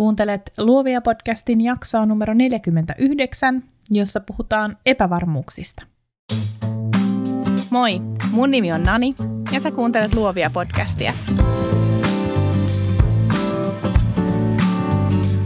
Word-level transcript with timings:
Kuuntelet 0.00 0.52
Luovia 0.58 1.00
podcastin 1.00 1.60
jaksoa 1.60 2.06
numero 2.06 2.34
49, 2.34 3.62
jossa 3.90 4.20
puhutaan 4.20 4.76
epävarmuuksista. 4.86 5.86
Moi, 7.70 8.00
mun 8.30 8.50
nimi 8.50 8.72
on 8.72 8.82
Nani 8.82 9.14
ja 9.52 9.60
sä 9.60 9.70
kuuntelet 9.70 10.14
Luovia 10.14 10.50
podcastia. 10.50 11.12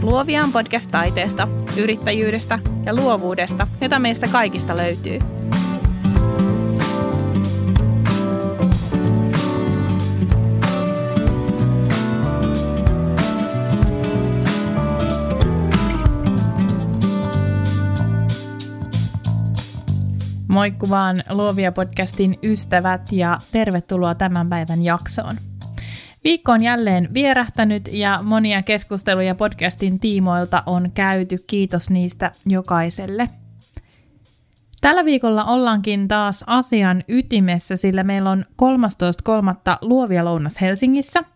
Luovia 0.01 0.43
on 0.43 0.51
podcast 0.51 0.91
taiteesta, 0.91 1.47
yrittäjyydestä 1.77 2.59
ja 2.85 2.95
luovuudesta, 2.95 3.67
jota 3.81 3.99
meistä 3.99 4.27
kaikista 4.27 4.77
löytyy– 4.77 5.19
Moikku 20.55 20.89
vaan 20.89 21.17
Luovia 21.29 21.71
podcastin 21.71 22.39
ystävät 22.43 23.11
ja 23.11 23.37
tervetuloa 23.51 24.15
tämän 24.15 24.49
päivän 24.49 24.83
jaksoon. 24.83 25.35
Viikko 26.23 26.51
on 26.51 26.63
jälleen 26.63 27.13
vierähtänyt 27.13 27.89
ja 27.91 28.19
monia 28.23 28.63
keskusteluja 28.63 29.35
podcastin 29.35 29.99
tiimoilta 29.99 30.63
on 30.65 30.91
käyty. 30.93 31.37
Kiitos 31.47 31.89
niistä 31.89 32.31
jokaiselle. 32.45 33.27
Tällä 34.81 35.05
viikolla 35.05 35.45
ollaankin 35.45 36.07
taas 36.07 36.43
asian 36.47 37.03
ytimessä, 37.07 37.75
sillä 37.75 38.03
meillä 38.03 38.31
on 38.31 38.45
13.3. 38.61 39.77
Luovia 39.81 40.25
lounas 40.25 40.61
Helsingissä– 40.61 41.23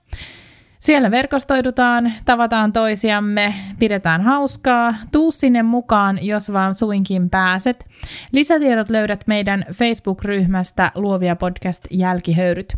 siellä 0.79 1.11
verkostoidutaan, 1.11 2.13
tavataan 2.25 2.73
toisiamme, 2.73 3.53
pidetään 3.79 4.21
hauskaa. 4.21 4.95
Tuu 5.11 5.31
sinne 5.31 5.63
mukaan, 5.63 6.19
jos 6.25 6.53
vaan 6.53 6.75
suinkin 6.75 7.29
pääset. 7.29 7.85
Lisätiedot 8.31 8.89
löydät 8.89 9.23
meidän 9.27 9.65
Facebook-ryhmästä 9.73 10.91
Luovia 10.95 11.35
podcast 11.35 11.85
jälkihöyryt. 11.91 12.73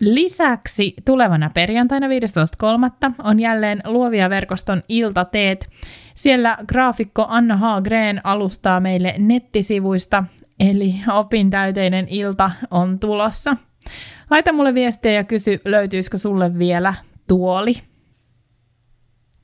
Lisäksi 0.00 0.94
tulevana 1.04 1.50
perjantaina 1.54 2.06
15.3. 2.06 3.12
on 3.24 3.40
jälleen 3.40 3.80
Luovia 3.84 4.30
verkoston 4.30 4.82
iltateet. 4.88 5.70
Siellä 6.14 6.58
graafikko 6.68 7.26
Anna 7.28 7.56
Haagreen 7.56 8.20
alustaa 8.24 8.80
meille 8.80 9.14
nettisivuista, 9.18 10.24
eli 10.60 10.94
opintäyteinen 11.12 12.06
ilta 12.08 12.50
on 12.70 12.98
tulossa. 12.98 13.56
Laita 14.30 14.52
mulle 14.52 14.74
viestiä 14.74 15.12
ja 15.12 15.24
kysy, 15.24 15.60
löytyisikö 15.64 16.18
sulle 16.18 16.58
vielä 16.58 16.94
tuoli. 17.28 17.74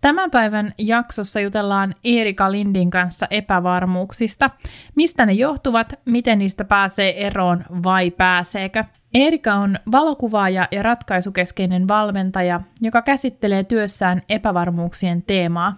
Tämän 0.01 0.31
päivän 0.31 0.75
jaksossa 0.79 1.41
jutellaan 1.41 1.95
Erika 2.05 2.53
Lindin 2.53 2.91
kanssa 2.91 3.27
epävarmuuksista, 3.31 4.51
mistä 4.95 5.27
ne 5.27 5.33
johtuvat, 5.33 5.95
miten 6.05 6.39
niistä 6.39 6.65
pääsee 6.65 7.27
eroon 7.27 7.65
vai 7.83 8.11
pääseekö. 8.11 8.85
Erika 9.15 9.55
on 9.55 9.79
valokuvaaja 9.93 10.69
ja 10.71 10.83
ratkaisukeskeinen 10.83 11.89
valmentaja, 11.89 12.61
joka 12.81 13.03
käsittelee 13.03 13.65
työssään 13.65 14.23
epävarmuuksien 14.29 15.23
teemaa. 15.23 15.77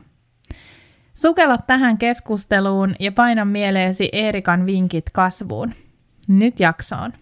Sukella 1.14 1.58
tähän 1.58 1.98
keskusteluun 1.98 2.94
ja 3.00 3.12
paina 3.12 3.44
mieleesi 3.44 4.08
Erikan 4.12 4.66
vinkit 4.66 5.10
kasvuun. 5.10 5.74
Nyt 6.28 6.60
jaksoon. 6.60 7.12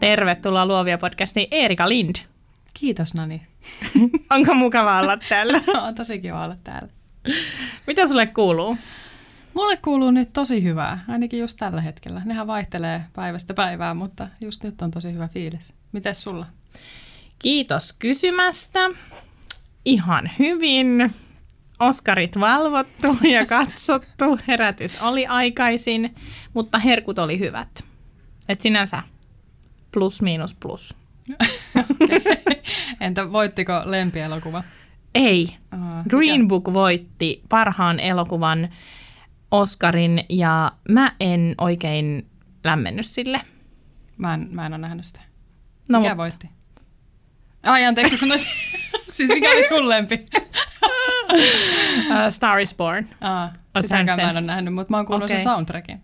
Tervetuloa 0.00 0.66
Luovia 0.66 0.98
podcastiin 0.98 1.48
Erika 1.50 1.88
Lind. 1.88 2.16
Kiitos 2.74 3.14
Nani. 3.14 3.42
Onko 4.30 4.54
mukava 4.54 4.98
olla 4.98 5.18
täällä? 5.28 5.60
on 5.86 5.94
tosi 5.94 6.18
kiva 6.18 6.44
olla 6.44 6.56
täällä. 6.64 6.88
Mitä 7.86 8.08
sulle 8.08 8.26
kuuluu? 8.26 8.76
Mulle 9.54 9.76
kuuluu 9.76 10.10
nyt 10.10 10.32
tosi 10.32 10.62
hyvää, 10.62 11.04
ainakin 11.08 11.40
just 11.40 11.58
tällä 11.58 11.80
hetkellä. 11.80 12.22
Nehän 12.24 12.46
vaihtelee 12.46 13.04
päivästä 13.12 13.54
päivään, 13.54 13.96
mutta 13.96 14.28
just 14.44 14.64
nyt 14.64 14.82
on 14.82 14.90
tosi 14.90 15.12
hyvä 15.12 15.28
fiilis. 15.28 15.74
Mites 15.92 16.22
sulla? 16.22 16.46
Kiitos 17.38 17.92
kysymästä. 17.92 18.80
Ihan 19.84 20.30
hyvin. 20.38 21.14
Oskarit 21.80 22.40
valvottu 22.40 23.16
ja 23.34 23.46
katsottu. 23.46 24.38
Herätys 24.48 25.02
oli 25.02 25.26
aikaisin, 25.26 26.14
mutta 26.54 26.78
herkut 26.78 27.18
oli 27.18 27.38
hyvät. 27.38 27.84
Et 28.48 28.60
sinänsä 28.60 29.02
plus 29.98 30.22
miinus 30.22 30.54
plus. 30.54 30.94
Entä 33.00 33.32
voittiko 33.32 33.72
lempielokuva? 33.84 34.64
Ei. 35.14 35.56
Oh, 35.72 36.04
Green 36.08 36.40
mikä? 36.40 36.48
Book 36.48 36.72
voitti 36.72 37.42
parhaan 37.48 38.00
elokuvan 38.00 38.68
Oscarin 39.50 40.24
ja 40.28 40.72
mä 40.88 41.12
en 41.20 41.54
oikein 41.58 42.26
lämmennyt 42.64 43.06
sille. 43.06 43.40
Mä 44.16 44.34
en, 44.34 44.48
mä 44.50 44.66
en 44.66 44.72
ole 44.72 44.78
nähnyt 44.78 45.04
sitä. 45.04 45.20
No, 45.88 45.98
mikä 45.98 46.08
mutta... 46.08 46.16
voitti? 46.16 46.48
Ai 47.66 47.84
anteeksi, 47.84 48.16
sanoisin. 48.16 48.50
siis 49.12 49.28
mikä 49.28 49.50
oli 49.50 49.68
sun 49.68 49.88
lempi? 49.88 50.14
uh, 51.32 52.30
Star 52.30 52.60
is 52.60 52.74
Born. 52.74 53.08
Ah, 53.20 53.50
sitäkään 53.80 54.20
mä 54.20 54.30
en 54.30 54.36
ole 54.36 54.40
nähnyt, 54.40 54.74
mutta 54.74 54.90
mä 54.90 54.96
oon 54.96 55.06
kuullut 55.06 55.24
okay. 55.24 55.38
sen 55.38 55.44
soundtrackin. 55.44 56.02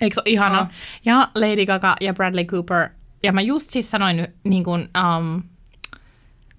Eikö 0.00 0.14
se 0.14 0.22
ihana? 0.24 0.60
Oh. 0.60 0.66
Ja 1.04 1.28
Lady 1.34 1.66
Gaga 1.66 1.96
ja 2.00 2.14
Bradley 2.14 2.44
Cooper 2.44 2.88
ja 3.24 3.32
mä 3.32 3.40
just 3.40 3.70
siis 3.70 3.90
sanoin 3.90 4.28
niin 4.44 4.64
kuin, 4.64 4.80
um, 4.80 5.42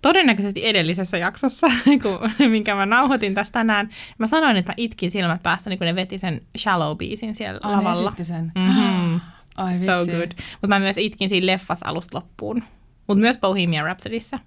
todennäköisesti 0.02 0.68
edellisessä 0.68 1.18
jaksossa, 1.18 1.68
kun, 2.04 2.50
minkä 2.52 2.76
mä 2.76 2.86
nauhoitin 2.86 3.34
tästä 3.34 3.54
tänään, 3.54 3.90
mä 4.18 4.28
sanoin, 4.28 4.58
että 4.58 4.72
mä 4.72 4.74
itkin 4.78 5.12
silmät 5.12 5.44
päästä, 5.44 5.70
niin 5.70 5.78
kun 5.78 5.86
ne 5.86 5.96
veti 5.96 6.18
sen 6.18 6.42
Shallow-biisin 6.58 7.36
siellä 7.36 7.60
Ai, 7.64 7.76
lavalla. 7.76 8.14
Ne 8.18 8.24
sen. 8.24 8.52
Mm-hmm. 8.56 9.22
Ai, 9.58 9.74
so 9.74 10.12
good. 10.12 10.32
Mutta 10.52 10.68
mä 10.68 10.80
myös 10.80 10.98
itkin 10.98 11.30
siinä 11.30 11.46
leffassa 11.46 11.86
alusta 11.90 12.18
loppuun. 12.18 12.64
Mutta 13.08 13.22
myös 13.22 13.38
Bohemian 13.38 13.86
Rhapsodyssä. 13.86 14.40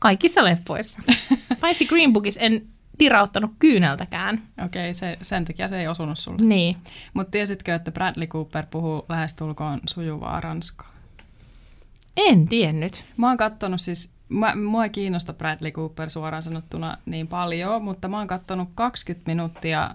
Kaikissa 0.00 0.44
leffoissa. 0.44 1.02
Paitsi 1.60 1.86
Green 1.86 2.12
Bookissa 2.12 2.40
en 2.40 2.66
tirauttanut 2.98 3.50
kyyneltäkään. 3.58 4.42
Okei, 4.64 4.90
okay, 4.90 4.94
se, 4.94 5.18
sen 5.22 5.44
takia 5.44 5.68
se 5.68 5.80
ei 5.80 5.88
osunut 5.88 6.18
sulle. 6.18 6.42
Niin. 6.42 6.76
Mutta 7.14 7.30
tiesitkö, 7.30 7.74
että 7.74 7.92
Bradley 7.92 8.26
Cooper 8.26 8.66
puhuu 8.70 9.04
lähestulkoon 9.08 9.80
sujuvaa 9.88 10.40
ranskaa? 10.40 10.93
En 12.16 12.48
tiennyt. 12.48 13.04
Mä 13.16 13.28
oon 13.28 13.36
kattonut 13.36 13.80
siis, 13.80 14.14
mä, 14.28 14.54
mua 14.54 14.84
ei 14.84 14.90
kiinnosta 14.90 15.32
Bradley 15.32 15.70
Cooper 15.70 16.10
suoraan 16.10 16.42
sanottuna 16.42 16.98
niin 17.06 17.28
paljon, 17.28 17.84
mutta 17.84 18.08
mä 18.08 18.18
oon 18.18 18.26
kattonut 18.26 18.68
20 18.74 19.30
minuuttia, 19.30 19.90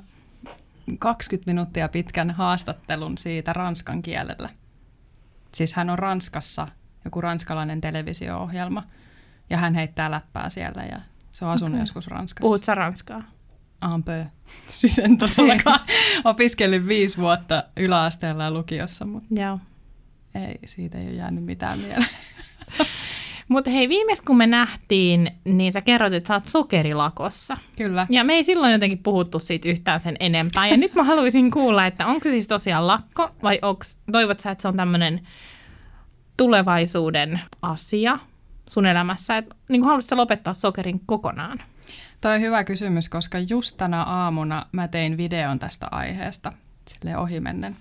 20 1.00 1.52
minuuttia 1.52 1.90
pitkän 1.90 2.32
haastattelun 2.32 3.18
siitä 3.18 3.54
ranskan 3.54 4.02
kielellä. 4.02 4.50
Siis 5.54 5.74
hän 5.74 5.90
on 5.90 6.00
Ranskassa, 6.00 6.68
joku 7.06 7.22
ranskalainen 7.22 7.82
televisio-ohjelma, 7.82 8.84
ja 9.50 9.58
hän 9.58 9.76
heittää 9.76 10.12
läppää 10.12 10.50
siellä, 10.50 10.84
ja 10.84 11.00
se 11.32 11.46
on 11.46 11.52
asunut 11.52 11.74
okay. 11.74 11.82
joskus 11.82 12.08
Ranskassa. 12.08 12.48
Puhut 12.48 12.64
sä 12.64 12.76
ranskaa? 12.76 13.24
Un 13.94 14.04
peu. 14.04 14.26
Siis 14.72 15.00
en 15.00 15.18
todellakaan. 15.18 15.80
Opiskelin 16.24 16.88
viisi 16.88 17.18
vuotta 17.18 17.64
yläasteella 17.78 18.44
ja 18.44 18.52
lukiossa, 18.52 19.06
mutta 19.06 19.28
Joo 19.32 19.60
ei, 20.36 20.60
siitä 20.66 20.98
ei 20.98 21.08
ole 21.08 21.16
jäänyt 21.16 21.44
mitään 21.44 21.80
mieleen. 21.80 22.10
Mutta 23.48 23.70
hei, 23.70 23.90
viimeis 23.90 24.22
kun 24.22 24.38
me 24.38 24.48
nähtiin, 24.48 25.32
niin 25.46 25.74
sä 25.74 25.82
kerroit, 25.82 26.14
että 26.14 26.28
sä 26.28 26.34
oot 26.34 26.48
sokerilakossa. 26.48 27.58
Kyllä. 27.78 28.08
Ja 28.10 28.24
me 28.24 28.34
ei 28.34 28.44
silloin 28.44 28.72
jotenkin 28.72 28.98
puhuttu 28.98 29.40
siitä 29.40 29.70
yhtään 29.70 30.00
sen 30.00 30.16
enempää. 30.20 30.68
Ja 30.68 30.78
nyt 30.78 30.96
mä 30.96 31.04
haluaisin 31.04 31.52
kuulla, 31.52 31.86
että 31.86 32.08
onko 32.08 32.24
se 32.24 32.30
siis 32.32 32.48
tosiaan 32.48 32.88
lakko 32.88 33.30
vai 33.44 33.60
onks, 33.62 33.98
toivot 34.12 34.40
sä, 34.40 34.52
että 34.52 34.62
se 34.62 34.68
on 34.68 34.78
tämmöinen 34.78 35.28
tulevaisuuden 36.38 37.42
asia 37.62 38.20
sun 38.70 38.86
elämässä? 38.86 39.38
Että 39.38 39.56
niin 39.70 39.84
haluaisitko 39.84 40.18
lopettaa 40.18 40.54
sokerin 40.54 41.02
kokonaan? 41.06 41.62
Toi 42.22 42.36
on 42.36 42.42
hyvä 42.42 42.64
kysymys, 42.64 43.10
koska 43.10 43.40
just 43.40 43.78
tänä 43.78 44.04
aamuna 44.04 44.66
mä 44.72 44.88
tein 44.88 45.18
videon 45.18 45.60
tästä 45.60 45.88
aiheesta 45.92 46.54
sille 46.88 47.18
ohimennen. 47.18 47.76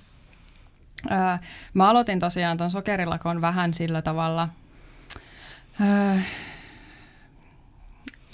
Öö, 1.11 1.19
mä 1.75 1.89
aloitin 1.89 2.19
tosiaan 2.19 2.56
tuon 2.56 2.71
sokerilakon 2.71 3.41
vähän 3.41 3.75
sillä 3.75 4.03
tavalla 4.03 4.49
öö, 5.81 6.19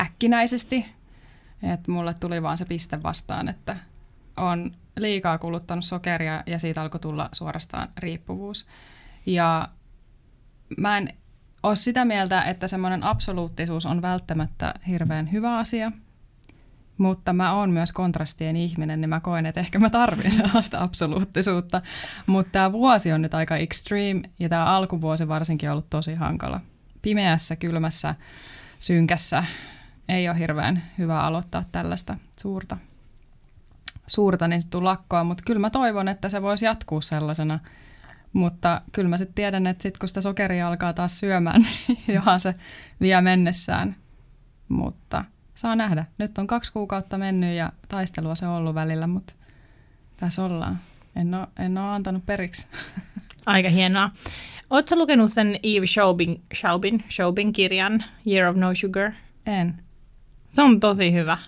äkkinäisesti, 0.01 0.87
että 1.63 1.91
mulle 1.91 2.15
tuli 2.15 2.43
vaan 2.43 2.59
se 2.59 2.65
piste 2.65 3.03
vastaan, 3.03 3.49
että 3.49 3.77
on 4.37 4.73
liikaa 4.97 5.39
kuluttanut 5.39 5.85
sokeria 5.85 6.43
ja 6.47 6.59
siitä 6.59 6.83
alkoi 6.83 7.01
tulla 7.01 7.29
suorastaan 7.33 7.89
riippuvuus. 7.99 8.67
Ja 9.27 9.69
mä 10.79 10.99
en 10.99 11.15
ole 11.63 11.77
sitä 11.77 12.05
mieltä, 12.05 12.43
että 12.43 12.67
semmoinen 12.67 13.03
absoluuttisuus 13.03 13.87
on 13.87 14.03
välttämättä 14.03 14.75
hirveän 14.89 15.33
hyvä 15.33 15.59
asia– 15.59 15.93
mutta 16.99 17.33
mä 17.33 17.53
oon 17.53 17.71
myös 17.71 17.93
kontrastien 17.93 18.57
ihminen, 18.57 19.01
niin 19.01 19.09
mä 19.09 19.21
koen, 19.21 19.47
että 19.47 19.61
ehkä 19.61 19.79
mä 19.79 19.91
tarvitsen 19.91 20.33
sellaista 20.47 20.83
absoluuttisuutta. 20.83 21.83
Mutta 22.27 22.53
tämä 22.53 22.73
vuosi 22.73 23.13
on 23.13 23.23
nyt 23.23 23.35
aika 23.35 23.57
extreme 23.57 24.23
ja 24.39 24.49
tämä 24.49 24.65
alkuvuosi 24.65 25.29
varsinkin 25.29 25.69
on 25.69 25.73
ollut 25.73 25.91
tosi 25.91 26.15
hankala 26.15 26.61
pimeässä, 27.03 27.57
kylmässä, 27.57 28.15
synkässä 28.79 29.45
ei 30.09 30.29
ole 30.29 30.39
hirveän 30.39 30.83
hyvä 30.99 31.21
aloittaa 31.21 31.65
tällaista 31.73 32.17
suurta, 32.41 32.77
suurta 34.07 34.49
niin 34.49 34.63
lakkoa, 34.81 35.25
mutta 35.25 35.45
kyllä 35.47 35.61
mä 35.61 35.71
toivon, 35.71 36.09
että 36.09 36.29
se 36.29 36.43
voisi 36.43 36.65
jatkuu 36.65 37.01
sellaisena. 37.01 37.59
Mutta 38.33 38.81
kyllä 38.93 39.09
mä 39.09 39.17
sitten 39.17 39.35
tiedän, 39.35 39.67
että 39.67 39.83
sitten 39.83 39.99
kun 39.99 40.09
sitä 40.09 40.21
sokeria 40.21 40.69
alkaa 40.69 40.93
taas 40.93 41.19
syömään, 41.19 41.63
niin 41.89 42.03
johan 42.09 42.41
se 42.41 42.55
vie 43.01 43.21
mennessään. 43.21 43.97
Mutta 44.69 45.25
saa 45.55 45.77
nähdä. 45.77 46.05
Nyt 46.19 46.39
on 46.39 46.47
kaksi 46.47 46.73
kuukautta 46.73 47.19
mennyt 47.19 47.57
ja 47.57 47.73
taistelua 47.89 48.35
se 48.35 48.47
on 48.47 48.55
ollut 48.55 48.75
välillä, 48.75 49.07
mutta 49.07 49.35
tässä 50.17 50.45
ollaan. 50.45 50.79
En 51.17 51.35
ole, 51.35 51.47
en 51.59 51.79
ole 51.79 51.87
antanut 51.87 52.27
periksi. 52.27 52.67
Aika 53.47 53.69
hienoa. 53.69 54.11
Oletko 54.71 54.97
lukenut 54.97 55.33
sen 55.33 55.59
Eve 55.63 55.87
Schaubin, 55.87 56.43
Schaubin, 56.55 57.05
Schaubin 57.11 57.53
kirjan 57.53 58.05
Year 58.27 58.49
of 58.49 58.57
No 58.57 58.75
Sugar? 58.75 59.13
En. 59.47 59.83
Se 60.49 60.63
on 60.63 60.81
tosi 60.81 61.13
hyvä. 61.13 61.39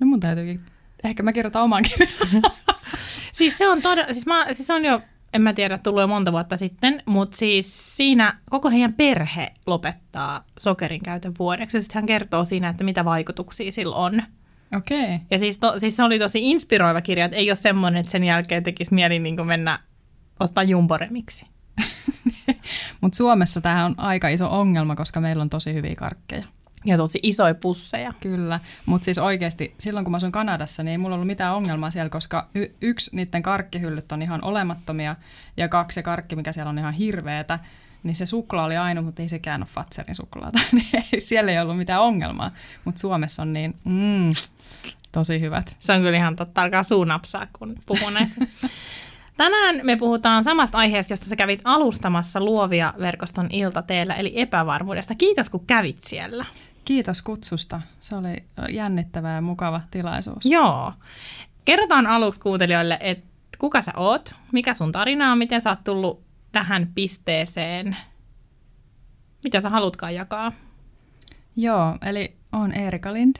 No 0.00 0.06
mun 0.06 0.20
täytyykin. 0.20 0.60
Ehkä 1.04 1.22
mä 1.22 1.32
kirjoitan 1.32 1.62
oman 1.62 1.82
kirjan. 1.82 2.42
siis 3.38 3.58
se 3.58 3.68
on 3.68 3.82
todella, 3.82 4.12
siis, 4.12 4.26
mä, 4.26 4.46
siis 4.54 4.70
on 4.70 4.84
jo, 4.84 5.00
en 5.32 5.42
mä 5.42 5.52
tiedä, 5.52 5.78
tullut 5.78 6.00
jo 6.00 6.06
monta 6.06 6.32
vuotta 6.32 6.56
sitten, 6.56 7.02
mutta 7.06 7.36
siis 7.36 7.96
siinä 7.96 8.38
koko 8.50 8.70
heidän 8.70 8.92
perhe 8.92 9.52
lopettaa 9.66 10.44
sokerin 10.58 11.02
käytön 11.04 11.34
vuodeksi. 11.38 11.76
Ja 11.76 11.82
sitten 11.82 11.94
hän 11.94 12.06
kertoo 12.06 12.44
siinä, 12.44 12.68
että 12.68 12.84
mitä 12.84 13.04
vaikutuksia 13.04 13.72
sillä 13.72 13.96
on. 13.96 14.22
Okei. 14.76 15.04
Okay. 15.04 15.18
Ja 15.30 15.38
siis, 15.38 15.58
to, 15.58 15.78
siis 15.78 15.96
se 15.96 16.02
oli 16.02 16.18
tosi 16.18 16.50
inspiroiva 16.50 17.00
kirja, 17.00 17.24
että 17.24 17.36
ei 17.36 17.50
ole 17.50 17.56
semmoinen, 17.56 18.00
että 18.00 18.12
sen 18.12 18.24
jälkeen 18.24 18.62
tekisi 18.62 18.94
mieli 18.94 19.18
niin 19.18 19.46
mennä 19.46 19.78
ostaa 20.40 20.64
jumboremiksi. 20.64 21.46
Mutta 23.00 23.16
Suomessa 23.16 23.60
tämä 23.60 23.84
on 23.84 23.94
aika 23.96 24.28
iso 24.28 24.60
ongelma, 24.60 24.96
koska 24.96 25.20
meillä 25.20 25.42
on 25.42 25.48
tosi 25.48 25.74
hyviä 25.74 25.94
karkkeja. 25.94 26.44
Ja 26.84 26.96
tosi 26.96 27.20
isoja 27.22 27.54
pusseja. 27.54 28.12
Kyllä, 28.20 28.60
mutta 28.86 29.04
siis 29.04 29.18
oikeasti 29.18 29.74
silloin 29.78 30.04
kun 30.04 30.10
mä 30.10 30.16
asuin 30.16 30.32
Kanadassa, 30.32 30.82
niin 30.82 30.92
ei 30.92 30.98
mulla 30.98 31.14
ollut 31.14 31.26
mitään 31.26 31.54
ongelmaa 31.54 31.90
siellä, 31.90 32.10
koska 32.10 32.48
y- 32.54 32.74
yksi 32.80 33.16
niiden 33.16 33.42
karkkihyllyt 33.42 34.12
on 34.12 34.22
ihan 34.22 34.44
olemattomia 34.44 35.16
ja 35.56 35.68
kaksi 35.68 35.94
se 35.94 36.02
karkki, 36.02 36.36
mikä 36.36 36.52
siellä 36.52 36.70
on 36.70 36.78
ihan 36.78 36.94
hirveetä, 36.94 37.58
niin 38.02 38.16
se 38.16 38.26
suklaa 38.26 38.64
oli 38.64 38.76
ainoa, 38.76 39.04
mutta 39.04 39.22
ei 39.22 39.28
sekään 39.28 39.62
ole 39.62 39.68
Fatserin 39.72 40.14
suklaata. 40.14 40.58
Niin 40.72 40.86
siellä 41.18 41.52
ei 41.52 41.60
ollut 41.60 41.78
mitään 41.78 42.02
ongelmaa, 42.02 42.50
mutta 42.84 43.00
Suomessa 43.00 43.42
on 43.42 43.52
niin 43.52 43.76
mm, 43.84 44.28
tosi 45.12 45.40
hyvät. 45.40 45.76
Se 45.80 45.92
on 45.92 46.00
kyllä 46.00 46.16
ihan 46.16 46.36
totta, 46.36 46.62
alkaa 46.62 46.82
suunapsaa, 46.82 47.46
kun 47.58 47.76
puhun 47.86 48.14
näistä. 48.14 48.46
Tänään 49.36 49.80
me 49.82 49.96
puhutaan 49.96 50.44
samasta 50.44 50.78
aiheesta, 50.78 51.12
josta 51.12 51.26
sä 51.26 51.36
kävit 51.36 51.60
alustamassa 51.64 52.40
Luovia 52.40 52.94
verkoston 52.98 53.48
iltateellä, 53.50 54.14
eli 54.14 54.32
epävarmuudesta. 54.40 55.14
Kiitos, 55.14 55.50
kun 55.50 55.66
kävit 55.66 56.04
siellä. 56.04 56.44
Kiitos 56.88 57.22
kutsusta. 57.22 57.80
Se 58.00 58.16
oli 58.16 58.44
jännittävä 58.68 59.30
ja 59.32 59.40
mukava 59.40 59.80
tilaisuus. 59.90 60.46
Joo. 60.46 60.92
Kerrotaan 61.64 62.06
aluksi 62.06 62.40
kuuntelijoille, 62.40 62.98
että 63.00 63.28
kuka 63.58 63.82
sä 63.82 63.92
oot, 63.96 64.34
mikä 64.52 64.74
sun 64.74 64.92
tarina 64.92 65.32
on, 65.32 65.38
miten 65.38 65.62
sä 65.62 65.70
oot 65.70 65.84
tullut 65.84 66.24
tähän 66.52 66.90
pisteeseen, 66.94 67.96
mitä 69.44 69.60
sä 69.60 69.70
halutkaan 69.70 70.14
jakaa. 70.14 70.52
Joo, 71.56 71.98
eli 72.02 72.36
on 72.52 72.72
Erika 72.72 73.12
Lind. 73.12 73.36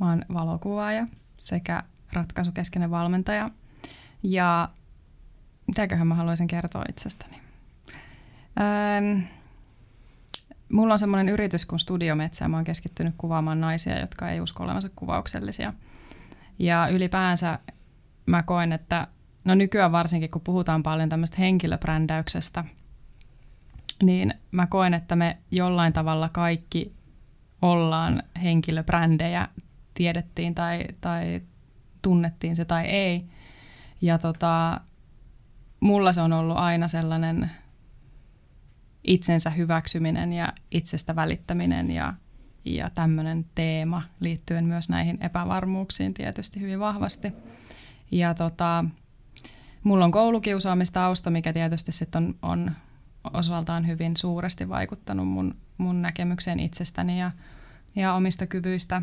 Mä 0.00 0.08
oon 0.08 0.24
valokuvaaja 0.34 1.06
sekä 1.36 1.82
ratkaisukeskeinen 2.12 2.90
valmentaja. 2.90 3.50
Ja 4.22 4.68
mitäköhän 5.66 6.06
mä 6.06 6.14
haluaisin 6.14 6.46
kertoa 6.46 6.84
itsestäni? 6.88 7.40
Öö, 8.60 9.20
mulla 10.70 10.92
on 10.92 10.98
semmoinen 10.98 11.28
yritys 11.28 11.66
kuin 11.66 11.80
Studiometsä. 11.80 12.48
Mä 12.48 12.56
oon 12.56 12.64
keskittynyt 12.64 13.14
kuvaamaan 13.18 13.60
naisia, 13.60 14.00
jotka 14.00 14.30
ei 14.30 14.40
usko 14.40 14.64
olevansa 14.64 14.88
kuvauksellisia. 14.96 15.72
Ja 16.58 16.88
ylipäänsä 16.88 17.58
mä 18.26 18.42
koen, 18.42 18.72
että 18.72 19.06
no 19.44 19.54
nykyään 19.54 19.92
varsinkin, 19.92 20.30
kun 20.30 20.42
puhutaan 20.42 20.82
paljon 20.82 21.08
tämmöistä 21.08 21.36
henkilöbrändäyksestä, 21.38 22.64
niin 24.02 24.34
mä 24.50 24.66
koen, 24.66 24.94
että 24.94 25.16
me 25.16 25.38
jollain 25.50 25.92
tavalla 25.92 26.28
kaikki 26.28 26.92
ollaan 27.62 28.22
henkilöbrändejä, 28.42 29.48
tiedettiin 29.94 30.54
tai, 30.54 30.84
tai 31.00 31.40
tunnettiin 32.02 32.56
se 32.56 32.64
tai 32.64 32.86
ei. 32.86 33.24
Ja 34.00 34.18
tota, 34.18 34.80
mulla 35.80 36.12
se 36.12 36.20
on 36.20 36.32
ollut 36.32 36.56
aina 36.56 36.88
sellainen 36.88 37.50
itsensä 39.04 39.50
hyväksyminen 39.50 40.32
ja 40.32 40.52
itsestä 40.70 41.16
välittäminen 41.16 41.90
ja, 41.90 42.14
ja 42.64 42.90
tämmöinen 42.90 43.46
teema 43.54 44.02
liittyen 44.20 44.64
myös 44.64 44.88
näihin 44.88 45.18
epävarmuuksiin 45.20 46.14
tietysti 46.14 46.60
hyvin 46.60 46.80
vahvasti. 46.80 47.32
Ja 48.10 48.34
tota, 48.34 48.84
mulla 49.82 50.04
on 50.04 50.12
koulukiusaamistausta, 50.12 51.30
mikä 51.30 51.52
tietysti 51.52 51.92
sitten 51.92 52.24
on, 52.24 52.34
on 52.42 52.70
osaltaan 53.32 53.86
hyvin 53.86 54.16
suuresti 54.16 54.68
vaikuttanut 54.68 55.28
mun, 55.28 55.54
mun 55.78 56.02
näkemykseen 56.02 56.60
itsestäni 56.60 57.20
ja, 57.20 57.30
ja 57.96 58.14
omista 58.14 58.46
kyvyistä, 58.46 59.02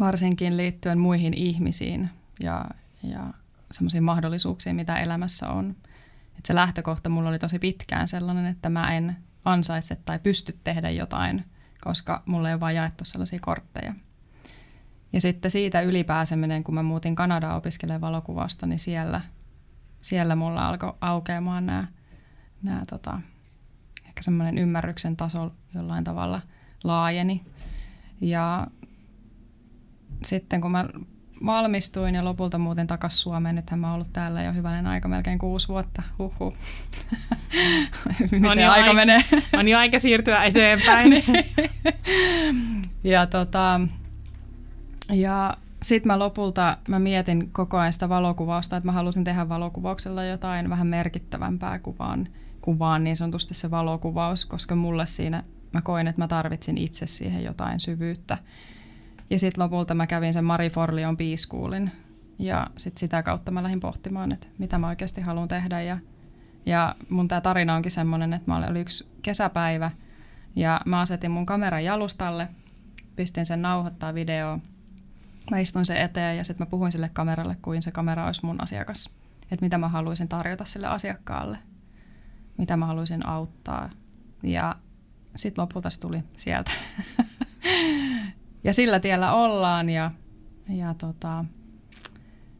varsinkin 0.00 0.56
liittyen 0.56 0.98
muihin 0.98 1.34
ihmisiin 1.34 2.10
ja, 2.40 2.64
ja 3.02 3.34
semmoisiin 3.70 4.04
mahdollisuuksiin, 4.04 4.76
mitä 4.76 4.98
elämässä 4.98 5.48
on. 5.48 5.76
Et 6.38 6.46
se 6.46 6.54
lähtökohta 6.54 7.08
mulla 7.08 7.28
oli 7.28 7.38
tosi 7.38 7.58
pitkään 7.58 8.08
sellainen, 8.08 8.46
että 8.46 8.68
mä 8.68 8.94
en 8.94 9.16
ansaitse 9.44 9.96
tai 9.96 10.18
pysty 10.18 10.58
tehdä 10.64 10.90
jotain, 10.90 11.44
koska 11.80 12.22
mulle 12.26 12.48
ei 12.48 12.54
ole 12.54 12.60
vaan 12.60 12.74
jaettu 12.74 13.04
sellaisia 13.04 13.38
kortteja. 13.42 13.94
Ja 15.12 15.20
sitten 15.20 15.50
siitä 15.50 15.80
ylipääseminen, 15.80 16.64
kun 16.64 16.74
mä 16.74 16.82
muutin 16.82 17.14
Kanadaan 17.14 17.56
opiskelemaan 17.56 18.00
valokuvasta, 18.00 18.66
niin 18.66 18.78
siellä, 18.78 19.20
siellä 20.00 20.36
mulla 20.36 20.68
alkoi 20.68 20.92
aukeamaan 21.00 21.66
nämä, 21.66 21.86
nämä 22.62 22.82
tota, 22.90 23.20
ehkä 24.06 24.22
semmoinen 24.22 24.58
ymmärryksen 24.58 25.16
taso 25.16 25.52
jollain 25.74 26.04
tavalla 26.04 26.40
laajeni. 26.84 27.44
Ja 28.20 28.66
sitten 30.22 30.60
kun 30.60 30.70
mä 30.70 30.88
valmistuin 31.46 32.14
ja 32.14 32.24
lopulta 32.24 32.58
muuten 32.58 32.86
takaisin 32.86 33.20
Suomeen. 33.20 33.54
Nythän 33.54 33.80
mä 33.80 33.86
oon 33.86 33.94
ollut 33.94 34.12
täällä 34.12 34.42
jo 34.42 34.52
hyvänen 34.52 34.86
aika, 34.86 35.08
melkein 35.08 35.38
kuusi 35.38 35.68
vuotta. 35.68 36.02
Huhhuh. 36.18 36.54
Miten 38.30 38.44
on 38.44 38.58
aika 38.58 38.72
aika 38.72 38.92
menee? 38.92 39.20
on 39.56 39.68
jo 39.68 39.78
aika 39.78 39.98
siirtyä 39.98 40.44
eteenpäin. 40.44 41.10
Niin. 41.10 41.24
ja 43.04 43.26
tota, 43.26 43.80
ja 45.12 45.56
sitten 45.82 46.12
mä 46.12 46.18
lopulta 46.18 46.78
mä 46.88 46.98
mietin 46.98 47.50
koko 47.52 47.78
ajan 47.78 47.92
sitä 47.92 48.08
valokuvausta, 48.08 48.76
että 48.76 48.86
mä 48.86 48.92
halusin 48.92 49.24
tehdä 49.24 49.48
valokuvauksella 49.48 50.24
jotain 50.24 50.70
vähän 50.70 50.86
merkittävämpää 50.86 51.78
kuin 51.78 51.98
vaan, 51.98 52.28
kuin 52.60 52.78
vaan 52.78 53.04
niin 53.04 53.16
sanotusti 53.16 53.54
se 53.54 53.70
valokuvaus, 53.70 54.44
koska 54.44 54.76
mulle 54.76 55.06
siinä 55.06 55.42
mä 55.72 55.82
koin, 55.82 56.06
että 56.06 56.22
mä 56.22 56.28
tarvitsin 56.28 56.78
itse 56.78 57.06
siihen 57.06 57.44
jotain 57.44 57.80
syvyyttä. 57.80 58.38
Ja 59.34 59.38
sitten 59.38 59.64
lopulta 59.64 59.94
mä 59.94 60.06
kävin 60.06 60.32
sen 60.34 60.44
Mari 60.44 60.70
Forlion 60.70 61.16
piiskuulin 61.16 61.90
ja 62.38 62.66
sitten 62.76 63.00
sitä 63.00 63.22
kautta 63.22 63.50
mä 63.50 63.62
lähdin 63.62 63.80
pohtimaan, 63.80 64.32
että 64.32 64.46
mitä 64.58 64.78
mä 64.78 64.88
oikeasti 64.88 65.20
haluan 65.20 65.48
tehdä. 65.48 65.82
Ja, 65.82 65.98
ja 66.66 66.94
mun 67.08 67.28
tämä 67.28 67.40
tarina 67.40 67.74
onkin 67.74 67.90
semmoinen, 67.90 68.32
että 68.32 68.50
mä 68.50 68.56
oli 68.56 68.80
yksi 68.80 69.08
kesäpäivä 69.22 69.90
ja 70.56 70.80
mä 70.86 71.00
asetin 71.00 71.30
mun 71.30 71.46
kameran 71.46 71.84
jalustalle, 71.84 72.48
pistin 73.16 73.46
sen 73.46 73.62
nauhoittaa 73.62 74.14
video. 74.14 74.58
Mä 75.50 75.58
istuin 75.58 75.86
sen 75.86 75.96
eteen 75.96 76.36
ja 76.36 76.44
sitten 76.44 76.66
mä 76.66 76.70
puhuin 76.70 76.92
sille 76.92 77.10
kameralle, 77.12 77.56
kuin 77.62 77.82
se 77.82 77.90
kamera 77.90 78.26
olisi 78.26 78.46
mun 78.46 78.62
asiakas. 78.62 79.14
Että 79.42 79.66
mitä 79.66 79.78
mä 79.78 79.88
haluaisin 79.88 80.28
tarjota 80.28 80.64
sille 80.64 80.86
asiakkaalle, 80.86 81.58
mitä 82.58 82.76
mä 82.76 82.86
haluaisin 82.86 83.26
auttaa. 83.26 83.90
Ja 84.42 84.76
sitten 85.36 85.62
lopulta 85.62 85.90
se 85.90 86.00
tuli 86.00 86.22
sieltä. 86.36 86.70
ja 88.64 88.74
sillä 88.74 89.00
tiellä 89.00 89.32
ollaan 89.32 89.90
ja, 89.90 90.10
ja 90.68 90.94
tota, 90.94 91.44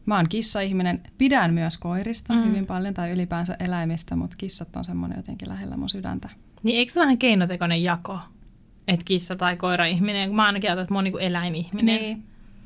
mä 0.05 0.15
oon 0.15 0.29
kissa-ihminen. 0.29 1.01
Pidän 1.17 1.53
myös 1.53 1.77
koirista 1.77 2.33
mm. 2.33 2.43
hyvin 2.43 2.65
paljon 2.65 2.93
tai 2.93 3.11
ylipäänsä 3.11 3.55
eläimistä, 3.59 4.15
mutta 4.15 4.37
kissat 4.37 4.75
on 4.75 4.85
semmoinen 4.85 5.17
jotenkin 5.17 5.49
lähellä 5.49 5.77
mun 5.77 5.89
sydäntä. 5.89 6.29
Niin 6.63 6.77
eikö 6.77 6.93
se 6.93 6.99
vähän 6.99 7.17
keinotekoinen 7.17 7.83
jako? 7.83 8.19
Että 8.87 9.05
kissa 9.05 9.35
tai 9.35 9.57
koira-ihminen, 9.57 10.35
mä 10.35 10.45
ainakin 10.45 10.69
ajattelen, 10.69 10.83
että 10.83 10.93
mä 10.93 10.97
oon 10.97 11.03
niin 11.03 11.19
eläinihminen. 11.19 12.01
Niin. 12.01 12.23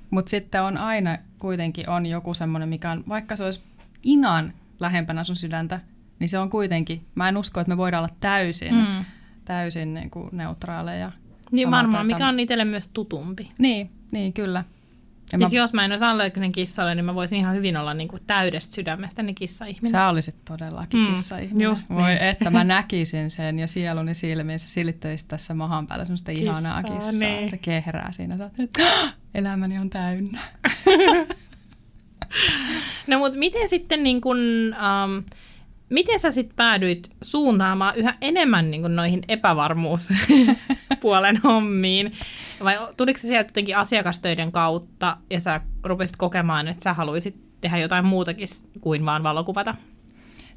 Mutta 0.09 0.29
sitten 0.29 0.63
on 0.63 0.77
aina 0.77 1.17
kuitenkin 1.39 1.89
on 1.89 2.05
joku 2.05 2.33
semmoinen, 2.33 2.69
mikä 2.69 2.91
on, 2.91 3.03
vaikka 3.09 3.35
se 3.35 3.43
olisi 3.43 3.63
inan 4.03 4.53
lähempänä 4.79 5.23
sun 5.23 5.35
sydäntä, 5.35 5.79
niin 6.19 6.29
se 6.29 6.39
on 6.39 6.49
kuitenkin, 6.49 7.05
mä 7.15 7.29
en 7.29 7.37
usko, 7.37 7.59
että 7.59 7.69
me 7.69 7.77
voidaan 7.77 8.03
olla 8.03 8.15
täysin, 8.19 8.75
mm. 8.75 9.05
täysin 9.45 9.93
niin 9.93 10.09
kuin 10.09 10.29
neutraaleja 10.31 11.11
niin 11.51 11.71
varmaan, 11.71 12.05
mikä 12.05 12.27
on 12.27 12.39
itselle 12.39 12.65
myös 12.65 12.87
tutumpi. 12.87 13.49
Niin, 13.57 13.89
niin 14.11 14.33
kyllä. 14.33 14.63
Ja 15.31 15.39
siis 15.39 15.51
mä... 15.53 15.57
jos 15.57 15.73
mä 15.73 15.85
en 15.85 15.91
olisi 15.91 16.05
allerginen 16.05 16.51
kissalle, 16.51 16.95
niin 16.95 17.05
mä 17.05 17.15
voisin 17.15 17.39
ihan 17.39 17.55
hyvin 17.55 17.77
olla 17.77 17.93
niin 17.93 18.07
kuin 18.07 18.21
täydestä 18.27 18.75
sydämestäni 18.75 19.33
kissa-ihminen. 19.33 19.91
Sä 19.91 20.07
olisit 20.07 20.35
todellakin 20.45 20.99
mm, 20.99 21.05
kissa-ihminen. 21.05 21.65
Just 21.65 21.89
Voi 21.89 22.09
niin. 22.09 22.17
että 22.17 22.49
mä 22.49 22.63
näkisin 22.75 23.31
sen 23.31 23.59
ja 23.59 23.67
sieluni 23.67 24.13
silmiin. 24.13 24.59
Se 24.59 24.69
silittelisi 24.69 25.27
tässä 25.27 25.53
mahan 25.53 25.87
päällä 25.87 26.05
semmoista 26.05 26.31
Kissa, 26.31 26.51
ihanaa 26.51 26.83
kissaa. 26.83 27.19
Niin. 27.19 27.49
Se 27.49 27.57
kehrää 27.57 28.11
siinä. 28.11 28.37
Sä 28.37 28.49
että 28.59 28.81
elämäni 29.33 29.79
on 29.79 29.89
täynnä. 29.89 30.39
no 33.07 33.19
mutta 33.19 33.39
miten 33.39 33.69
sitten 33.69 34.03
niin 34.03 34.21
kun, 34.21 34.37
um, 34.69 35.23
miten 35.89 36.19
sä 36.19 36.31
sitten 36.31 36.55
päädyit 36.55 37.11
suuntaamaan 37.21 37.95
yhä 37.95 38.17
enemmän 38.21 38.71
niin 38.71 38.81
kuin 38.81 38.95
noihin 38.95 39.21
epävarmuuspuolen 39.27 41.37
hommiin? 41.43 42.13
Vai 42.63 42.77
tuliko 42.97 43.19
se 43.19 43.27
sieltä 43.27 43.49
jotenkin 43.49 43.77
asiakastöiden 43.77 44.51
kautta 44.51 45.17
ja 45.29 45.39
sä 45.39 45.61
rupesit 45.83 46.15
kokemaan, 46.15 46.67
että 46.67 46.83
sä 46.83 46.93
haluaisit 46.93 47.35
tehdä 47.61 47.77
jotain 47.77 48.05
muutakin 48.05 48.47
kuin 48.81 49.05
vaan 49.05 49.23
valokuvata? 49.23 49.75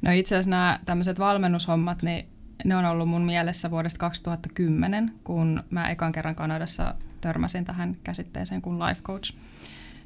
No 0.01 0.11
itse 0.11 0.35
asiassa 0.35 0.49
nämä 0.49 0.79
tämmöiset 0.85 1.19
valmennushommat, 1.19 2.03
niin 2.03 2.25
ne 2.65 2.75
on 2.75 2.85
ollut 2.85 3.09
mun 3.09 3.21
mielessä 3.21 3.71
vuodesta 3.71 3.99
2010, 3.99 5.13
kun 5.23 5.63
mä 5.69 5.89
ekan 5.89 6.11
kerran 6.11 6.35
Kanadassa 6.35 6.95
törmäsin 7.21 7.65
tähän 7.65 7.97
käsitteeseen 8.03 8.61
kuin 8.61 8.79
life 8.79 9.01
coach. 9.01 9.33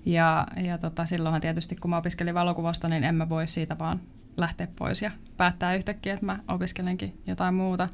Ja, 0.05 0.47
ja 0.63 0.77
tota, 0.77 1.05
silloinhan 1.05 1.41
tietysti, 1.41 1.75
kun 1.75 1.89
mä 1.89 1.97
opiskelin 1.97 2.33
valokuvasta, 2.33 2.89
niin 2.89 3.03
en 3.03 3.15
mä 3.15 3.29
voi 3.29 3.47
siitä 3.47 3.77
vaan 3.77 3.99
lähteä 4.37 4.67
pois 4.75 5.01
ja 5.01 5.11
päättää 5.37 5.75
yhtäkkiä, 5.75 6.13
että 6.13 6.25
mä 6.25 6.39
opiskelenkin 6.47 7.21
jotain 7.27 7.55
muuta. 7.55 7.89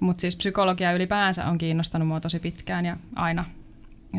Mutta 0.00 0.20
siis 0.20 0.36
psykologia 0.36 0.92
ylipäänsä 0.92 1.46
on 1.46 1.58
kiinnostanut 1.58 2.08
mua 2.08 2.20
tosi 2.20 2.38
pitkään 2.38 2.86
ja 2.86 2.96
aina. 3.16 3.44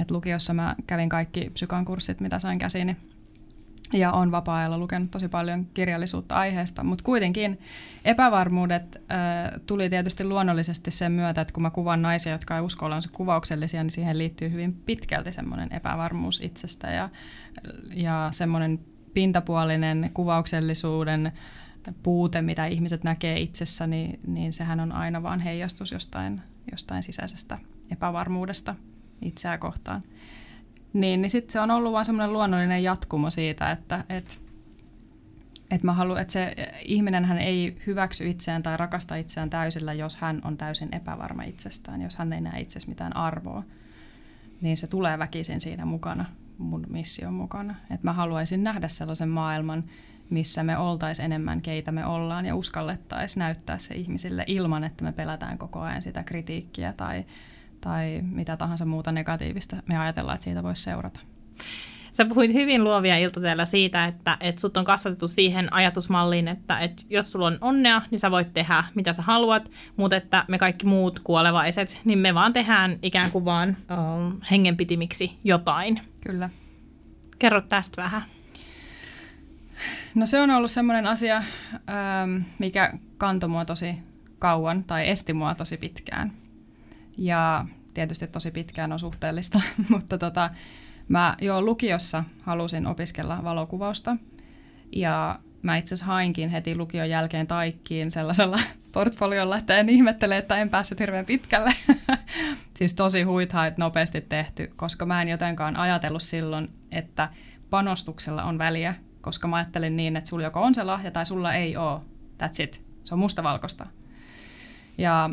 Et 0.01 0.11
lukiossa 0.11 0.53
mä 0.53 0.75
kävin 0.87 1.09
kaikki 1.09 1.49
psykan 1.49 1.85
kurssit, 1.85 2.19
mitä 2.19 2.39
sain 2.39 2.59
käsiini. 2.59 2.97
Ja 3.93 4.11
on 4.11 4.31
vapaa-ajalla 4.31 4.77
lukenut 4.77 5.11
tosi 5.11 5.27
paljon 5.27 5.65
kirjallisuutta 5.73 6.35
aiheesta, 6.35 6.83
mutta 6.83 7.03
kuitenkin 7.03 7.59
epävarmuudet 8.05 8.95
äh, 8.95 9.61
tuli 9.65 9.89
tietysti 9.89 10.23
luonnollisesti 10.23 10.91
sen 10.91 11.11
myötä, 11.11 11.41
että 11.41 11.53
kun 11.53 11.63
mä 11.63 11.69
kuvan 11.69 12.01
naisia, 12.01 12.31
jotka 12.31 12.55
ei 12.55 12.61
usko 12.61 12.85
olevansa 12.85 13.09
kuvauksellisia, 13.13 13.83
niin 13.83 13.91
siihen 13.91 14.17
liittyy 14.17 14.51
hyvin 14.51 14.73
pitkälti 14.73 15.33
semmoinen 15.33 15.73
epävarmuus 15.73 16.41
itsestä 16.41 16.87
ja, 16.87 17.09
ja 17.93 18.27
semmoinen 18.31 18.79
pintapuolinen 19.19 20.11
kuvauksellisuuden 20.13 21.31
puute, 22.03 22.41
mitä 22.41 22.65
ihmiset 22.65 23.03
näkee 23.03 23.39
itsessä, 23.39 23.87
niin, 23.87 24.19
niin 24.27 24.53
sehän 24.53 24.79
on 24.79 24.91
aina 24.91 25.23
vaan 25.23 25.39
heijastus 25.39 25.91
jostain, 25.91 26.41
jostain 26.71 27.03
sisäisestä 27.03 27.57
epävarmuudesta 27.91 28.75
itseä 29.21 29.57
kohtaan. 29.57 30.01
Niin, 30.93 31.21
niin 31.21 31.29
sitten 31.29 31.53
se 31.53 31.59
on 31.59 31.71
ollut 31.71 31.93
vaan 31.93 32.05
semmoinen 32.05 32.33
luonnollinen 32.33 32.83
jatkumo 32.83 33.29
siitä, 33.29 33.71
että 33.71 34.03
et, 34.09 34.41
et 35.71 35.83
mä 35.83 35.93
haluan, 35.93 36.21
että 36.21 36.33
se 36.33 36.55
ihminen 36.85 37.25
hän 37.25 37.37
ei 37.37 37.77
hyväksy 37.87 38.29
itseään 38.29 38.63
tai 38.63 38.77
rakasta 38.77 39.15
itseään 39.15 39.49
täysillä, 39.49 39.93
jos 39.93 40.15
hän 40.15 40.41
on 40.43 40.57
täysin 40.57 40.95
epävarma 40.95 41.43
itsestään, 41.43 42.01
jos 42.01 42.15
hän 42.15 42.33
ei 42.33 42.41
näe 42.41 42.61
itsessä 42.61 42.89
mitään 42.89 43.15
arvoa. 43.15 43.63
Niin 44.61 44.77
se 44.77 44.87
tulee 44.87 45.19
väkisin 45.19 45.61
siinä 45.61 45.85
mukana 45.85 46.25
mun 46.59 46.85
mission 46.89 47.33
mukana. 47.33 47.75
Et 47.91 48.03
mä 48.03 48.13
haluaisin 48.13 48.63
nähdä 48.63 48.87
sellaisen 48.87 49.29
maailman, 49.29 49.83
missä 50.29 50.63
me 50.63 50.77
oltaisiin 50.77 51.25
enemmän, 51.25 51.61
keitä 51.61 51.91
me 51.91 52.05
ollaan, 52.05 52.45
ja 52.45 52.55
uskallettaisiin 52.55 53.39
näyttää 53.39 53.77
se 53.77 53.95
ihmisille 53.95 54.43
ilman, 54.47 54.83
että 54.83 55.03
me 55.03 55.11
pelätään 55.11 55.57
koko 55.57 55.79
ajan 55.79 56.01
sitä 56.01 56.23
kritiikkiä 56.23 56.93
tai, 56.93 57.25
tai 57.81 58.19
mitä 58.21 58.57
tahansa 58.57 58.85
muuta 58.85 59.11
negatiivista 59.11 59.75
me 59.85 59.97
ajatellaan, 59.97 60.35
että 60.35 60.43
siitä 60.43 60.63
voisi 60.63 60.83
seurata. 60.83 61.19
Sä 62.13 62.25
puhuit 62.25 62.53
hyvin 62.53 62.83
luovia 62.83 63.17
iltateella 63.17 63.65
siitä, 63.65 64.05
että, 64.05 64.37
että 64.39 64.61
sut 64.61 64.77
on 64.77 64.85
kasvatettu 64.85 65.27
siihen 65.27 65.73
ajatusmalliin, 65.73 66.47
että, 66.47 66.79
että 66.79 67.03
jos 67.09 67.31
sulla 67.31 67.47
on 67.47 67.57
onnea, 67.61 68.01
niin 68.11 68.19
sä 68.19 68.31
voit 68.31 68.53
tehdä 68.53 68.83
mitä 68.95 69.13
sä 69.13 69.21
haluat, 69.21 69.71
mutta 69.97 70.15
että 70.15 70.45
me 70.47 70.57
kaikki 70.57 70.85
muut 70.85 71.19
kuolevaiset, 71.19 72.01
niin 72.05 72.19
me 72.19 72.33
vaan 72.33 72.53
tehdään 72.53 72.99
ikään 73.01 73.31
kuin 73.31 73.45
vaan 73.45 73.77
um, 73.97 74.41
hengenpitimiksi 74.51 75.39
jotain. 75.43 76.01
Kyllä. 76.21 76.49
Kerro 77.39 77.61
tästä 77.61 78.01
vähän. 78.01 78.23
No 80.15 80.25
se 80.25 80.41
on 80.41 80.49
ollut 80.49 80.71
semmoinen 80.71 81.07
asia, 81.07 81.37
ähm, 81.37 82.43
mikä 82.59 82.93
kantoi 83.17 83.49
mua 83.49 83.65
tosi 83.65 83.95
kauan 84.39 84.83
tai 84.83 85.09
esti 85.09 85.33
mua 85.33 85.55
tosi 85.55 85.77
pitkään. 85.77 86.33
Ja 87.17 87.65
tietysti 87.93 88.27
tosi 88.27 88.51
pitkään 88.51 88.91
on 88.91 88.99
suhteellista, 88.99 89.61
mutta 89.89 90.17
tota, 90.17 90.49
Mä 91.09 91.35
jo 91.41 91.61
lukiossa 91.61 92.23
halusin 92.41 92.87
opiskella 92.87 93.43
valokuvausta 93.43 94.15
ja 94.91 95.39
mä 95.61 95.77
itse 95.77 95.93
asiassa 95.93 96.05
hainkin 96.05 96.49
heti 96.49 96.75
lukion 96.75 97.09
jälkeen 97.09 97.47
taikkiin 97.47 98.11
sellaisella 98.11 98.59
portfoliolla, 98.93 99.57
että 99.57 99.77
en 99.77 99.89
ihmettele, 99.89 100.37
että 100.37 100.57
en 100.57 100.69
päässyt 100.69 100.99
hirveän 100.99 101.25
pitkälle. 101.25 101.73
siis 102.77 102.93
tosi 102.93 103.23
huithait 103.23 103.77
nopeasti 103.77 104.21
tehty, 104.21 104.71
koska 104.75 105.05
mä 105.05 105.21
en 105.21 105.27
jotenkaan 105.27 105.75
ajatellut 105.75 106.23
silloin, 106.23 106.69
että 106.91 107.29
panostuksella 107.69 108.43
on 108.43 108.57
väliä, 108.57 108.95
koska 109.21 109.47
mä 109.47 109.55
ajattelin 109.55 109.95
niin, 109.95 110.15
että 110.15 110.29
sulla 110.29 110.43
joko 110.43 110.61
on 110.61 110.75
se 110.75 110.83
lahja 110.83 111.11
tai 111.11 111.25
sulla 111.25 111.53
ei 111.53 111.77
ole. 111.77 112.01
That's 112.43 112.63
it. 112.63 112.85
Se 113.03 113.15
on 113.15 113.19
mustavalkoista. 113.19 113.87
Ja, 114.97 115.29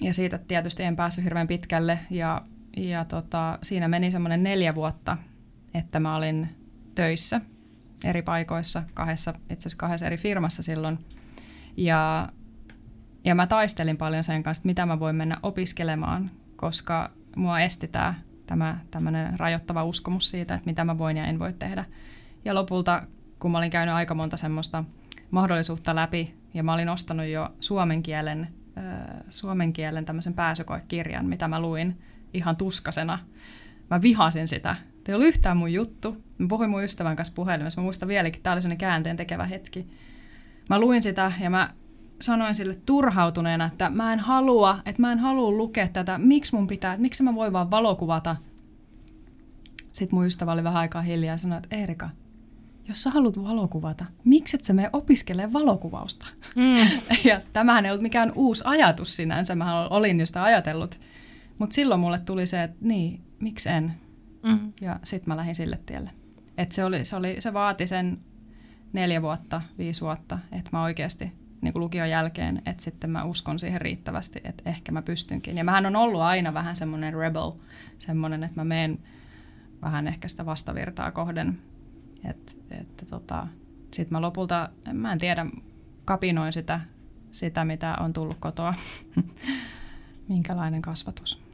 ja 0.00 0.14
siitä 0.14 0.38
tietysti 0.38 0.82
en 0.82 0.96
päässyt 0.96 1.24
hirveän 1.24 1.48
pitkälle 1.48 1.98
ja 2.10 2.42
ja 2.76 3.04
tota, 3.04 3.58
siinä 3.62 3.88
meni 3.88 4.10
semmoinen 4.10 4.42
neljä 4.42 4.74
vuotta, 4.74 5.16
että 5.74 6.00
mä 6.00 6.16
olin 6.16 6.48
töissä 6.94 7.40
eri 8.04 8.22
paikoissa, 8.22 8.82
kahdessa, 8.94 9.34
itse 9.50 9.54
asiassa 9.54 9.78
kahdessa 9.78 10.06
eri 10.06 10.16
firmassa 10.16 10.62
silloin. 10.62 10.98
Ja, 11.76 12.28
ja 13.24 13.34
mä 13.34 13.46
taistelin 13.46 13.96
paljon 13.96 14.24
sen 14.24 14.42
kanssa, 14.42 14.66
mitä 14.66 14.86
mä 14.86 15.00
voin 15.00 15.16
mennä 15.16 15.36
opiskelemaan, 15.42 16.30
koska 16.56 17.10
mua 17.36 17.60
esti 17.60 17.88
tämä, 17.88 18.14
tämä 18.46 18.78
tämmöinen 18.90 19.40
rajoittava 19.40 19.84
uskomus 19.84 20.30
siitä, 20.30 20.54
että 20.54 20.66
mitä 20.66 20.84
mä 20.84 20.98
voin 20.98 21.16
ja 21.16 21.26
en 21.26 21.38
voi 21.38 21.52
tehdä. 21.52 21.84
Ja 22.44 22.54
lopulta, 22.54 23.02
kun 23.38 23.50
mä 23.50 23.58
olin 23.58 23.70
käynyt 23.70 23.94
aika 23.94 24.14
monta 24.14 24.36
semmoista 24.36 24.84
mahdollisuutta 25.30 25.94
läpi, 25.94 26.34
ja 26.54 26.62
mä 26.62 26.74
olin 26.74 26.88
ostanut 26.88 27.26
jo 27.26 27.54
suomen 27.60 28.02
kielen, 28.02 28.48
äh, 28.78 28.84
suomen 29.28 29.72
kielen 29.72 30.04
tämmöisen 30.04 30.34
pääsykoekirjan, 30.34 31.26
mitä 31.26 31.48
mä 31.48 31.60
luin 31.60 32.00
ihan 32.34 32.56
tuskasena. 32.56 33.18
Mä 33.90 34.02
vihasin 34.02 34.48
sitä. 34.48 34.76
Ei 35.08 35.14
ollut 35.14 35.28
yhtään 35.28 35.56
mun 35.56 35.72
juttu. 35.72 36.16
Mä 36.38 36.48
puhuin 36.48 36.70
mun 36.70 36.84
ystävän 36.84 37.16
kanssa 37.16 37.34
puhelimessa. 37.34 37.80
Mä 37.80 37.84
muistan 37.84 38.08
vieläkin, 38.08 38.42
tää 38.42 38.52
oli 38.52 38.62
sellainen 38.62 38.78
käänteen 38.78 39.16
tekevä 39.16 39.46
hetki. 39.46 39.86
Mä 40.68 40.80
luin 40.80 41.02
sitä 41.02 41.32
ja 41.40 41.50
mä 41.50 41.70
sanoin 42.20 42.54
sille 42.54 42.78
turhautuneena, 42.86 43.66
että 43.66 43.90
mä 43.90 44.12
en 44.12 44.18
halua, 44.18 44.82
että 44.86 45.02
mä 45.02 45.12
en 45.12 45.18
halua 45.18 45.50
lukea 45.50 45.88
tätä. 45.88 46.18
Miksi 46.18 46.54
mun 46.54 46.66
pitää, 46.66 46.92
että 46.92 47.02
miksi 47.02 47.22
mä 47.22 47.34
voin 47.34 47.52
vaan 47.52 47.70
valokuvata? 47.70 48.36
Sitten 49.92 50.16
mun 50.16 50.26
ystävä 50.26 50.52
oli 50.52 50.64
vähän 50.64 50.80
aikaa 50.80 51.02
hiljaa 51.02 51.34
ja 51.34 51.38
sanoi, 51.38 51.58
että 51.58 51.76
Erika, 51.76 52.10
jos 52.88 53.02
sä 53.02 53.10
haluat 53.10 53.44
valokuvata, 53.44 54.04
miksi 54.24 54.56
et 54.56 54.64
sä 54.64 54.72
mene 54.72 54.90
opiskelemaan 54.92 55.52
valokuvausta? 55.52 56.26
Mm. 56.54 57.00
ja 57.30 57.40
tämähän 57.52 57.84
ei 57.84 57.90
ollut 57.90 58.02
mikään 58.02 58.32
uusi 58.34 58.64
ajatus 58.66 59.16
sinänsä, 59.16 59.54
mä 59.54 59.88
olin 59.88 60.20
jo 60.20 60.26
sitä 60.26 60.42
ajatellut 60.42 61.00
mutta 61.60 61.74
silloin 61.74 62.00
mulle 62.00 62.18
tuli 62.18 62.46
se, 62.46 62.62
että 62.62 62.76
niin, 62.80 63.20
miksi 63.40 63.68
en? 63.68 63.94
Mm. 64.42 64.72
Ja 64.80 65.00
sitten 65.02 65.28
mä 65.28 65.36
lähdin 65.36 65.54
sille 65.54 65.78
tielle. 65.86 66.10
Et 66.58 66.72
se, 66.72 66.84
oli, 66.84 67.04
se, 67.04 67.16
oli, 67.16 67.36
se 67.38 67.52
vaati 67.52 67.86
sen 67.86 68.18
neljä 68.92 69.22
vuotta, 69.22 69.62
viisi 69.78 70.00
vuotta, 70.00 70.38
että 70.52 70.70
mä 70.72 70.82
oikeasti 70.82 71.32
niin 71.60 71.72
kuin 71.72 71.80
lukion 71.80 72.10
jälkeen, 72.10 72.62
että 72.66 72.82
sitten 72.82 73.10
mä 73.10 73.24
uskon 73.24 73.58
siihen 73.58 73.80
riittävästi, 73.80 74.40
että 74.44 74.70
ehkä 74.70 74.92
mä 74.92 75.02
pystynkin. 75.02 75.56
Ja 75.56 75.64
mähän 75.64 75.86
on 75.86 75.96
ollut 75.96 76.20
aina 76.20 76.54
vähän 76.54 76.76
semmoinen 76.76 77.14
rebel, 77.14 77.52
semmoinen, 77.98 78.44
että 78.44 78.60
mä 78.60 78.64
menen 78.64 78.98
vähän 79.82 80.08
ehkä 80.08 80.28
sitä 80.28 80.46
vastavirtaa 80.46 81.10
kohden. 81.10 81.58
Että, 82.24 82.52
että 82.70 83.06
tota, 83.06 83.46
sitten 83.92 84.16
mä 84.16 84.20
lopulta, 84.20 84.68
mä 84.92 85.12
en 85.12 85.18
tiedä, 85.18 85.46
kapinoin 86.04 86.52
sitä, 86.52 86.80
sitä 87.30 87.64
mitä 87.64 87.96
on 88.00 88.12
tullut 88.12 88.36
kotoa. 88.40 88.74
Minkälainen 90.28 90.82
kasvatus. 90.82 91.49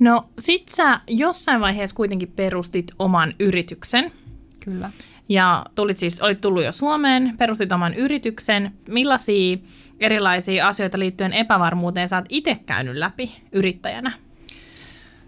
No 0.00 0.28
sit 0.38 0.68
sä 0.68 1.00
jossain 1.06 1.60
vaiheessa 1.60 1.96
kuitenkin 1.96 2.32
perustit 2.36 2.92
oman 2.98 3.34
yrityksen. 3.38 4.12
Kyllä. 4.60 4.90
Ja 5.28 5.66
tulit 5.74 5.98
siis, 5.98 6.20
olit 6.20 6.40
tullut 6.40 6.64
jo 6.64 6.72
Suomeen, 6.72 7.34
perustit 7.38 7.72
oman 7.72 7.94
yrityksen. 7.94 8.72
Millaisia 8.88 9.58
erilaisia 10.00 10.68
asioita 10.68 10.98
liittyen 10.98 11.32
epävarmuuteen 11.32 12.08
sä 12.08 12.16
oot 12.16 12.24
itse 12.28 12.54
käynyt 12.66 12.96
läpi 12.96 13.42
yrittäjänä? 13.52 14.12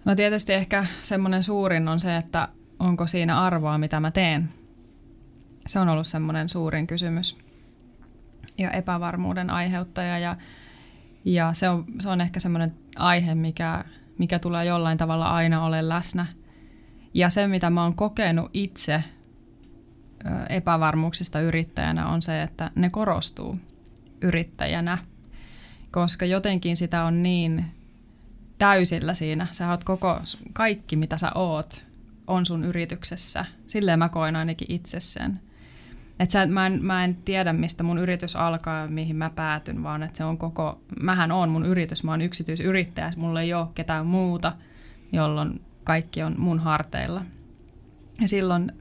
No 0.04 0.14
tietysti 0.14 0.52
ehkä 0.52 0.86
semmoinen 1.02 1.42
suurin 1.42 1.88
on 1.88 2.00
se, 2.00 2.16
että 2.16 2.48
onko 2.78 3.06
siinä 3.06 3.40
arvoa, 3.40 3.78
mitä 3.78 4.00
mä 4.00 4.10
teen. 4.10 4.48
Se 5.66 5.78
on 5.78 5.88
ollut 5.88 6.06
semmoinen 6.06 6.48
suurin 6.48 6.86
kysymys 6.86 7.38
ja 8.58 8.70
epävarmuuden 8.70 9.50
aiheuttaja. 9.50 10.18
Ja, 10.18 10.36
ja 11.24 11.52
se, 11.52 11.68
on, 11.68 11.84
se 12.00 12.08
on 12.08 12.20
ehkä 12.20 12.40
semmoinen 12.40 12.70
aihe, 12.96 13.34
mikä 13.34 13.84
mikä 14.18 14.38
tulee 14.38 14.64
jollain 14.64 14.98
tavalla 14.98 15.30
aina 15.30 15.64
ole 15.64 15.88
läsnä. 15.88 16.26
Ja 17.14 17.30
se, 17.30 17.46
mitä 17.46 17.70
mä 17.70 17.82
oon 17.82 17.94
kokenut 17.94 18.50
itse 18.52 19.04
epävarmuuksista 20.48 21.40
yrittäjänä, 21.40 22.08
on 22.08 22.22
se, 22.22 22.42
että 22.42 22.70
ne 22.74 22.90
korostuu 22.90 23.56
yrittäjänä, 24.20 24.98
koska 25.90 26.26
jotenkin 26.26 26.76
sitä 26.76 27.04
on 27.04 27.22
niin 27.22 27.64
täysillä 28.58 29.14
siinä. 29.14 29.46
Sä 29.52 29.70
oot 29.70 29.84
koko, 29.84 30.20
kaikki 30.52 30.96
mitä 30.96 31.16
sä 31.16 31.32
oot, 31.34 31.86
on 32.26 32.46
sun 32.46 32.64
yrityksessä. 32.64 33.44
Silleen 33.66 33.98
mä 33.98 34.08
koen 34.08 34.36
ainakin 34.36 34.72
itse 34.72 35.00
sen. 35.00 35.40
Et 36.22 36.30
sä, 36.30 36.46
mä, 36.46 36.66
en, 36.66 36.84
mä 36.84 37.04
en 37.04 37.14
tiedä, 37.14 37.52
mistä 37.52 37.82
mun 37.82 37.98
yritys 37.98 38.36
alkaa 38.36 38.80
ja 38.80 38.88
mihin 38.88 39.16
mä 39.16 39.30
päätyn, 39.30 39.82
vaan 39.82 40.02
että 40.02 40.18
se 40.18 40.24
on 40.24 40.38
koko, 40.38 40.80
mähän 41.00 41.32
on 41.32 41.48
mun 41.48 41.66
yritys, 41.66 42.04
mä 42.04 42.10
oon 42.10 42.22
yksityisyrittäjä, 42.22 43.10
mulla 43.16 43.40
ei 43.40 43.54
ole 43.54 43.66
ketään 43.74 44.06
muuta, 44.06 44.52
jolloin 45.12 45.60
kaikki 45.84 46.22
on 46.22 46.34
mun 46.38 46.58
harteilla. 46.58 47.24
Ja 48.20 48.28
silloin 48.28 48.72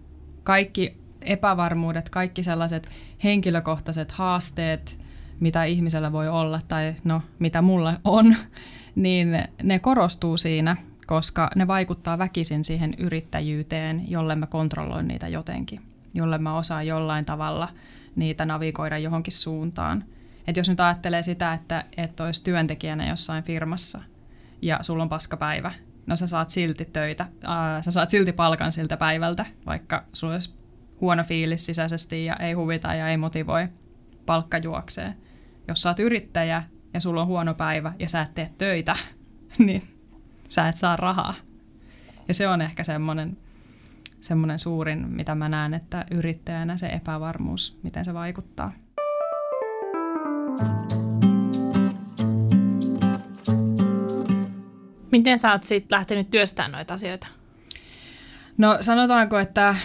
kaikki 0.44 0.98
epävarmuudet, 1.22 2.10
kaikki 2.10 2.44
sellaiset 2.44 2.90
henkilökohtaiset 3.24 4.12
haasteet, 4.12 5.00
mitä 5.40 5.64
ihmisellä 5.64 6.12
voi 6.12 6.28
olla 6.28 6.62
tai 6.68 6.96
no 7.04 7.22
mitä 7.40 7.62
mulla 7.62 7.94
on, 8.04 8.36
niin 8.96 9.28
ne 9.64 9.80
korostuu 9.80 10.38
siinä, 10.38 10.78
koska 11.08 11.50
ne 11.56 11.68
vaikuttaa 11.68 12.18
väkisin 12.18 12.64
siihen 12.64 12.94
yrittäjyyteen, 12.98 14.12
jolle 14.12 14.36
mä 14.36 14.48
kontrolloin 14.48 15.08
niitä 15.08 15.28
jotenkin, 15.28 15.91
jolle 16.14 16.38
mä 16.38 16.58
osaan 16.58 16.88
jollain 16.88 17.26
tavalla 17.26 17.70
niitä 18.16 18.46
navigoida 18.46 18.98
johonkin 18.98 19.34
suuntaan. 19.34 20.04
Et 20.48 20.58
jos 20.58 20.70
nyt 20.70 20.80
ajattelee 20.80 21.24
sitä, 21.24 21.54
että 21.54 21.86
et 21.98 22.20
olisi 22.20 22.44
työntekijänä 22.44 23.10
jossain 23.10 23.44
firmassa 23.44 24.02
ja 24.62 24.80
sulla 24.82 25.04
on 25.04 25.10
paskapäivä, 25.10 25.72
no 26.06 26.16
sä 26.16 26.28
saat 26.28 26.50
silti 26.50 26.86
töitä, 26.86 27.28
ää, 27.44 27.82
sä 27.82 27.92
saat 27.92 28.10
silti 28.10 28.32
palkan 28.32 28.72
siltä 28.72 28.98
päivältä, 28.98 29.46
vaikka 29.66 30.04
sulla 30.14 30.34
olisi 30.34 30.56
huono 31.02 31.24
fiilis 31.24 31.66
sisäisesti 31.66 32.26
ja 32.26 32.36
ei 32.36 32.54
huvita 32.54 32.94
ja 32.94 33.10
ei 33.10 33.18
motivoi, 33.18 33.68
palkka 34.26 34.58
juoksee. 34.58 35.14
Jos 35.68 35.82
sä 35.82 35.90
oot 35.90 36.00
yrittäjä 36.00 36.64
ja 36.94 37.00
sulla 37.00 37.22
on 37.22 37.28
huono 37.28 37.54
päivä 37.54 37.94
ja 38.00 38.10
sä 38.10 38.22
et 38.22 38.34
tee 38.34 38.52
töitä, 38.58 38.96
niin 39.66 39.84
sä 40.48 40.68
et 40.68 40.78
saa 40.78 40.96
rahaa. 40.96 41.34
Ja 42.28 42.34
se 42.34 42.48
on 42.48 42.62
ehkä 42.62 42.84
semmoinen, 42.84 43.38
semmoinen 44.22 44.60
suurin, 44.60 45.08
mitä 45.08 45.36
mä 45.36 45.50
näen, 45.50 45.74
että 45.74 46.06
yrittäjänä 46.12 46.78
se 46.78 46.88
epävarmuus, 46.88 47.80
miten 47.84 48.06
se 48.06 48.14
vaikuttaa. 48.14 48.74
Miten 55.12 55.40
sä 55.40 55.52
oot 55.52 55.64
sitten 55.64 55.98
lähtenyt 55.98 56.32
työstämään 56.32 56.72
noita 56.72 56.94
asioita? 56.94 57.28
No 58.58 58.78
sanotaanko, 58.82 59.40
että 59.40 59.76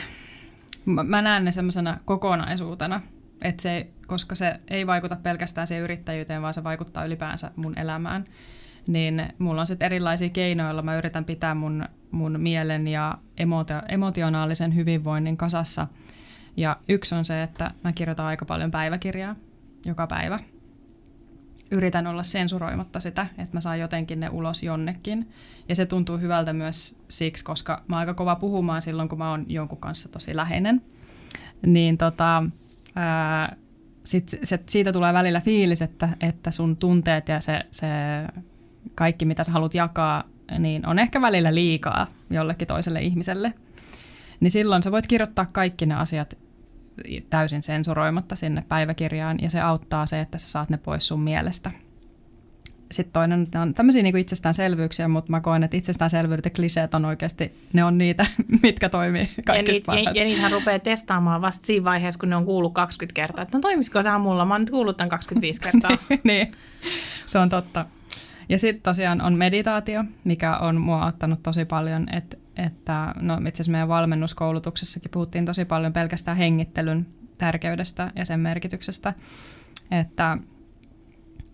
mä 0.85 1.23
näen 1.23 1.45
ne 1.45 1.51
semmoisena 1.51 1.99
kokonaisuutena, 2.05 3.01
että 3.43 3.63
se, 3.63 3.91
koska 4.07 4.35
se 4.35 4.61
ei 4.69 4.87
vaikuta 4.87 5.17
pelkästään 5.17 5.67
siihen 5.67 5.85
yrittäjyyteen, 5.85 6.43
vaan 6.43 6.55
se 6.55 6.65
vaikuttaa 6.65 7.05
ylipäänsä 7.05 7.51
mun 7.57 7.79
elämään, 7.79 8.25
niin 8.87 9.29
mulla 9.39 9.61
on 9.61 9.67
sitten 9.67 9.87
erilaisia 9.87 10.29
keinoja, 10.29 10.69
joilla 10.69 10.83
mä 10.83 10.97
yritän 10.97 11.25
pitää 11.25 11.55
mun, 11.55 11.85
mun 12.11 12.41
mielen 12.41 12.89
ja 12.89 13.19
emotio- 13.37 13.87
emotionaalisen 13.89 14.75
hyvinvoinnin 14.75 15.37
kasassa. 15.37 15.87
Ja 16.57 16.77
yksi 16.89 17.15
on 17.15 17.25
se, 17.25 17.43
että 17.43 17.71
mä 17.85 17.93
kirjoitan 17.93 18.27
aika 18.27 18.45
paljon 18.45 18.71
päiväkirjaa 18.71 19.37
joka 19.85 20.07
päivä– 20.07 20.39
yritän 21.71 22.07
olla 22.07 22.23
sensuroimatta 22.23 23.01
sitä, 23.01 23.27
että 23.39 23.57
mä 23.57 23.61
saan 23.61 23.81
jotenkin 23.81 24.21
ne 24.21 24.29
ulos 24.29 24.63
jonnekin. 24.63 25.31
Ja 25.69 25.75
se 25.75 25.87
tuntuu 25.87 26.19
hyvältä 26.19 26.53
myös 26.53 26.99
siksi, 27.09 27.45
koska 27.45 27.83
mä 27.89 27.97
oon 27.97 28.01
aika 28.01 28.15
kova 28.15 28.37
puhumaan 28.37 28.83
silloin, 28.83 29.09
kun 29.09 29.19
mä 29.19 29.31
oon 29.31 29.45
jonkun 29.49 29.79
kanssa 29.79 30.09
tosi 30.09 30.37
läheinen. 30.37 30.83
Niin 31.67 31.99
tota, 31.99 32.43
ää, 32.97 33.57
sit, 34.05 34.39
se, 34.43 34.61
siitä 34.69 34.93
tulee 34.93 35.13
välillä 35.13 35.41
fiilis, 35.41 35.83
että, 35.83 36.09
että 36.21 36.51
sun 36.51 36.77
tunteet 36.77 37.29
ja 37.29 37.41
se, 37.41 37.61
se 37.71 37.87
kaikki, 38.95 39.25
mitä 39.25 39.45
sä 39.45 39.53
haluat 39.53 39.75
jakaa, 39.75 40.25
niin 40.59 40.87
on 40.87 40.99
ehkä 40.99 41.21
välillä 41.21 41.55
liikaa 41.55 42.07
jollekin 42.31 42.69
toiselle 42.69 43.03
ihmiselle. 43.03 43.53
Niin 44.41 44.51
silloin 44.51 44.83
sä 44.83 44.93
voit 44.93 45.07
kirjoittaa 45.07 45.47
kaikki 45.53 45.87
ne 45.87 45.95
asiat 45.95 46.39
täysin 47.31 47.63
sensuroimatta 47.63 48.37
sinne 48.37 48.65
päiväkirjaan, 48.69 49.39
ja 49.43 49.51
se 49.51 49.61
auttaa 49.61 50.07
se, 50.07 50.21
että 50.21 50.39
sä 50.39 50.49
saat 50.49 50.71
ne 50.71 50.77
pois 50.77 51.07
sun 51.07 51.21
mielestä. 51.21 51.71
Sitten 52.93 53.13
toinen 53.13 53.49
on 53.63 53.75
tämmöisiä 53.75 54.03
niin 54.03 54.17
itsestäänselvyyksiä, 54.17 55.09
mutta 55.09 55.31
mä 55.31 55.41
koen, 55.41 55.65
että 55.65 55.77
itsestäänselvyydet 55.77 56.45
ja 56.45 56.51
kliseet 56.51 56.95
on 56.95 57.05
oikeasti, 57.05 57.69
ne 57.73 57.85
on 57.85 57.99
niitä, 57.99 58.27
mitkä 58.63 58.89
toimii 58.89 59.29
kaikista 59.47 59.93
ja, 59.93 59.97
niit, 59.97 60.07
ja, 60.07 60.23
ja 60.23 60.25
niitähän 60.25 60.53
rupeaa 60.53 60.79
testaamaan 60.79 61.43
vasta 61.43 61.67
siinä 61.67 61.85
vaiheessa, 61.85 62.21
kun 62.21 62.31
ne 62.31 62.37
on 62.37 62.45
kuullut 62.45 62.75
20 62.75 63.15
kertaa. 63.15 63.43
Että 63.43 63.59
no 63.59 63.63
toimisiko 63.63 64.03
tämä 64.03 64.19
mulla? 64.19 64.45
Mä 64.45 64.55
oon 64.55 64.61
nyt 64.61 64.71
kuullut 64.71 64.97
tämän 64.97 65.11
25 65.11 65.61
kertaa. 65.61 65.91
niin, 66.25 66.53
se 67.27 67.39
on 67.39 67.49
totta. 67.49 67.87
Ja 68.49 68.59
sitten 68.59 68.83
tosiaan 68.83 69.21
on 69.21 69.35
meditaatio, 69.35 70.05
mikä 70.25 70.57
on 70.57 70.81
mua 70.81 71.07
ottanut 71.07 71.43
tosi 71.43 71.65
paljon, 71.65 72.15
että 72.15 72.37
että 72.57 73.15
no 73.21 73.35
itse 73.35 73.51
asiassa 73.51 73.73
meidän 73.73 73.89
valmennuskoulutuksessakin 73.89 75.11
puhuttiin 75.11 75.45
tosi 75.45 75.65
paljon 75.65 75.93
pelkästään 75.93 76.37
hengittelyn 76.37 77.07
tärkeydestä 77.39 78.13
ja 78.15 78.25
sen 78.25 78.41
merkityksestä, 78.41 79.15
että 79.91 80.39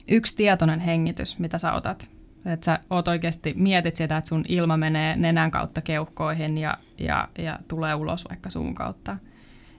yksi 0.09 0.37
tietoinen 0.37 0.81
hengitys, 0.81 1.39
mitä 1.39 1.59
sä 1.59 1.73
otat, 1.73 2.11
että 2.47 2.65
sä 2.65 2.79
oot 2.91 3.09
oikeasti, 3.09 3.55
mietit 3.57 3.97
sitä, 3.97 4.17
että 4.17 4.29
sun 4.29 4.45
ilma 4.49 4.77
menee 4.77 5.17
nenän 5.17 5.51
kautta 5.51 5.83
keuhkoihin 5.83 6.59
ja, 6.59 6.79
ja, 6.99 7.29
ja 7.39 7.59
tulee 7.69 7.95
ulos 7.95 8.25
vaikka 8.29 8.51
suun 8.51 8.75
kautta, 8.75 9.17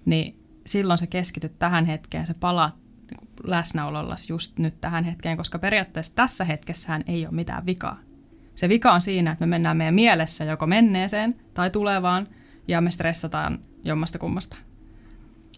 niin 0.06 0.40
silloin 0.66 1.00
sä 1.00 1.08
keskityt 1.08 1.60
tähän 1.60 1.86
hetkeen, 1.86 2.28
sä 2.28 2.34
palaat 2.40 2.83
niin 3.44 3.50
läsnäololla 3.52 4.16
just 4.30 4.60
nyt 4.60 4.82
tähän 4.82 5.04
hetkeen, 5.04 5.38
koska 5.38 5.60
periaatteessa 5.60 6.16
tässä 6.16 6.46
hetkessähän 6.46 7.04
ei 7.08 7.26
ole 7.26 7.36
mitään 7.36 7.66
vikaa. 7.66 8.00
Se 8.56 8.70
vika 8.70 8.92
on 8.92 9.02
siinä, 9.02 9.32
että 9.32 9.46
me 9.46 9.50
mennään 9.50 9.78
meidän 9.78 9.96
mielessä 9.96 10.44
joko 10.46 10.68
menneeseen 10.68 11.36
tai 11.54 11.70
tulevaan 11.70 12.28
ja 12.68 12.82
me 12.82 12.92
stressataan 12.92 13.60
jommasta 13.84 14.20
kummasta. 14.20 14.58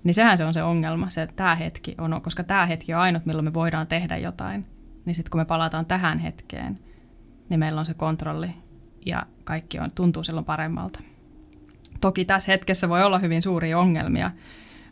Niin 0.04 0.14
sehän 0.14 0.38
se 0.38 0.46
on 0.46 0.54
se 0.54 0.64
ongelma, 0.64 1.10
se 1.10 1.28
tämä 1.36 1.56
hetki 1.56 1.96
on, 1.98 2.22
koska 2.22 2.44
tämä 2.44 2.66
hetki 2.66 2.94
on 2.94 3.02
ainut, 3.02 3.26
milloin 3.26 3.46
me 3.46 3.54
voidaan 3.54 3.88
tehdä 3.88 4.18
jotain. 4.18 4.66
Niin 5.06 5.16
sitten 5.16 5.32
kun 5.32 5.42
me 5.42 5.46
palataan 5.46 5.86
tähän 5.86 6.20
hetkeen, 6.20 6.80
niin 7.50 7.60
meillä 7.60 7.80
on 7.80 7.86
se 7.86 7.94
kontrolli 7.94 8.50
ja 9.06 9.26
kaikki 9.44 9.80
on, 9.80 9.92
tuntuu 9.92 10.24
silloin 10.24 10.46
paremmalta. 10.46 11.00
Toki 12.02 12.26
tässä 12.26 12.52
hetkessä 12.52 12.90
voi 12.90 13.04
olla 13.04 13.20
hyvin 13.20 13.42
suuria 13.42 13.80
ongelmia, 13.80 14.32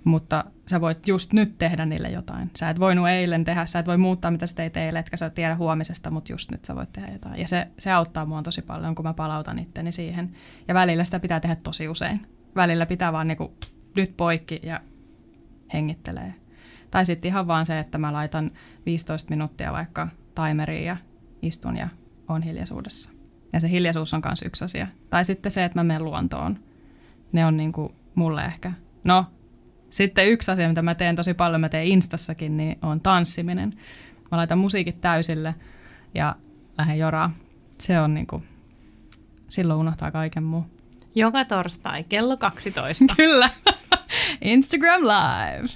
mutta 0.03 0.43
sä 0.69 0.81
voit 0.81 1.07
just 1.07 1.33
nyt 1.33 1.57
tehdä 1.57 1.85
niille 1.85 2.09
jotain. 2.09 2.51
Sä 2.55 2.69
et 2.69 2.79
voinut 2.79 3.09
eilen 3.09 3.45
tehdä, 3.45 3.65
sä 3.65 3.79
et 3.79 3.87
voi 3.87 3.97
muuttaa 3.97 4.31
mitä 4.31 4.47
sä 4.47 4.55
teit 4.55 4.77
eilen, 4.77 4.99
etkä 4.99 5.17
sä 5.17 5.29
tiedä 5.29 5.55
huomisesta, 5.55 6.11
mutta 6.11 6.33
just 6.33 6.51
nyt 6.51 6.65
sä 6.65 6.75
voit 6.75 6.93
tehdä 6.93 7.11
jotain. 7.11 7.39
Ja 7.39 7.47
se, 7.47 7.67
se 7.79 7.91
auttaa 7.91 8.25
mua 8.25 8.41
tosi 8.41 8.61
paljon, 8.61 8.95
kun 8.95 9.05
mä 9.05 9.13
palautan 9.13 9.59
itteni 9.59 9.91
siihen. 9.91 10.31
Ja 10.67 10.73
välillä 10.73 11.03
sitä 11.03 11.19
pitää 11.19 11.39
tehdä 11.39 11.55
tosi 11.55 11.87
usein. 11.87 12.21
Välillä 12.55 12.85
pitää 12.85 13.13
vaan 13.13 13.27
niinku 13.27 13.53
nyt 13.95 14.17
poikki 14.17 14.59
ja 14.63 14.81
hengittelee. 15.73 16.33
Tai 16.91 17.05
sitten 17.05 17.29
ihan 17.29 17.47
vaan 17.47 17.65
se, 17.65 17.79
että 17.79 17.97
mä 17.97 18.13
laitan 18.13 18.51
15 18.85 19.29
minuuttia 19.29 19.73
vaikka 19.73 20.07
timeriin 20.35 20.85
ja 20.85 20.97
istun 21.41 21.77
ja 21.77 21.89
on 22.27 22.41
hiljaisuudessa. 22.41 23.09
Ja 23.53 23.59
se 23.59 23.69
hiljaisuus 23.69 24.13
on 24.13 24.21
myös 24.25 24.41
yksi 24.41 24.65
asia. 24.65 24.87
Tai 25.09 25.25
sitten 25.25 25.51
se, 25.51 25.63
että 25.63 25.79
mä 25.79 25.83
menen 25.83 26.03
luontoon. 26.03 26.59
Ne 27.31 27.45
on 27.45 27.57
niinku 27.57 27.95
mulle 28.15 28.45
ehkä, 28.45 28.71
no 29.03 29.25
sitten 29.93 30.27
yksi 30.27 30.51
asia, 30.51 30.67
mitä 30.67 30.81
mä 30.81 30.95
teen 30.95 31.15
tosi 31.15 31.33
paljon, 31.33 31.61
mä 31.61 31.69
teen 31.69 31.87
Instassakin, 31.87 32.57
niin 32.57 32.77
on 32.81 33.01
tanssiminen. 33.01 33.73
Mä 34.31 34.37
laitan 34.37 34.57
musiikit 34.57 35.01
täysille 35.01 35.55
ja 36.13 36.35
lähden 36.77 36.97
joraa. 36.97 37.31
Se 37.77 37.99
on 37.99 38.13
niinku, 38.13 38.43
silloin 39.47 39.79
unohtaa 39.79 40.11
kaiken 40.11 40.43
muu. 40.43 40.65
Joka 41.15 41.45
torstai 41.45 42.03
kello 42.03 42.37
12. 42.37 43.05
Kyllä. 43.17 43.49
Instagram 44.41 45.01
Live. 45.01 45.67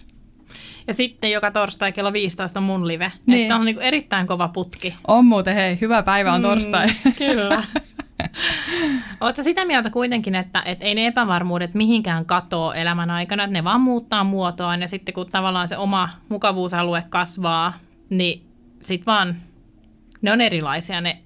Ja 0.88 0.94
sitten 0.94 1.32
joka 1.32 1.52
torstai 1.52 1.92
kello 1.92 2.14
15 2.14 2.62
mun 2.62 2.88
live. 2.88 3.12
Niin. 3.26 3.42
Että 3.42 3.56
on 3.56 3.66
niinku 3.66 3.82
erittäin 3.82 4.28
kova 4.28 4.48
putki. 4.48 4.96
On 5.08 5.26
muuten, 5.26 5.56
hei, 5.56 5.78
hyvä 5.82 6.04
päivä 6.04 6.34
on 6.34 6.42
torstai. 6.42 6.88
Mm, 6.88 7.14
kyllä. 7.14 7.64
Oletko 9.22 9.44
sitä 9.44 9.66
mieltä 9.66 9.90
kuitenkin, 9.90 10.36
että, 10.36 10.62
että 10.66 10.86
ei 10.86 10.96
ne 10.96 11.08
epävarmuudet 11.08 11.74
mihinkään 11.74 12.26
katoa 12.26 12.76
elämän 12.76 13.10
aikana, 13.10 13.44
että 13.44 13.54
ne 13.54 13.64
vaan 13.64 13.82
muuttaa 13.82 14.24
muotoaan 14.24 14.82
ja 14.82 14.88
sitten 14.88 15.14
kun 15.14 15.32
tavallaan 15.32 15.70
se 15.70 15.78
oma 15.78 16.10
mukavuusalue 16.30 17.04
kasvaa, 17.10 17.74
niin 18.10 18.46
sitten 18.82 19.06
vaan 19.06 19.36
ne 20.22 20.32
on 20.32 20.42
erilaisia 20.42 21.02
ne 21.02 21.22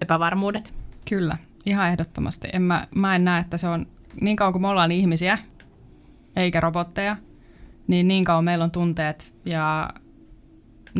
epävarmuudet? 0.00 0.74
Kyllä, 1.08 1.36
ihan 1.66 1.88
ehdottomasti. 1.88 2.48
En 2.52 2.62
mä, 2.62 2.86
mä 2.94 3.16
en 3.16 3.24
näe, 3.24 3.40
että 3.40 3.56
se 3.56 3.68
on 3.68 3.86
niin 4.20 4.36
kauan 4.36 4.52
kuin 4.52 4.62
me 4.62 4.68
ollaan 4.68 4.92
ihmisiä, 4.92 5.38
eikä 6.36 6.60
robotteja, 6.60 7.16
niin 7.86 8.08
niin 8.08 8.24
kauan 8.24 8.44
meillä 8.44 8.64
on 8.64 8.70
tunteet 8.70 9.34
ja 9.44 9.90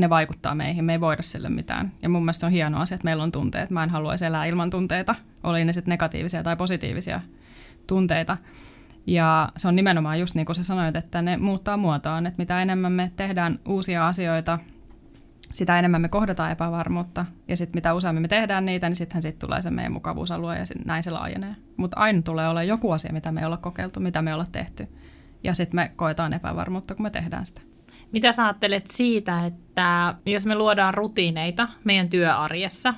ne 0.01 0.11
vaikuttaa 0.11 0.55
meihin, 0.55 0.85
me 0.85 0.93
ei 0.93 1.01
voida 1.01 1.23
sille 1.23 1.49
mitään. 1.49 1.93
Ja 2.03 2.09
mun 2.09 2.23
mielestä 2.23 2.41
se 2.41 2.47
on 2.47 2.53
hieno 2.53 2.81
asia, 2.81 2.95
että 2.95 3.05
meillä 3.05 3.23
on 3.23 3.33
tunteet. 3.33 3.71
Mä 3.71 3.85
en 3.85 3.91
haluaisi 3.91 4.27
elää 4.27 4.45
ilman 4.45 4.71
tunteita, 4.71 5.15
oli 5.43 5.65
ne 5.65 5.73
sitten 5.73 5.93
negatiivisia 5.93 6.43
tai 6.43 6.57
positiivisia 6.57 7.21
tunteita. 7.87 8.37
Ja 9.07 9.53
se 9.57 9.69
on 9.69 9.77
nimenomaan 9.77 10.21
just 10.21 10.35
niin 10.35 10.47
kuin 10.47 10.57
sä 10.57 10.63
sanoit, 10.63 10.97
että 10.97 11.23
ne 11.23 11.37
muuttaa 11.37 11.77
muotoaan, 11.77 12.27
että 12.27 12.43
mitä 12.43 12.63
enemmän 12.63 12.93
me 12.93 13.13
tehdään 13.17 13.59
uusia 13.69 14.09
asioita, 14.09 14.59
sitä 15.53 15.79
enemmän 15.79 16.01
me 16.01 16.09
kohdataan 16.09 16.53
epävarmuutta. 16.53 17.27
Ja 17.49 17.57
sitten 17.57 17.77
mitä 17.77 17.95
useammin 17.95 18.23
me 18.23 18.29
tehdään 18.29 18.65
niitä, 18.65 18.89
niin 18.89 18.97
sittenhän 18.97 19.23
siitä 19.23 19.39
tulee 19.39 19.63
se 19.63 19.71
meidän 19.71 19.93
mukavuusalue 19.93 20.59
ja 20.59 20.67
sit 20.67 20.85
näin 20.85 21.03
se 21.03 21.11
laajenee. 21.11 21.57
Mutta 21.77 22.01
aina 22.01 22.23
tulee 22.23 22.49
olla 22.49 22.63
joku 22.63 22.91
asia, 22.91 23.13
mitä 23.13 23.33
me 23.33 23.41
ei 23.41 23.47
olla 23.47 23.57
kokeiltu, 23.57 24.01
mitä 24.01 24.23
me 24.23 24.31
ei 24.31 24.35
olla 24.35 24.47
tehty. 24.53 24.89
Ja 25.45 25.55
sitten 25.55 25.77
me 25.77 25.93
koetaan 25.97 26.33
epävarmuutta, 26.33 26.95
kun 26.95 27.03
me 27.03 27.11
tehdään 27.11 27.47
sitä. 27.47 27.61
Mitä 28.13 28.33
sä 28.33 28.45
ajattelet 28.45 28.91
siitä, 28.91 29.47
että 29.47 30.15
jos 30.27 30.47
me 30.47 30.55
luodaan 30.55 30.95
rutiineita 30.95 31.69
meidän 31.85 32.09
työarjessa, 32.09 32.95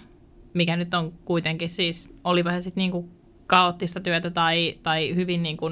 mikä 0.54 0.76
nyt 0.76 0.94
on 0.94 1.12
kuitenkin 1.24 1.68
siis, 1.68 2.14
olipa 2.24 2.50
se 2.50 2.62
sitten 2.62 2.80
niinku 2.80 3.08
kaoottista 3.46 4.00
työtä 4.00 4.30
tai, 4.30 4.78
tai 4.82 5.14
hyvin 5.14 5.42
niinku 5.42 5.66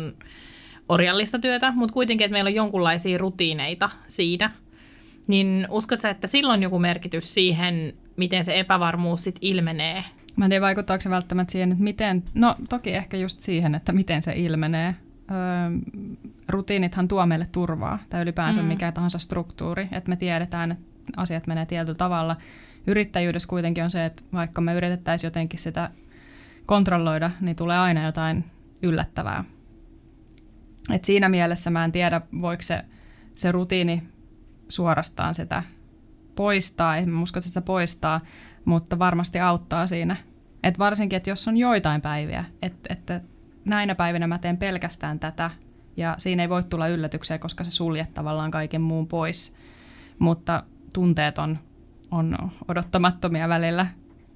orjallista 0.89 1.39
työtä, 1.39 1.73
mutta 1.73 1.93
kuitenkin, 1.93 2.25
että 2.25 2.33
meillä 2.33 2.49
on 2.49 2.55
jonkunlaisia 2.55 3.19
rutiineita 3.19 3.91
siinä, 4.07 4.51
niin 5.27 5.67
uskotko 5.71 6.09
että 6.09 6.27
silloin 6.27 6.63
joku 6.63 6.79
merkitys 6.79 7.35
siihen, 7.35 7.95
miten 8.17 8.45
se 8.45 8.59
epävarmuus 8.59 9.25
sitten 9.25 9.49
ilmenee? 9.49 10.05
Mä 10.37 10.45
en 10.45 10.51
tiedä, 10.51 10.65
vaikuttaako 10.65 11.01
se 11.01 11.11
välttämättä 11.11 11.53
siihen, 11.53 11.73
että 11.73 11.85
miten, 11.85 12.23
no 12.35 12.57
toki 12.69 12.91
ehkä 12.91 13.17
just 13.17 13.41
siihen, 13.41 13.75
että 13.75 13.93
miten 13.93 14.23
se 14.23 14.33
ilmenee. 14.37 14.95
Öö, 15.31 15.37
rutiinithan 16.49 17.09
tuo 17.09 17.27
meille 17.27 17.47
turvaa, 17.53 17.99
tai 18.11 18.23
ylipäänsä 18.23 18.63
mm. 18.63 18.69
mikä 18.69 18.93
tahansa 18.93 19.19
struktuuri, 19.19 19.89
että 19.93 20.09
me 20.09 20.17
tiedetään, 20.17 20.73
että 20.73 20.85
asiat 21.17 21.47
menee 21.47 21.67
tietyllä 21.67 21.97
tavalla. 21.97 22.37
Yrittäjyydessä 22.87 23.49
kuitenkin 23.49 23.85
on 23.85 23.91
se, 23.91 24.05
että 24.05 24.23
vaikka 24.33 24.61
me 24.61 24.75
yritettäisiin 24.75 25.29
jotenkin 25.29 25.61
sitä 25.61 25.91
kontrolloida, 26.67 27.31
niin 27.41 27.57
tulee 27.57 27.79
aina 27.79 28.05
jotain 28.05 28.45
yllättävää. 28.83 29.45
Et 30.91 31.05
siinä 31.05 31.29
mielessä 31.29 31.71
mä 31.71 31.85
en 31.85 31.93
tiedä, 31.93 32.21
voiko 32.41 32.63
se, 32.63 32.85
se 33.35 33.53
rutiini 33.53 34.03
suorastaan 34.69 35.35
sitä 35.35 35.63
poistaa, 36.37 36.97
en 36.97 37.19
usko, 37.19 37.39
että 37.39 37.49
sitä 37.49 37.61
poistaa, 37.61 38.21
mutta 38.65 38.99
varmasti 38.99 39.41
auttaa 39.41 39.87
siinä. 39.87 40.17
Et 40.63 40.79
varsinkin, 40.79 41.17
että 41.17 41.31
jos 41.31 41.49
on 41.49 41.57
joitain 41.57 42.01
päiviä, 42.01 42.45
että, 42.63 42.95
että 42.95 43.21
näinä 43.67 43.95
päivinä 43.95 44.27
mä 44.27 44.39
teen 44.39 44.57
pelkästään 44.57 45.19
tätä, 45.19 45.51
ja 45.97 46.15
siinä 46.19 46.43
ei 46.43 46.49
voi 46.49 46.63
tulla 46.63 46.89
yllätyksiä, 46.89 47.39
koska 47.39 47.65
se 47.65 47.71
suljet 47.71 48.15
tavallaan 48.15 48.51
kaiken 48.51 48.81
muun 48.81 49.09
pois. 49.09 49.57
Mutta 50.19 50.63
tunteet 50.95 51.39
on, 51.39 51.59
on 52.11 52.37
odottamattomia 52.69 53.49
välillä, 53.49 53.87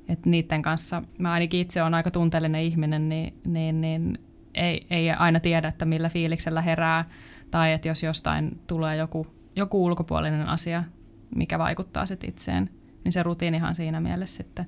että 0.09 0.31
niiden 0.31 0.63
kanssa, 0.63 1.03
mä 1.19 1.33
ainakin 1.33 1.61
itse 1.61 1.83
olen 1.83 1.95
aika 1.95 2.11
tunteellinen 2.11 2.63
ihminen, 2.63 3.09
niin, 3.09 3.35
niin, 3.45 3.81
niin 3.81 4.19
ei, 4.55 4.87
ei 4.91 5.11
aina 5.11 5.41
tiedä, 5.41 5.69
että 5.69 5.85
millä 5.85 6.09
fiiliksellä 6.09 6.63
herää, 6.63 7.05
tai 7.51 7.73
että 7.73 7.89
jos 7.89 8.03
jostain 8.03 8.61
tulee 8.67 8.97
joku, 8.97 9.27
joku 9.57 9.85
ulkopuolinen 9.85 10.49
asia, 10.49 10.85
mikä 11.35 11.59
vaikuttaa 11.59 12.07
sitten 12.07 12.31
itseen, 12.31 12.71
niin 13.05 13.13
se 13.13 13.23
rutiinihan 13.23 13.75
siinä 13.75 14.01
mielessä 14.01 14.37
sitten 14.37 14.67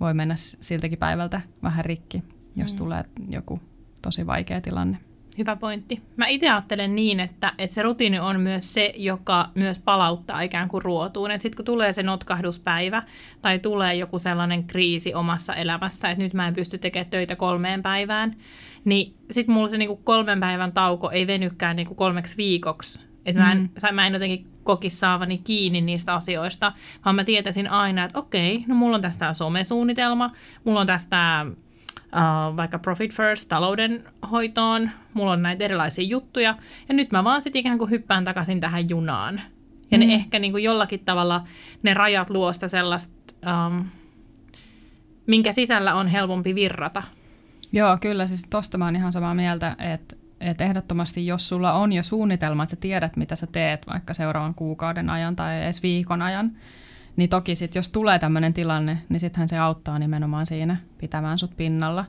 voi 0.00 0.14
mennä 0.14 0.34
siltäkin 0.36 0.98
päivältä 0.98 1.40
vähän 1.62 1.84
rikki, 1.84 2.22
jos 2.56 2.74
mm. 2.74 2.78
tulee 2.78 3.04
joku 3.28 3.60
tosi 4.02 4.26
vaikea 4.26 4.60
tilanne. 4.60 4.98
Hyvä 5.38 5.56
pointti. 5.56 6.02
Mä 6.16 6.26
itse 6.26 6.50
ajattelen 6.50 6.94
niin, 6.94 7.20
että, 7.20 7.52
että 7.58 7.74
se 7.74 7.82
rutiini 7.82 8.18
on 8.18 8.40
myös 8.40 8.74
se, 8.74 8.92
joka 8.96 9.48
myös 9.54 9.78
palauttaa 9.78 10.40
ikään 10.40 10.68
kuin 10.68 10.82
ruotuun. 10.82 11.30
Sitten 11.32 11.56
kun 11.56 11.64
tulee 11.64 11.92
se 11.92 12.02
notkahduspäivä 12.02 13.02
tai 13.42 13.58
tulee 13.58 13.94
joku 13.94 14.18
sellainen 14.18 14.64
kriisi 14.64 15.14
omassa 15.14 15.54
elämässä, 15.54 16.10
että 16.10 16.24
nyt 16.24 16.34
mä 16.34 16.48
en 16.48 16.54
pysty 16.54 16.78
tekemään 16.78 17.10
töitä 17.10 17.36
kolmeen 17.36 17.82
päivään, 17.82 18.36
niin 18.84 19.14
sitten 19.30 19.54
mulla 19.54 19.68
se 19.68 19.78
niinku 19.78 19.96
kolmen 19.96 20.40
päivän 20.40 20.72
tauko 20.72 21.10
ei 21.10 21.26
venykään 21.26 21.76
niinku 21.76 21.94
kolmeksi 21.94 22.36
viikoksi. 22.36 23.00
Että 23.26 23.42
mä, 23.42 23.52
en, 23.52 23.58
mm. 23.58 23.94
mä 23.94 24.06
en 24.06 24.12
jotenkin 24.12 24.46
kokisi 24.64 24.96
saavani 24.96 25.38
kiinni 25.38 25.80
niistä 25.80 26.14
asioista, 26.14 26.72
vaan 27.04 27.16
mä 27.16 27.24
tietäisin 27.24 27.70
aina, 27.70 28.04
että 28.04 28.18
okei, 28.18 28.64
no 28.66 28.74
mulla 28.74 28.96
on 28.96 29.02
tästä 29.02 29.34
somesuunnitelma, 29.34 30.30
mulla 30.64 30.80
on 30.80 30.86
tästä 30.86 31.46
uh, 32.16 32.56
vaikka 32.56 32.78
Profit 32.78 33.14
First 33.14 33.48
talouden 33.48 34.04
hoitoon, 34.30 34.90
mulla 35.14 35.32
on 35.32 35.42
näitä 35.42 35.64
erilaisia 35.64 36.04
juttuja, 36.04 36.54
ja 36.88 36.94
nyt 36.94 37.12
mä 37.12 37.24
vaan 37.24 37.42
sitten 37.42 37.60
ikään 37.60 37.78
kuin 37.78 37.90
hyppään 37.90 38.24
takaisin 38.24 38.60
tähän 38.60 38.88
junaan. 38.88 39.40
Ja 39.90 39.98
mm. 39.98 40.06
ne 40.06 40.14
ehkä 40.14 40.38
niin 40.38 40.52
kuin 40.52 40.64
jollakin 40.64 41.04
tavalla 41.04 41.44
ne 41.82 41.94
rajat 41.94 42.30
luosta 42.30 42.68
sellaista, 42.68 43.34
um, 43.66 43.84
minkä 45.26 45.52
sisällä 45.52 45.94
on 45.94 46.08
helpompi 46.08 46.54
virrata. 46.54 47.02
Joo, 47.72 47.98
kyllä, 48.00 48.26
siis 48.26 48.46
tosta 48.50 48.78
mä 48.78 48.84
oon 48.84 48.96
ihan 48.96 49.12
samaa 49.12 49.34
mieltä, 49.34 49.76
että 49.78 50.16
et 50.40 50.60
ehdottomasti 50.60 51.26
jos 51.26 51.48
sulla 51.48 51.72
on 51.72 51.92
jo 51.92 52.02
suunnitelma, 52.02 52.62
että 52.62 52.70
sä 52.70 52.80
tiedät, 52.80 53.16
mitä 53.16 53.36
sä 53.36 53.46
teet 53.46 53.86
vaikka 53.86 54.14
seuraavan 54.14 54.54
kuukauden 54.54 55.10
ajan 55.10 55.36
tai 55.36 55.62
edes 55.62 55.82
viikon 55.82 56.22
ajan, 56.22 56.52
niin 57.16 57.30
toki 57.30 57.54
sitten 57.54 57.78
jos 57.78 57.90
tulee 57.90 58.18
tämmöinen 58.18 58.54
tilanne, 58.54 58.98
niin 59.08 59.20
sittenhän 59.20 59.48
se 59.48 59.58
auttaa 59.58 59.98
nimenomaan 59.98 60.46
siinä 60.46 60.76
pitämään 60.98 61.38
sut 61.38 61.56
pinnalla. 61.56 62.04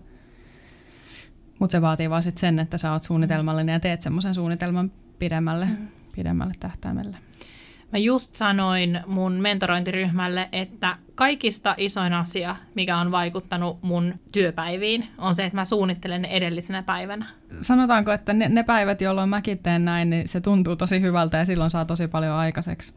Mutta 1.60 1.72
se 1.72 1.82
vaatii 1.82 2.10
vaan 2.10 2.24
sit 2.24 2.38
sen, 2.38 2.60
että 2.60 2.78
sä 2.78 2.92
oot 2.92 3.04
suunnitelmallinen 3.04 3.74
ja 3.74 3.80
teet 3.80 4.02
semmoisen 4.02 4.36
suunnitelman 4.36 4.92
pidemmälle, 5.20 5.66
mm. 5.66 5.88
pidemmälle 6.16 6.54
tähtäimelle. 6.60 7.18
Mä 7.92 8.00
just 8.00 8.36
sanoin 8.36 9.00
mun 9.08 9.34
mentorointiryhmälle, 9.34 10.50
että 10.52 10.98
kaikista 11.16 11.76
isoin 11.78 12.14
asia, 12.14 12.56
mikä 12.76 12.98
on 12.98 13.12
vaikuttanut 13.12 13.84
mun 13.84 14.14
työpäiviin, 14.32 15.08
on 15.18 15.36
se, 15.36 15.46
että 15.46 15.58
mä 15.58 15.66
suunnittelen 15.66 16.22
ne 16.22 16.28
edellisenä 16.28 16.84
päivänä. 16.84 17.26
Sanotaanko, 17.62 18.12
että 18.12 18.34
ne, 18.34 18.50
ne 18.50 18.64
päivät, 18.64 19.02
jolloin 19.02 19.30
mäkin 19.30 19.60
teen 19.60 19.86
näin, 19.86 20.10
niin 20.10 20.28
se 20.28 20.42
tuntuu 20.42 20.76
tosi 20.76 21.02
hyvältä 21.02 21.38
ja 21.38 21.46
silloin 21.46 21.72
saa 21.72 21.86
tosi 21.86 22.08
paljon 22.08 22.34
aikaiseksi. 22.34 22.96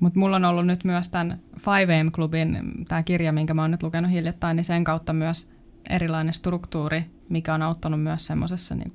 Mutta 0.00 0.18
mulla 0.18 0.36
on 0.36 0.44
ollut 0.44 0.66
nyt 0.66 0.84
myös 0.84 1.08
tämän 1.08 1.40
5am-klubin, 1.56 2.84
tämä 2.88 3.02
kirja, 3.02 3.32
minkä 3.32 3.54
mä 3.54 3.62
oon 3.62 3.70
nyt 3.70 3.82
lukenut 3.82 4.10
hiljattain, 4.10 4.56
niin 4.56 4.64
sen 4.64 4.84
kautta 4.84 5.12
myös 5.12 5.52
erilainen 5.90 6.34
struktuuri, 6.34 7.04
mikä 7.28 7.54
on 7.54 7.62
auttanut 7.62 8.02
myös 8.02 8.26
semmoisessa 8.26 8.74
niin 8.74 8.92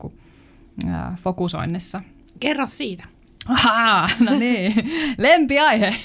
fokusoinnissa. 1.15 2.01
Kerro 2.39 2.67
siitä. 2.67 3.03
Ahaa, 3.49 4.09
no 4.19 4.31
niin, 4.39 4.73
lempiaihe. 5.17 5.95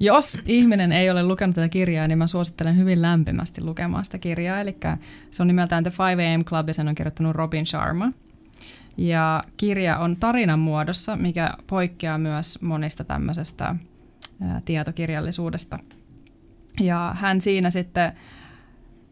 Jos 0.00 0.40
ihminen 0.46 0.92
ei 0.92 1.10
ole 1.10 1.22
lukenut 1.22 1.54
tätä 1.54 1.68
kirjaa, 1.68 2.08
niin 2.08 2.18
mä 2.18 2.26
suosittelen 2.26 2.76
hyvin 2.76 3.02
lämpimästi 3.02 3.60
lukemaan 3.60 4.04
sitä 4.04 4.18
kirjaa. 4.18 4.60
Eli 4.60 4.76
se 5.30 5.42
on 5.42 5.46
nimeltään 5.46 5.84
The 5.84 5.90
5am 5.90 6.44
Club 6.44 6.68
ja 6.68 6.74
sen 6.74 6.88
on 6.88 6.94
kirjoittanut 6.94 7.36
Robin 7.36 7.66
Sharma. 7.66 8.12
Ja 8.96 9.44
kirja 9.56 9.98
on 9.98 10.16
tarinan 10.16 10.58
muodossa, 10.58 11.16
mikä 11.16 11.50
poikkeaa 11.66 12.18
myös 12.18 12.62
monista 12.62 13.04
tämmöisestä 13.04 13.76
tietokirjallisuudesta. 14.64 15.78
Ja 16.80 17.14
hän 17.18 17.40
siinä 17.40 17.70
sitten, 17.70 18.12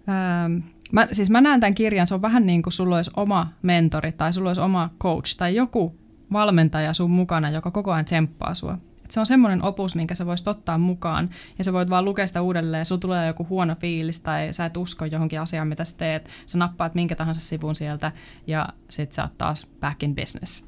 ää, 0.07 0.51
mä, 0.93 1.09
siis 1.13 1.31
mä 1.31 1.41
näen 1.41 1.61
tämän 1.61 1.75
kirjan, 1.75 2.07
se 2.07 2.15
on 2.15 2.23
vähän 2.23 2.47
niin 2.47 2.63
kuin 2.63 2.73
sulla 2.73 2.97
olisi 2.97 3.11
oma 3.17 3.53
mentori 3.63 4.13
tai 4.13 4.33
sulla 4.33 4.51
olisi 4.51 4.61
oma 4.61 4.91
coach 5.01 5.37
tai 5.37 5.55
joku 5.55 5.97
valmentaja 6.33 6.93
sun 6.93 7.11
mukana, 7.11 7.51
joka 7.51 7.71
koko 7.71 7.93
ajan 7.93 8.05
tsemppaa 8.05 8.55
sua 8.55 8.79
se 9.13 9.21
on 9.21 9.27
semmoinen 9.27 9.63
opus, 9.63 9.95
minkä 9.95 10.15
sä 10.15 10.27
voisit 10.27 10.49
ottaa 10.49 10.79
mukaan, 10.79 11.31
ja 11.59 11.65
sä 11.65 11.73
voit 11.73 11.91
vaan 11.91 12.05
lukea 12.05 12.27
sitä 12.27 12.43
uudelleen, 12.43 12.87
sulla 12.87 13.01
tulee 13.01 13.27
joku 13.27 13.47
huono 13.49 13.75
fiilis, 13.75 14.21
tai 14.21 14.53
sä 14.53 14.67
et 14.67 14.77
usko 14.77 15.05
johonkin 15.05 15.41
asiaan, 15.41 15.69
mitä 15.69 15.85
sä 15.85 15.99
teet, 15.99 16.29
sä 16.47 16.59
nappaat 16.59 16.95
minkä 16.95 17.17
tahansa 17.17 17.41
sivun 17.41 17.75
sieltä, 17.75 18.13
ja 18.47 18.69
sit 18.91 19.13
sä 19.13 19.23
oot 19.23 19.39
taas 19.39 19.67
back 19.81 20.03
in 20.03 20.15
business. 20.15 20.67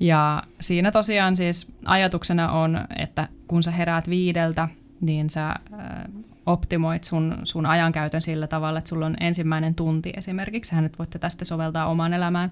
Ja 0.00 0.42
siinä 0.60 0.90
tosiaan 0.90 1.36
siis 1.36 1.72
ajatuksena 1.84 2.52
on, 2.52 2.80
että 2.96 3.28
kun 3.48 3.62
sä 3.62 3.70
heräät 3.70 4.10
viideltä, 4.10 4.68
niin 5.00 5.30
sä 5.30 5.48
äh, 5.48 5.56
optimoit 6.46 7.04
sun, 7.04 7.38
sun 7.44 7.66
ajankäytön 7.66 8.22
sillä 8.22 8.46
tavalla, 8.46 8.78
että 8.78 8.88
sulla 8.88 9.06
on 9.06 9.16
ensimmäinen 9.20 9.74
tunti 9.74 10.12
esimerkiksi. 10.16 10.68
Sähän 10.68 10.82
nyt 10.82 10.98
voitte 10.98 11.18
tästä 11.18 11.44
soveltaa 11.44 11.86
omaan 11.86 12.12
elämään 12.12 12.50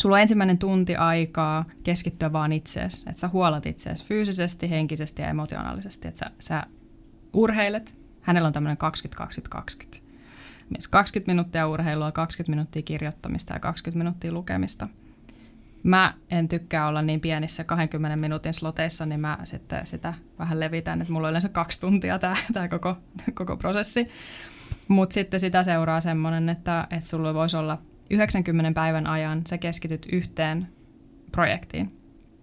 sulla 0.00 0.16
on 0.16 0.22
ensimmäinen 0.22 0.58
tunti 0.58 0.96
aikaa 0.96 1.64
keskittyä 1.84 2.32
vaan 2.32 2.52
itseesi, 2.52 3.04
että 3.08 3.20
sä 3.20 3.28
huolat 3.28 3.66
itseesi 3.66 4.04
fyysisesti, 4.04 4.70
henkisesti 4.70 5.22
ja 5.22 5.28
emotionaalisesti, 5.28 6.08
että 6.08 6.18
sä, 6.18 6.30
sä 6.38 6.62
urheilet. 7.32 7.94
Hänellä 8.20 8.46
on 8.46 8.52
tämmöinen 8.52 8.78
20-20-20. 9.96 10.00
20 10.90 11.32
minuuttia 11.32 11.68
urheilua, 11.68 12.12
20 12.12 12.50
minuuttia 12.50 12.82
kirjoittamista 12.82 13.54
ja 13.54 13.60
20 13.60 13.98
minuuttia 13.98 14.32
lukemista. 14.32 14.88
Mä 15.82 16.14
en 16.30 16.48
tykkää 16.48 16.88
olla 16.88 17.02
niin 17.02 17.20
pienissä 17.20 17.64
20 17.64 18.16
minuutin 18.16 18.54
sloteissa, 18.54 19.06
niin 19.06 19.20
mä 19.20 19.38
sitten 19.44 19.86
sitä 19.86 20.14
vähän 20.38 20.60
levitän, 20.60 21.00
että 21.00 21.12
mulla 21.12 21.26
on 21.26 21.30
yleensä 21.30 21.48
kaksi 21.48 21.80
tuntia 21.80 22.18
tämä, 22.52 22.68
koko, 22.68 22.96
koko 23.34 23.56
prosessi. 23.56 24.08
Mutta 24.88 25.14
sitten 25.14 25.40
sitä 25.40 25.62
seuraa 25.62 26.00
semmoinen, 26.00 26.48
että, 26.48 26.86
että 26.90 27.08
sulla 27.08 27.34
voisi 27.34 27.56
olla 27.56 27.78
90 28.10 28.72
päivän 28.80 29.06
ajan 29.06 29.42
sä 29.46 29.58
keskityt 29.58 30.06
yhteen 30.12 30.68
projektiin. 31.32 31.88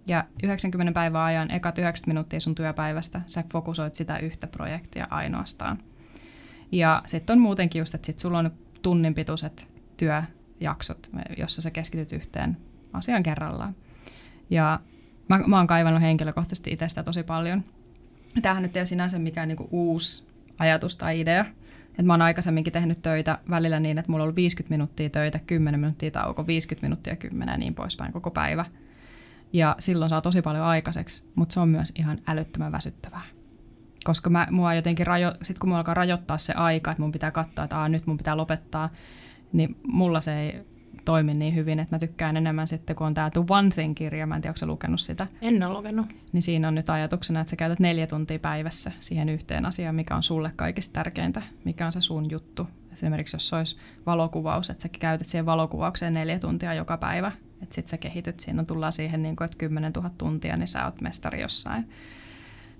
Ja 0.07 0.25
90 0.43 0.93
päivän 0.93 1.21
ajan, 1.21 1.51
ekat 1.51 1.77
90 1.77 2.07
minuuttia 2.07 2.39
sun 2.39 2.55
työpäivästä, 2.55 3.21
sä 3.27 3.43
fokusoit 3.51 3.95
sitä 3.95 4.17
yhtä 4.17 4.47
projektia 4.47 5.07
ainoastaan. 5.09 5.79
Ja 6.71 7.03
sitten 7.05 7.33
on 7.33 7.41
muutenkin 7.41 7.79
just, 7.79 7.95
että 7.95 8.05
sit 8.05 8.19
sulla 8.19 8.39
on 8.39 8.51
tunnin 8.81 9.13
pituiset 9.13 9.67
työ- 9.97 10.23
jaksot, 10.59 11.09
jossa 11.37 11.61
sä 11.61 11.71
keskityt 11.71 12.11
yhteen 12.11 12.57
asian 12.93 13.23
kerrallaan. 13.23 13.75
Ja 14.49 14.79
mä, 15.29 15.39
mä 15.47 15.57
oon 15.57 15.67
kaivannut 15.67 16.01
henkilökohtaisesti 16.01 16.71
itsestä 16.71 17.03
tosi 17.03 17.23
paljon. 17.23 17.63
Tämähän 18.41 18.63
nyt 18.63 18.77
ei 18.77 18.79
ole 18.79 18.85
sinänsä 18.85 19.19
mikään 19.19 19.47
niinku 19.47 19.67
uusi 19.71 20.27
ajatus 20.59 20.95
tai 20.95 21.19
idea. 21.19 21.45
Et 21.99 22.05
mä 22.05 22.13
oon 22.13 22.21
aikaisemminkin 22.21 22.73
tehnyt 22.73 23.01
töitä 23.01 23.37
välillä 23.49 23.79
niin, 23.79 23.97
että 23.97 24.11
mulla 24.11 24.23
on 24.23 24.25
ollut 24.25 24.35
50 24.35 24.73
minuuttia 24.73 25.09
töitä, 25.09 25.39
10 25.39 25.79
minuuttia 25.79 26.11
tauko, 26.11 26.47
50 26.47 26.85
minuuttia 26.87 27.15
10 27.15 27.53
ja 27.53 27.57
niin 27.57 27.75
poispäin 27.75 28.13
koko 28.13 28.31
päivä. 28.31 28.65
Ja 29.53 29.75
silloin 29.79 30.09
saa 30.09 30.21
tosi 30.21 30.41
paljon 30.41 30.63
aikaiseksi, 30.63 31.23
mutta 31.35 31.53
se 31.53 31.59
on 31.59 31.69
myös 31.69 31.91
ihan 31.95 32.19
älyttömän 32.27 32.71
väsyttävää. 32.71 33.21
Koska 34.03 34.29
mä, 34.29 34.47
mua 34.51 34.73
jotenkin 34.73 35.07
rajo, 35.07 35.33
sit 35.41 35.59
kun 35.59 35.69
mulla 35.69 35.79
alkaa 35.79 35.93
rajoittaa 35.93 36.37
se 36.37 36.53
aika, 36.53 36.91
että 36.91 37.01
mun 37.01 37.11
pitää 37.11 37.31
katsoa, 37.31 37.63
että 37.63 37.79
Aa, 37.79 37.89
nyt 37.89 38.07
mun 38.07 38.17
pitää 38.17 38.37
lopettaa, 38.37 38.89
niin 39.53 39.75
mulla 39.87 40.21
se 40.21 40.39
ei 40.39 40.72
toimi 41.05 41.33
niin 41.33 41.55
hyvin, 41.55 41.79
että 41.79 41.95
mä 41.95 41.99
tykkään 41.99 42.37
enemmän 42.37 42.67
sitten, 42.67 42.95
kun 42.95 43.07
on 43.07 43.13
tämä 43.13 43.29
The 43.29 43.41
One 43.49 43.69
Thing-kirja, 43.69 44.27
mä 44.27 44.35
en 44.35 44.41
tiedä, 44.41 44.55
lukenut 44.65 44.99
sitä. 44.99 45.27
En 45.41 45.63
ole 45.63 45.73
lukenut. 45.73 46.05
Niin 46.31 46.41
siinä 46.41 46.67
on 46.67 46.75
nyt 46.75 46.89
ajatuksena, 46.89 47.41
että 47.41 47.49
sä 47.49 47.55
käytät 47.55 47.79
neljä 47.79 48.07
tuntia 48.07 48.39
päivässä 48.39 48.91
siihen 48.99 49.29
yhteen 49.29 49.65
asiaan, 49.65 49.95
mikä 49.95 50.15
on 50.15 50.23
sulle 50.23 50.51
kaikista 50.55 50.93
tärkeintä, 50.93 51.41
mikä 51.63 51.85
on 51.85 51.91
se 51.91 52.01
sun 52.01 52.31
juttu. 52.31 52.67
Esimerkiksi 52.91 53.35
jos 53.35 53.49
se 53.49 53.55
olisi 53.55 53.77
valokuvaus, 54.05 54.69
että 54.69 54.81
sä 54.83 54.89
käytät 54.99 55.27
siihen 55.27 55.45
valokuvaukseen 55.45 56.13
neljä 56.13 56.39
tuntia 56.39 56.73
joka 56.73 56.97
päivä, 56.97 57.31
että 57.61 57.75
sit 57.75 57.87
sä 57.87 57.97
kehityt, 57.97 58.39
siinä 58.39 58.63
tullaan 58.63 58.91
siihen, 58.93 59.23
niin 59.23 59.35
kuin, 59.35 59.45
että 59.45 59.57
10 59.57 59.91
000 59.95 60.09
tuntia, 60.17 60.57
niin 60.57 60.67
sä 60.67 60.85
oot 60.85 61.01
mestari 61.01 61.41
jossain. 61.41 61.89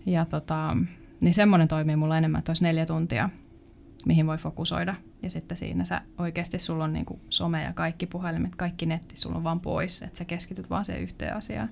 Ja 0.06 0.26
tota, 0.26 0.78
niin 1.22 1.34
semmoinen 1.34 1.68
toimii 1.68 1.96
mulla 1.96 2.18
enemmän, 2.18 2.40
että 2.40 2.50
olisi 2.50 2.64
neljä 2.64 2.86
tuntia 2.86 3.30
mihin 4.06 4.28
voi 4.28 4.38
fokusoida. 4.38 4.96
Ja 5.24 5.30
sitten 5.30 5.58
siinä 5.58 5.86
sä 5.86 6.02
oikeasti 6.18 6.60
sulla 6.60 6.84
on 6.84 6.94
niin 6.94 7.06
kuin 7.06 7.22
some 7.30 7.64
ja 7.64 7.74
kaikki 7.74 8.06
puhelimet, 8.06 8.56
kaikki 8.56 8.86
netti, 8.86 9.18
sulla 9.18 9.36
on 9.36 9.44
vaan 9.44 9.62
pois, 9.62 10.02
että 10.02 10.18
sä 10.18 10.26
keskityt 10.26 10.70
vaan 10.70 10.86
siihen 10.86 11.04
yhteen 11.04 11.36
asiaan. 11.36 11.70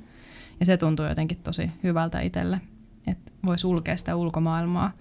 Ja 0.59 0.65
se 0.65 0.77
tuntuu 0.77 1.05
jotenkin 1.05 1.37
tosi 1.37 1.71
hyvältä 1.83 2.21
itselle, 2.21 2.61
että 3.07 3.31
voi 3.45 3.57
sulkea 3.57 3.97
sitä 3.97 4.15
ulkomaailmaa, 4.15 4.91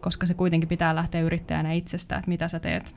koska 0.00 0.26
se 0.26 0.34
kuitenkin 0.34 0.68
pitää 0.68 0.94
lähteä 0.94 1.20
yrittäjänä 1.20 1.72
itsestä, 1.72 2.16
että 2.16 2.28
mitä 2.28 2.48
sä 2.48 2.60
teet. 2.60 2.96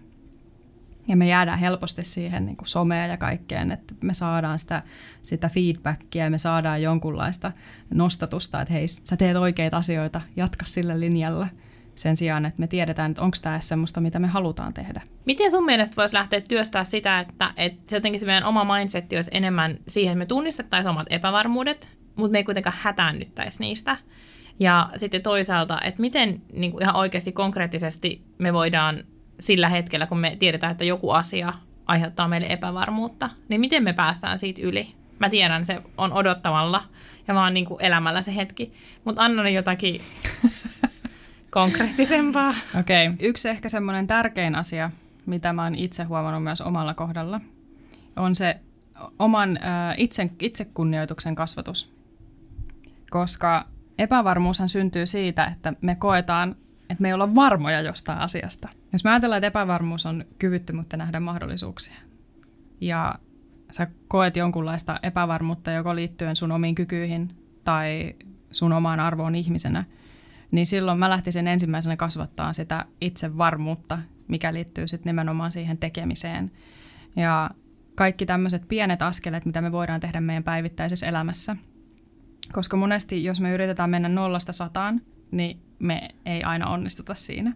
Ja 1.08 1.17
me 1.17 1.27
jäädään 1.27 1.60
helposti 1.60 2.01
siihen 2.01 2.45
niin 2.45 2.58
kuin 2.58 2.67
someen 2.67 3.10
ja 3.10 3.17
kaikkeen, 3.17 3.71
että 3.71 3.93
me 4.01 4.13
saadaan 4.13 4.60
sitä, 4.60 4.84
sitä 5.21 5.49
feedbackia 5.49 6.23
ja 6.23 6.32
me 6.32 6.38
saadaan 6.38 6.82
jonkunlaista 6.82 7.51
nostatusta, 7.93 8.62
että 8.62 8.73
hei, 8.73 8.88
sä 8.88 9.17
teet 9.17 9.38
oikeita 9.38 9.77
asioita, 9.77 10.21
jatka 10.36 10.65
sillä 10.65 10.99
linjalla– 10.99 11.47
sen 11.95 12.15
sijaan, 12.15 12.45
että 12.45 12.60
me 12.60 12.67
tiedetään, 12.67 13.12
että 13.12 13.21
onko 13.21 13.38
tämä 13.41 13.60
semmoista, 13.60 14.01
mitä 14.01 14.19
me 14.19 14.27
halutaan 14.27 14.73
tehdä. 14.73 15.01
Miten 15.25 15.51
sun 15.51 15.65
mielestä 15.65 15.95
voisi 15.95 16.15
lähteä 16.15 16.41
työstää 16.41 16.84
sitä, 16.84 17.19
että, 17.19 17.53
että 17.58 17.82
se 17.88 17.97
jotenkin 17.97 18.19
se 18.19 18.25
meidän 18.25 18.43
oma 18.43 18.77
mindset 18.77 19.13
olisi 19.15 19.32
enemmän 19.34 19.77
siihen, 19.88 20.12
että 20.12 20.19
me 20.19 20.25
tunnistettaisiin 20.25 20.89
omat 20.89 21.08
epävarmuudet, 21.10 21.88
mutta 22.15 22.32
me 22.32 22.38
ei 22.38 22.43
kuitenkaan 22.43 22.75
hätäännyttäisi 22.79 23.60
niistä. 23.60 23.97
Ja 24.60 24.89
sitten 24.97 25.21
toisaalta, 25.21 25.79
että 25.84 26.01
miten 26.01 26.41
niin 26.53 26.71
kuin 26.71 26.84
ihan 26.84 26.95
oikeasti 26.95 27.32
konkreettisesti 27.32 28.21
me 28.38 28.53
voidaan 28.53 29.03
sillä 29.39 29.69
hetkellä, 29.69 30.08
kun 30.08 30.19
me 30.19 30.36
tiedetään, 30.39 30.71
että 30.71 30.84
joku 30.84 31.10
asia 31.10 31.53
aiheuttaa 31.86 32.27
meille 32.27 32.47
epävarmuutta, 32.47 33.29
niin 33.49 33.62
miten 33.62 33.84
me 33.84 33.93
päästään 33.93 34.39
siitä 34.39 34.62
yli? 34.62 34.93
Mä 35.19 35.29
tiedän, 35.29 35.65
se 35.65 35.82
on 35.97 36.13
odottavalla 36.13 36.84
ja 37.27 37.34
vaan 37.34 37.53
niin 37.53 37.65
kuin 37.65 37.82
elämällä 37.82 38.21
se 38.21 38.36
hetki, 38.36 38.73
mutta 39.06 39.23
anna 39.23 39.49
jotakin 39.49 40.01
konkreettisempaa. 41.53 42.53
Okei. 42.79 43.07
Okay. 43.07 43.27
Yksi 43.27 43.49
ehkä 43.49 43.69
semmoinen 43.69 44.07
tärkein 44.07 44.55
asia, 44.55 44.91
mitä 45.25 45.53
mä 45.53 45.63
oon 45.63 45.75
itse 45.75 46.03
huomannut 46.03 46.43
myös 46.43 46.61
omalla 46.61 46.93
kohdalla, 46.93 47.41
on 48.15 48.35
se 48.35 48.59
oman 49.19 49.57
äh, 49.57 49.95
itse, 49.97 50.29
itsekunnioituksen 50.39 51.35
kasvatus. 51.35 51.93
Koska 53.09 53.65
epävarmuushan 53.97 54.69
syntyy 54.69 55.05
siitä, 55.05 55.45
että 55.45 55.73
me 55.81 55.95
koetaan, 55.95 56.55
että 56.89 57.01
me 57.01 57.07
ei 57.07 57.13
olla 57.13 57.35
varmoja 57.35 57.81
jostain 57.81 58.19
asiasta. 58.19 58.69
Jos 58.93 59.03
me 59.03 59.09
ajatellaan, 59.09 59.37
että 59.37 59.47
epävarmuus 59.47 60.05
on 60.05 60.25
kyvyttömyyttä 60.39 60.97
nähdä 60.97 61.19
mahdollisuuksia, 61.19 61.95
ja 62.81 63.15
sä 63.71 63.87
koet 64.07 64.35
jonkunlaista 64.35 64.99
epävarmuutta 65.03 65.71
joko 65.71 65.95
liittyen 65.95 66.35
sun 66.35 66.51
omiin 66.51 66.75
kykyihin 66.75 67.29
tai 67.63 68.15
sun 68.51 68.73
omaan 68.73 68.99
arvoon 68.99 69.35
ihmisenä– 69.35 69.83
niin 70.53 70.65
silloin 70.65 70.99
mä 70.99 71.09
lähtisin 71.09 71.47
ensimmäisenä 71.47 71.95
kasvattaa 71.95 72.53
sitä 72.53 72.85
itsevarmuutta, 73.01 73.99
mikä 74.27 74.53
liittyy 74.53 74.87
sitten 74.87 75.09
nimenomaan 75.09 75.51
siihen 75.51 75.77
tekemiseen. 75.77 76.51
Ja 77.15 77.49
kaikki 77.95 78.25
tämmöiset 78.25 78.67
pienet 78.67 79.01
askeleet, 79.01 79.45
mitä 79.45 79.61
me 79.61 79.71
voidaan 79.71 79.99
tehdä 79.99 80.21
meidän 80.21 80.43
päivittäisessä 80.43 81.07
elämässä. 81.07 81.55
Koska 82.51 82.77
monesti, 82.77 83.23
jos 83.23 83.39
me 83.39 83.53
yritetään 83.53 83.89
mennä 83.89 84.09
nollasta 84.09 84.51
sataan, 84.51 85.01
niin 85.31 85.61
me 85.79 86.09
ei 86.25 86.43
aina 86.43 86.67
onnistuta 86.67 87.13
siinä. 87.13 87.53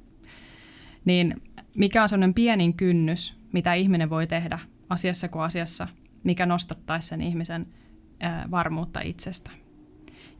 Niin 1.05 1.41
mikä 1.75 2.01
on 2.01 2.10
sellainen 2.10 2.33
pienin 2.33 2.73
kynnys, 2.73 3.39
mitä 3.53 3.73
ihminen 3.73 4.10
voi 4.10 4.27
tehdä 4.27 4.60
asiassa 4.89 5.27
kuin 5.27 5.43
asiassa, 5.43 5.88
mikä 6.23 6.45
nostattaisi 6.45 7.07
sen 7.07 7.21
ihmisen 7.21 7.67
varmuutta 8.51 8.99
itsestä. 8.99 9.51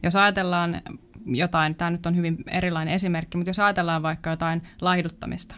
Jos 0.02 0.16
ajatellaan 0.16 0.82
jotain, 1.26 1.74
tämä 1.74 1.90
nyt 1.90 2.06
on 2.06 2.16
hyvin 2.16 2.44
erilainen 2.46 2.94
esimerkki, 2.94 3.36
mutta 3.36 3.48
jos 3.48 3.58
ajatellaan 3.58 4.02
vaikka 4.02 4.30
jotain 4.30 4.62
laihduttamista, 4.80 5.54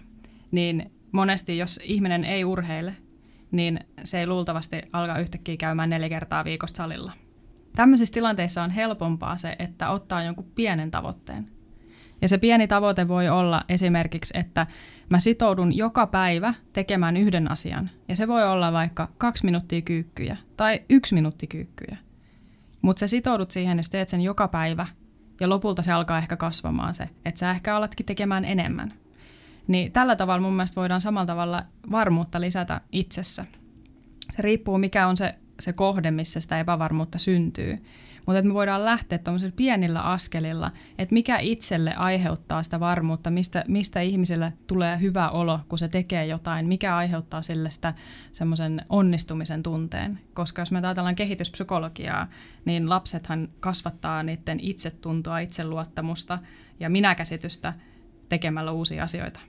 niin 0.51 0.91
monesti 1.13 1.59
jos 1.59 1.81
ihminen 1.83 2.25
ei 2.25 2.45
urheile, 2.45 2.97
niin 3.51 3.81
se 4.05 4.21
ei 4.21 4.27
luultavasti 4.27 4.83
alkaa 4.93 5.19
yhtäkkiä 5.19 5.57
käymään 5.57 5.91
neljä 5.91 6.09
kertaa 6.09 6.45
viikosta 6.45 6.77
salilla. 6.77 7.13
Tämmöisissä 7.77 8.15
tilanteissa 8.15 8.63
on 8.63 8.71
helpompaa 8.71 9.37
se, 9.37 9.57
että 9.59 9.91
ottaa 9.91 10.23
jonkun 10.23 10.53
pienen 10.55 10.91
tavoitteen. 10.91 11.47
Ja 12.23 12.29
se 12.29 12.39
pieni 12.39 12.69
tavoite 12.69 13.09
voi 13.09 13.29
olla 13.29 13.63
esimerkiksi, 13.69 14.39
että 14.39 14.67
mä 15.09 15.19
sitoudun 15.19 15.77
joka 15.77 16.07
päivä 16.07 16.55
tekemään 16.73 17.17
yhden 17.17 17.51
asian. 17.51 17.91
Ja 18.09 18.17
se 18.17 18.29
voi 18.29 18.45
olla 18.45 18.73
vaikka 18.73 19.09
kaksi 19.19 19.45
minuuttia 19.45 19.83
kyykkyjä 19.83 20.37
tai 20.57 20.83
yksi 20.91 21.15
minuutti 21.15 21.47
kyykkyjä. 21.47 21.97
Mutta 22.83 23.01
sä 23.01 23.07
sitoudut 23.09 23.51
siihen 23.51 23.79
ja 23.79 23.83
teet 23.91 24.09
sen 24.09 24.21
joka 24.21 24.49
päivä 24.49 24.87
ja 25.41 25.49
lopulta 25.49 25.83
se 25.83 25.93
alkaa 25.93 26.19
ehkä 26.19 26.37
kasvamaan 26.37 26.95
se, 26.95 27.09
että 27.25 27.39
sä 27.39 27.51
ehkä 27.51 27.77
alatkin 27.77 28.07
tekemään 28.07 28.45
enemmän. 28.45 28.93
Niin 29.67 29.93
tällä 29.93 30.17
tavalla 30.17 30.43
mun 30.43 30.53
mielestä 30.53 30.81
voidaan 30.81 31.01
samalla 31.01 31.27
tavalla 31.27 31.63
varmuutta 31.91 32.41
lisätä 32.41 32.81
itsessä. 32.93 33.45
Se 34.31 34.43
riippuu 34.43 34.79
mikä 34.79 35.07
on 35.07 35.17
se, 35.17 35.35
se 35.61 35.73
kohde, 35.73 36.11
missä 36.11 36.41
sitä 36.41 36.61
epävarmuutta 36.61 37.19
syntyy. 37.19 37.79
Mutta 38.27 38.39
että 38.39 38.49
me 38.49 38.55
voidaan 38.55 38.85
lähteä 38.85 39.19
tuollaisilla 39.19 39.55
pienillä 39.57 40.01
askelilla, 40.01 40.73
että 40.99 41.13
mikä 41.13 41.39
itselle 41.39 41.95
aiheuttaa 41.95 42.63
sitä 42.63 42.81
varmuutta, 42.81 43.31
mistä, 43.31 43.65
mistä 43.69 44.01
ihmiselle 44.01 44.53
tulee 44.67 45.01
hyvä 45.01 45.29
olo, 45.29 45.61
kun 45.69 45.79
se 45.79 45.89
tekee 45.89 46.27
jotain, 46.27 46.67
mikä 46.67 46.97
aiheuttaa 46.97 47.43
sille 47.43 47.71
sitä 47.71 47.95
semmoisen 48.33 48.85
onnistumisen 48.89 49.63
tunteen. 49.63 50.19
Koska 50.35 50.63
jos 50.63 50.73
me 50.73 50.81
ajatellaan 50.83 51.17
kehityspsykologiaa, 51.17 52.29
niin 52.65 52.89
lapsethan 52.89 53.49
kasvattaa 53.61 54.23
niiden 54.23 54.61
itsetuntoa, 54.61 55.39
itseluottamusta 55.39 56.39
ja 56.81 56.91
minäkäsitystä 56.91 57.73
tekemällä 58.29 58.73
uusia 58.73 59.05
asioita. 59.05 59.41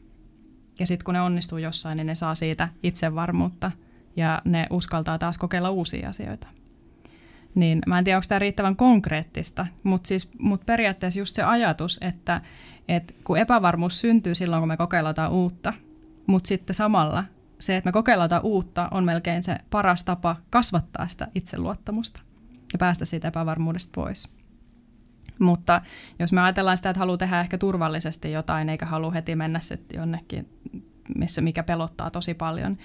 Ja 0.80 0.88
sitten 0.88 1.06
kun 1.06 1.14
ne 1.14 1.22
onnistuu 1.22 1.58
jossain, 1.58 1.96
niin 1.96 2.08
ne 2.08 2.16
saa 2.16 2.36
siitä 2.36 2.70
itsevarmuutta 2.84 3.72
ja 4.16 4.42
ne 4.46 4.68
uskaltaa 4.70 5.18
taas 5.18 5.38
kokeilla 5.38 5.70
uusia 5.70 6.10
asioita. 6.10 6.48
Niin 7.56 7.82
mä 7.88 7.98
en 7.98 8.04
tiedä, 8.04 8.18
onko 8.18 8.26
tämä 8.30 8.40
riittävän 8.40 8.76
konkreettista, 8.76 9.68
mutta 9.84 10.08
siis, 10.08 10.32
mut 10.40 10.66
periaatteessa 10.66 11.20
just 11.20 11.36
se 11.36 11.44
ajatus, 11.44 12.00
että, 12.02 12.42
että 12.88 13.14
kun 13.24 13.38
epävarmuus 13.38 14.02
syntyy 14.02 14.36
silloin, 14.36 14.62
kun 14.62 14.68
me 14.68 14.78
kokeillaan 14.78 15.32
uutta, 15.32 15.74
mutta 16.28 16.48
sitten 16.48 16.74
samalla 16.74 17.24
se, 17.60 17.78
että 17.78 17.88
me 17.88 17.92
kokeillaan 17.92 18.42
uutta, 18.44 18.88
on 18.92 19.04
melkein 19.04 19.44
se 19.44 19.58
paras 19.70 20.04
tapa 20.04 20.36
kasvattaa 20.50 21.08
sitä 21.08 21.28
itseluottamusta 21.36 22.20
ja 22.74 22.80
päästä 22.80 23.06
siitä 23.06 23.28
epävarmuudesta 23.28 23.92
pois. 23.96 24.34
Mutta 25.40 25.82
jos 26.20 26.34
me 26.34 26.42
ajatellaan 26.42 26.78
sitä, 26.78 26.90
että 26.90 27.00
haluaa 27.00 27.18
tehdä 27.18 27.42
ehkä 27.42 27.58
turvallisesti 27.58 28.32
jotain, 28.32 28.70
eikä 28.70 28.86
halua 28.86 29.12
heti 29.12 29.36
mennä 29.36 29.60
sitten 29.60 29.98
jonnekin, 29.98 30.50
missä 31.16 31.42
mikä 31.42 31.64
pelottaa 31.64 32.10
tosi 32.10 32.34
paljon, 32.34 32.76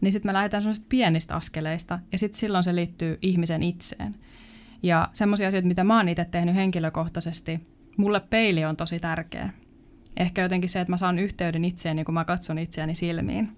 niin 0.00 0.12
sitten 0.12 0.28
me 0.28 0.32
lähdetään 0.32 0.62
sellaisista 0.62 0.88
pienistä 0.88 1.34
askeleista 1.34 1.98
ja 2.12 2.18
sitten 2.18 2.40
silloin 2.40 2.64
se 2.64 2.74
liittyy 2.74 3.18
ihmisen 3.22 3.62
itseen. 3.62 4.14
Ja 4.82 5.08
semmoisia 5.12 5.48
asioita, 5.48 5.68
mitä 5.68 5.84
mä 5.84 5.96
oon 5.96 6.08
itse 6.08 6.24
tehnyt 6.24 6.54
henkilökohtaisesti, 6.54 7.60
mulle 7.96 8.20
peili 8.20 8.64
on 8.64 8.76
tosi 8.76 9.00
tärkeä. 9.00 9.50
Ehkä 10.16 10.42
jotenkin 10.42 10.70
se, 10.70 10.80
että 10.80 10.92
mä 10.92 10.96
saan 10.96 11.18
yhteyden 11.18 11.64
itseeni, 11.64 12.04
kun 12.04 12.14
mä 12.14 12.24
katson 12.24 12.58
itseäni 12.58 12.94
silmiin. 12.94 13.48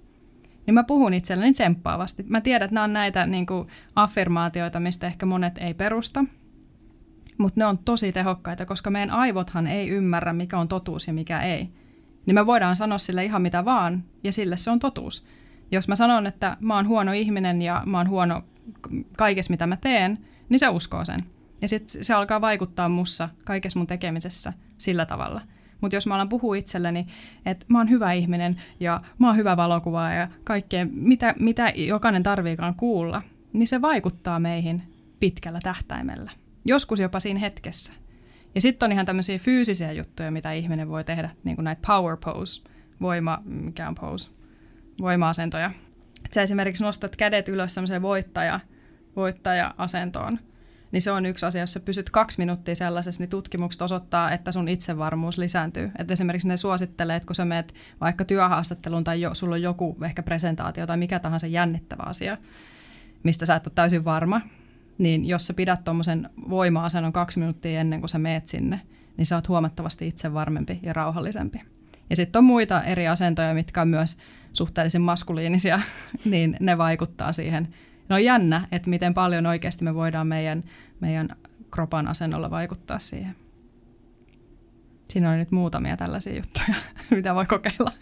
Niin 0.67 0.75
mä 0.75 0.85
puhun 0.85 1.15
itselleni 1.15 1.53
tsemppaavasti. 1.53 2.23
Mä 2.29 2.41
tiedän, 2.41 2.67
että 2.67 2.75
nämä 2.75 2.85
on 2.85 2.93
näitä 2.93 3.27
niin 3.27 3.47
kuin 3.47 3.69
affirmaatioita, 3.97 4.81
mistä 4.81 5.07
ehkä 5.07 5.27
monet 5.27 5.59
ei 5.59 5.75
perusta, 5.75 6.25
mutta 7.39 7.61
ne 7.61 7.67
on 7.67 7.79
tosi 7.79 8.13
tehokkaita, 8.13 8.67
koska 8.67 8.91
meidän 8.91 9.11
aivothan 9.11 9.67
ei 9.67 9.89
ymmärrä, 9.89 10.33
mikä 10.33 10.59
on 10.59 10.69
totuus 10.69 11.07
ja 11.07 11.13
mikä 11.13 11.41
ei. 11.41 11.69
Niin 12.27 12.35
me 12.35 12.47
voidaan 12.47 12.77
sanoa 12.77 12.99
sille 12.99 13.25
ihan 13.25 13.43
mitä 13.43 13.65
vaan, 13.65 14.05
ja 14.25 14.33
sille 14.33 14.57
se 14.57 14.71
on 14.71 14.79
totuus. 14.79 15.27
Jos 15.71 15.89
mä 15.89 15.97
sanon, 15.97 16.27
että 16.27 16.57
mä 16.61 16.77
oon 16.77 16.89
huono 16.89 17.13
ihminen 17.13 17.63
ja 17.63 17.83
mä 17.87 17.99
oon 17.99 18.09
huono 18.09 18.43
kaikessa, 19.17 19.51
mitä 19.51 19.67
mä 19.67 19.77
teen, 19.77 20.19
niin 20.49 20.59
se 20.59 20.69
uskoo 20.69 21.05
sen. 21.05 21.21
Ja 21.63 21.69
sitten 21.69 22.05
se 22.05 22.15
alkaa 22.15 22.41
vaikuttaa 22.41 22.89
mussa 22.89 23.29
kaikessa 23.45 23.79
mun 23.79 23.87
tekemisessä 23.87 24.53
sillä 24.79 25.07
tavalla. 25.07 25.43
Mutta 25.81 25.97
jos 25.97 26.07
mä 26.07 26.15
alan 26.15 26.29
puhua 26.29 26.55
itselleni, 26.55 27.07
että 27.47 27.67
mä 27.69 27.79
oon 27.79 27.91
hyvä 27.91 28.13
ihminen 28.13 28.57
ja 28.81 29.01
mä 29.19 29.27
oon 29.27 29.37
hyvä 29.37 29.57
valokuvaaja 29.57 30.21
ja 30.21 30.29
kaikkea, 30.45 30.87
mitä, 30.91 31.35
mitä 31.41 31.73
jokainen 31.77 32.23
tarviikaan 32.23 32.75
kuulla, 32.75 33.23
niin 33.53 33.67
se 33.67 33.83
vaikuttaa 33.83 34.41
meihin 34.41 34.83
pitkällä 35.21 35.59
tähtäimellä. 35.63 36.31
Joskus 36.65 37.01
jopa 37.01 37.21
siinä 37.21 37.41
hetkessä. 37.41 37.93
Ja 38.55 38.61
sitten 38.61 38.87
on 38.87 38.93
ihan 38.93 39.07
tämmöisiä 39.07 39.39
fyysisiä 39.39 39.93
juttuja, 39.93 40.31
mitä 40.31 40.53
ihminen 40.53 40.89
voi 40.89 41.05
tehdä, 41.05 41.31
niin 41.45 41.57
kuin 41.57 41.65
näitä 41.65 41.83
power 41.87 42.17
pose, 42.25 42.63
voima, 43.01 43.43
mikä 43.45 43.89
on 43.89 43.95
pose, 43.95 44.31
voima-asentoja. 45.01 45.71
Et 46.25 46.33
sä 46.33 46.43
esimerkiksi 46.43 46.85
nostat 46.85 47.17
kädet 47.17 47.49
ylös 47.49 47.75
semmoiseen 47.75 48.03
voittaja, 48.03 48.61
voittaja-asentoon, 49.17 50.39
niin 50.93 51.03
se 51.03 51.11
on 51.11 51.27
yksi 51.27 51.47
asia, 51.47 51.63
jos 51.63 51.73
sä 51.73 51.81
pysyt 51.81 52.11
kaksi 52.11 52.39
minuuttia 52.39 52.75
sellaisessa, 52.75 53.23
niin 53.23 53.31
tutkimukset 53.31 53.83
osoittaa, 53.83 54.33
että 54.33 54.53
sun 54.53 54.69
itsevarmuus 54.69 55.39
lisääntyy. 55.39 55.91
Et 55.99 56.11
esimerkiksi 56.11 56.49
ne 56.49 56.57
suosittelee, 56.57 57.17
että 57.17 57.27
kun 57.27 57.35
sä 57.35 57.45
meet 57.45 57.75
vaikka 58.01 58.25
työhaastatteluun 58.25 59.05
tai 59.05 59.21
jo, 59.21 59.35
sulla 59.35 59.55
on 59.55 59.63
joku 59.63 59.97
ehkä 60.05 60.23
presentaatio 60.23 60.87
tai 60.87 60.97
mikä 60.97 61.19
tahansa 61.19 61.47
jännittävä 61.47 62.03
asia, 62.03 62.37
mistä 63.23 63.47
sä 63.47 63.57
et 63.57 63.67
ole 63.67 63.73
täysin 63.75 64.05
varma, 64.05 64.41
niin 64.99 65.25
jos 65.25 65.47
sä 65.47 65.55
pidät 65.55 65.85
tuommoisen 65.85 66.31
voima-asennon 66.49 67.13
kaksi 67.13 67.39
minuuttia 67.39 67.81
ennen 67.81 68.01
kuin 68.01 68.11
sä 68.11 68.19
meet 68.19 68.49
sinne, 68.49 68.81
niin 69.17 69.27
sä 69.27 69.37
oot 69.37 69.49
huomattavasti 69.49 70.09
itsevarmempi 70.09 70.81
ja 70.83 70.93
rauhallisempi. 70.93 71.63
Ja 72.11 72.17
sitten 72.17 72.39
on 72.39 72.45
muita 72.45 72.83
eri 72.83 73.09
asentoja, 73.09 73.55
mitkä 73.55 73.83
on 73.83 73.89
myös 73.89 74.19
suhteellisen 74.57 75.03
maskuliinisia, 75.03 75.81
niin 76.25 76.57
ne 76.61 76.79
vaikuttaa 76.79 77.33
siihen. 77.33 77.69
No 78.09 78.17
on 78.17 78.25
jännä, 78.25 78.69
että 78.73 78.91
miten 78.91 79.15
paljon 79.15 79.47
oikeasti 79.47 79.85
me 79.85 79.95
voidaan 79.95 80.27
meidän, 80.27 80.65
meidän 81.01 81.29
kropan 81.71 82.09
asennolla 82.09 82.51
vaikuttaa 82.51 82.99
siihen. 82.99 83.37
Siinä 85.09 85.31
on 85.31 85.39
nyt 85.39 85.51
muutamia 85.51 85.97
tällaisia 85.97 86.37
juttuja, 86.37 86.75
mitä 87.17 87.35
voi 87.35 87.47
kokeilla. 87.47 87.93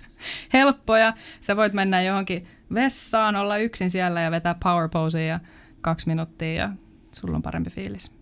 Helppoja. 0.52 1.12
Sä 1.40 1.56
voit 1.56 1.72
mennä 1.72 2.02
johonkin 2.02 2.46
vessaan, 2.74 3.36
olla 3.36 3.56
yksin 3.56 3.90
siellä 3.90 4.20
ja 4.20 4.30
vetää 4.30 4.54
power 4.62 4.88
posea 4.88 5.22
ja 5.22 5.40
kaksi 5.80 6.08
minuuttia 6.08 6.52
ja 6.52 6.70
sulla 7.12 7.36
on 7.36 7.42
parempi 7.42 7.70
fiilis. 7.70 8.16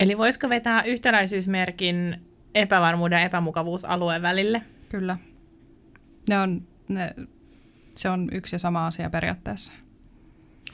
Eli 0.00 0.18
voisiko 0.18 0.48
vetää 0.48 0.82
yhtäläisyysmerkin 0.82 2.20
epävarmuuden 2.54 3.18
ja 3.18 3.24
epämukavuusalueen 3.24 4.22
välille? 4.22 4.62
Kyllä. 4.88 5.16
Ne 6.28 6.38
on, 6.38 6.62
ne, 6.88 7.14
se 7.96 8.10
on 8.10 8.28
yksi 8.32 8.54
ja 8.54 8.58
sama 8.58 8.86
asia 8.86 9.10
periaatteessa. 9.10 9.72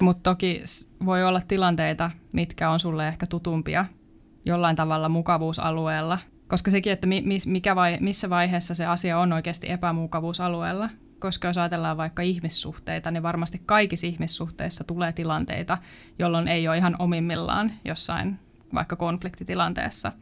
Mutta 0.00 0.30
toki 0.30 0.62
voi 1.04 1.24
olla 1.24 1.40
tilanteita, 1.48 2.11
mitkä 2.32 2.70
on 2.70 2.80
sulle 2.80 3.08
ehkä 3.08 3.26
tutumpia 3.26 3.87
jollain 4.44 4.76
tavalla 4.76 5.08
mukavuusalueella. 5.08 6.18
Koska 6.48 6.70
sekin, 6.70 6.92
että 6.92 7.06
mikä 7.46 7.76
vai, 7.76 7.98
missä 8.00 8.30
vaiheessa 8.30 8.74
se 8.74 8.87
asia 8.87 9.18
on 9.18 9.32
oikeasti 9.32 9.70
epämukavuusalueella, 9.70 10.90
koska 11.18 11.48
jos 11.48 11.58
ajatellaan 11.58 11.96
vaikka 11.96 12.22
ihmissuhteita, 12.22 13.11
niin 13.11 13.22
varmasti 13.22 13.62
kaikissa 13.66 14.06
ihmissuhteissa 14.06 14.84
tulee 14.84 15.12
tilanteita, 15.12 15.78
jolloin 16.18 16.48
ei 16.48 16.68
ole 16.68 16.76
ihan 16.76 16.96
omimmillaan 16.98 17.72
jossain 17.84 18.38
vaikka 18.74 18.96
konfliktitilanteessa. 18.96 20.12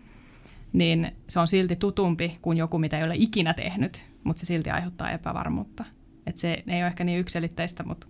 Niin 0.72 1.12
se 1.28 1.40
on 1.40 1.48
silti 1.48 1.76
tutumpi 1.76 2.38
kuin 2.42 2.58
joku, 2.58 2.78
mitä 2.78 2.98
ei 2.98 3.04
ole 3.04 3.14
ikinä 3.16 3.54
tehnyt, 3.54 4.06
mutta 4.24 4.40
se 4.40 4.46
silti 4.46 4.70
aiheuttaa 4.70 5.10
epävarmuutta. 5.10 5.84
Et 6.26 6.36
se 6.36 6.62
ei 6.66 6.80
ole 6.80 6.86
ehkä 6.86 7.04
niin 7.04 7.20
yksilitteistä, 7.20 7.82
mutta, 7.82 8.06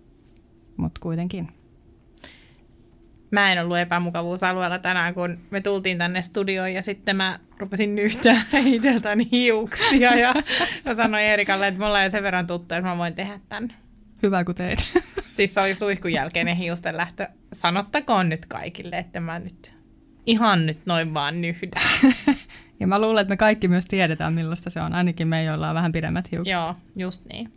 mutta 0.77 1.01
kuitenkin. 1.01 1.47
Mä 3.31 3.51
en 3.51 3.63
ollut 3.63 3.77
epämukavuusalueella 3.77 4.79
tänään, 4.79 5.13
kun 5.13 5.37
me 5.51 5.61
tultiin 5.61 5.97
tänne 5.97 6.21
studioon 6.21 6.73
ja 6.73 6.81
sitten 6.81 7.15
mä 7.15 7.39
rupesin 7.57 7.95
nyhtää 7.95 8.45
itseltäni 8.65 9.27
hiuksia 9.31 10.15
ja 10.15 10.33
mä 10.85 10.95
sanoin 10.95 11.23
Erikalle, 11.23 11.67
että 11.67 11.79
me 11.79 11.85
ollaan 11.85 12.03
jo 12.03 12.11
sen 12.11 12.23
verran 12.23 12.47
tuttuja, 12.47 12.77
että 12.77 12.89
mä 12.89 12.97
voin 12.97 13.15
tehdä 13.15 13.39
tämän. 13.49 13.73
Hyvä, 14.23 14.43
kun 14.43 14.55
teit. 14.55 14.79
Siis 15.31 15.53
se 15.53 15.61
oli 15.61 15.75
suihkun 15.75 16.11
jälkeinen 16.11 16.55
hiusten 16.55 16.97
lähtö. 16.97 17.27
Sanottakoon 17.53 18.29
nyt 18.29 18.45
kaikille, 18.45 18.97
että 18.97 19.19
mä 19.19 19.39
nyt 19.39 19.76
ihan 20.27 20.65
nyt 20.65 20.77
noin 20.85 21.13
vaan 21.13 21.41
nyhdä. 21.41 21.81
ja 22.79 22.87
mä 22.87 23.01
luulen, 23.01 23.21
että 23.21 23.31
me 23.31 23.37
kaikki 23.37 23.67
myös 23.67 23.85
tiedetään, 23.85 24.33
millaista 24.33 24.69
se 24.69 24.81
on. 24.81 24.93
Ainakin 24.93 25.27
me, 25.27 25.43
joilla 25.43 25.69
on 25.69 25.75
vähän 25.75 25.91
pidemmät 25.91 26.31
hiukset. 26.31 26.53
Joo, 26.53 26.75
just 26.95 27.25
niin. 27.25 27.51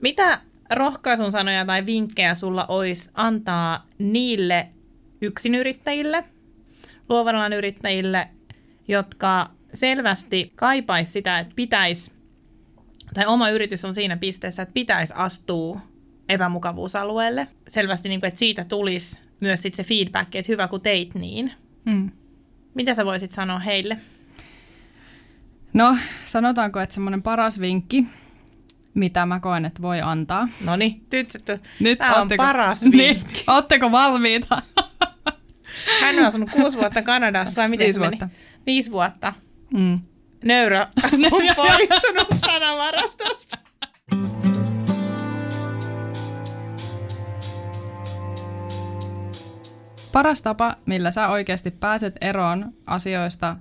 Mitä 0.00 0.40
rohkaisun 0.70 1.32
sanoja 1.32 1.66
tai 1.66 1.86
vinkkejä 1.86 2.34
sulla 2.34 2.66
olisi 2.66 3.10
antaa 3.14 3.86
niille 3.98 4.68
yksinyrittäjille, 5.20 6.24
luovan 7.08 7.52
yrittäjille, 7.52 8.28
jotka 8.88 9.50
selvästi 9.74 10.52
kaipaisi 10.54 11.12
sitä, 11.12 11.38
että 11.38 11.52
pitäisi, 11.56 12.12
tai 13.14 13.26
oma 13.26 13.50
yritys 13.50 13.84
on 13.84 13.94
siinä 13.94 14.16
pisteessä, 14.16 14.62
että 14.62 14.72
pitäisi 14.72 15.14
astua 15.16 15.80
epämukavuusalueelle. 16.28 17.48
Selvästi, 17.68 18.08
niin 18.08 18.20
kuin, 18.20 18.28
että 18.28 18.38
siitä 18.38 18.64
tulisi 18.64 19.23
myös 19.44 19.62
sit 19.62 19.74
se 19.74 19.84
feedback, 19.84 20.34
että 20.34 20.52
hyvä 20.52 20.68
kun 20.68 20.80
teit 20.80 21.14
niin. 21.14 21.52
Hmm. 21.90 22.10
Mitä 22.74 22.94
sä 22.94 23.04
voisit 23.04 23.32
sanoa 23.32 23.58
heille? 23.58 23.98
No, 25.72 25.96
sanotaanko, 26.24 26.80
että 26.80 26.94
semmoinen 26.94 27.22
paras 27.22 27.60
vinkki 27.60 28.04
mitä 28.94 29.26
mä 29.26 29.40
koen, 29.40 29.64
että 29.64 29.82
voi 29.82 30.00
antaa. 30.00 30.48
No 30.64 30.76
niin, 30.76 31.06
nyt 31.80 31.98
Tämä 31.98 32.14
on 32.14 32.28
paras 32.36 32.82
vinkki. 32.82 32.96
Niin, 32.96 33.20
ootteko 33.46 33.92
valmiita? 33.92 34.62
Hän 36.00 36.18
on 36.18 36.24
asunut 36.24 36.50
kuusi 36.50 36.78
vuotta 36.78 37.02
Kanadassa. 37.02 37.62
Ja 37.62 37.68
miten 37.68 37.84
Viisi 37.84 38.00
vuotta. 38.00 38.26
Meni? 38.26 38.38
Viisi 38.66 38.90
vuotta. 38.90 39.32
Mm. 39.74 40.00
Nöyrä 40.44 40.80
on 41.32 41.42
poistunut 41.56 42.40
sanavarastosta. 42.46 43.58
Paras 50.14 50.42
tapa, 50.42 50.76
millä 50.86 51.10
sä 51.10 51.28
oikeasti 51.28 51.70
pääset 51.70 52.16
eroon 52.20 52.72
asioista, 52.86 53.56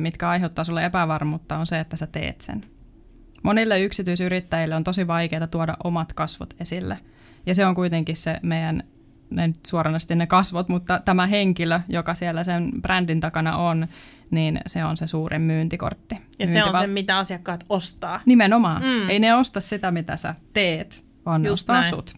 mitkä 0.00 0.28
aiheuttaa 0.28 0.64
sulle 0.64 0.84
epävarmuutta, 0.84 1.58
on 1.58 1.66
se, 1.66 1.80
että 1.80 1.96
sä 1.96 2.06
teet 2.06 2.40
sen. 2.40 2.64
Monille 3.42 3.80
yksityisyrittäjille 3.80 4.74
on 4.74 4.84
tosi 4.84 5.06
vaikeaa 5.06 5.46
tuoda 5.46 5.76
omat 5.84 6.12
kasvot 6.12 6.54
esille. 6.60 6.98
Ja 7.46 7.54
se 7.54 7.66
on 7.66 7.74
kuitenkin 7.74 8.16
se 8.16 8.40
meidän, 8.42 8.82
ne 9.30 9.46
nyt 9.46 9.66
suoranaisesti 9.66 10.14
ne 10.14 10.26
kasvot, 10.26 10.68
mutta 10.68 11.00
tämä 11.04 11.26
henkilö, 11.26 11.80
joka 11.88 12.14
siellä 12.14 12.44
sen 12.44 12.70
brändin 12.82 13.20
takana 13.20 13.56
on, 13.56 13.86
niin 14.30 14.60
se 14.66 14.84
on 14.84 14.96
se 14.96 15.06
suurin 15.06 15.42
myyntikortti. 15.42 16.14
Ja 16.38 16.46
Myyntival- 16.46 16.70
se 16.70 16.76
on 16.76 16.82
se, 16.82 16.86
mitä 16.86 17.18
asiakkaat 17.18 17.64
ostaa. 17.68 18.20
Nimenomaan. 18.26 18.82
Mm. 18.82 19.08
Ei 19.08 19.18
ne 19.18 19.34
osta 19.34 19.60
sitä, 19.60 19.90
mitä 19.90 20.16
sä 20.16 20.34
teet, 20.52 21.04
vaan 21.26 21.42
ne 21.42 21.48
Just 21.48 21.60
ostaa 21.60 21.76
näin. 21.76 21.86
sut. 21.86 22.14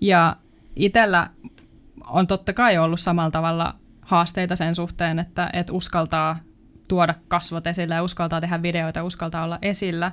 Ja 0.00 0.36
itsellä 0.76 1.30
on 2.08 2.26
totta 2.26 2.52
kai 2.52 2.78
ollut 2.78 3.00
samalla 3.00 3.30
tavalla 3.30 3.74
haasteita 4.00 4.56
sen 4.56 4.74
suhteen, 4.74 5.18
että 5.18 5.50
et 5.52 5.70
uskaltaa 5.70 6.38
tuoda 6.88 7.14
kasvot 7.28 7.66
esille 7.66 7.94
ja 7.94 8.02
uskaltaa 8.02 8.40
tehdä 8.40 8.62
videoita, 8.62 9.04
uskaltaa 9.04 9.44
olla 9.44 9.58
esillä. 9.62 10.12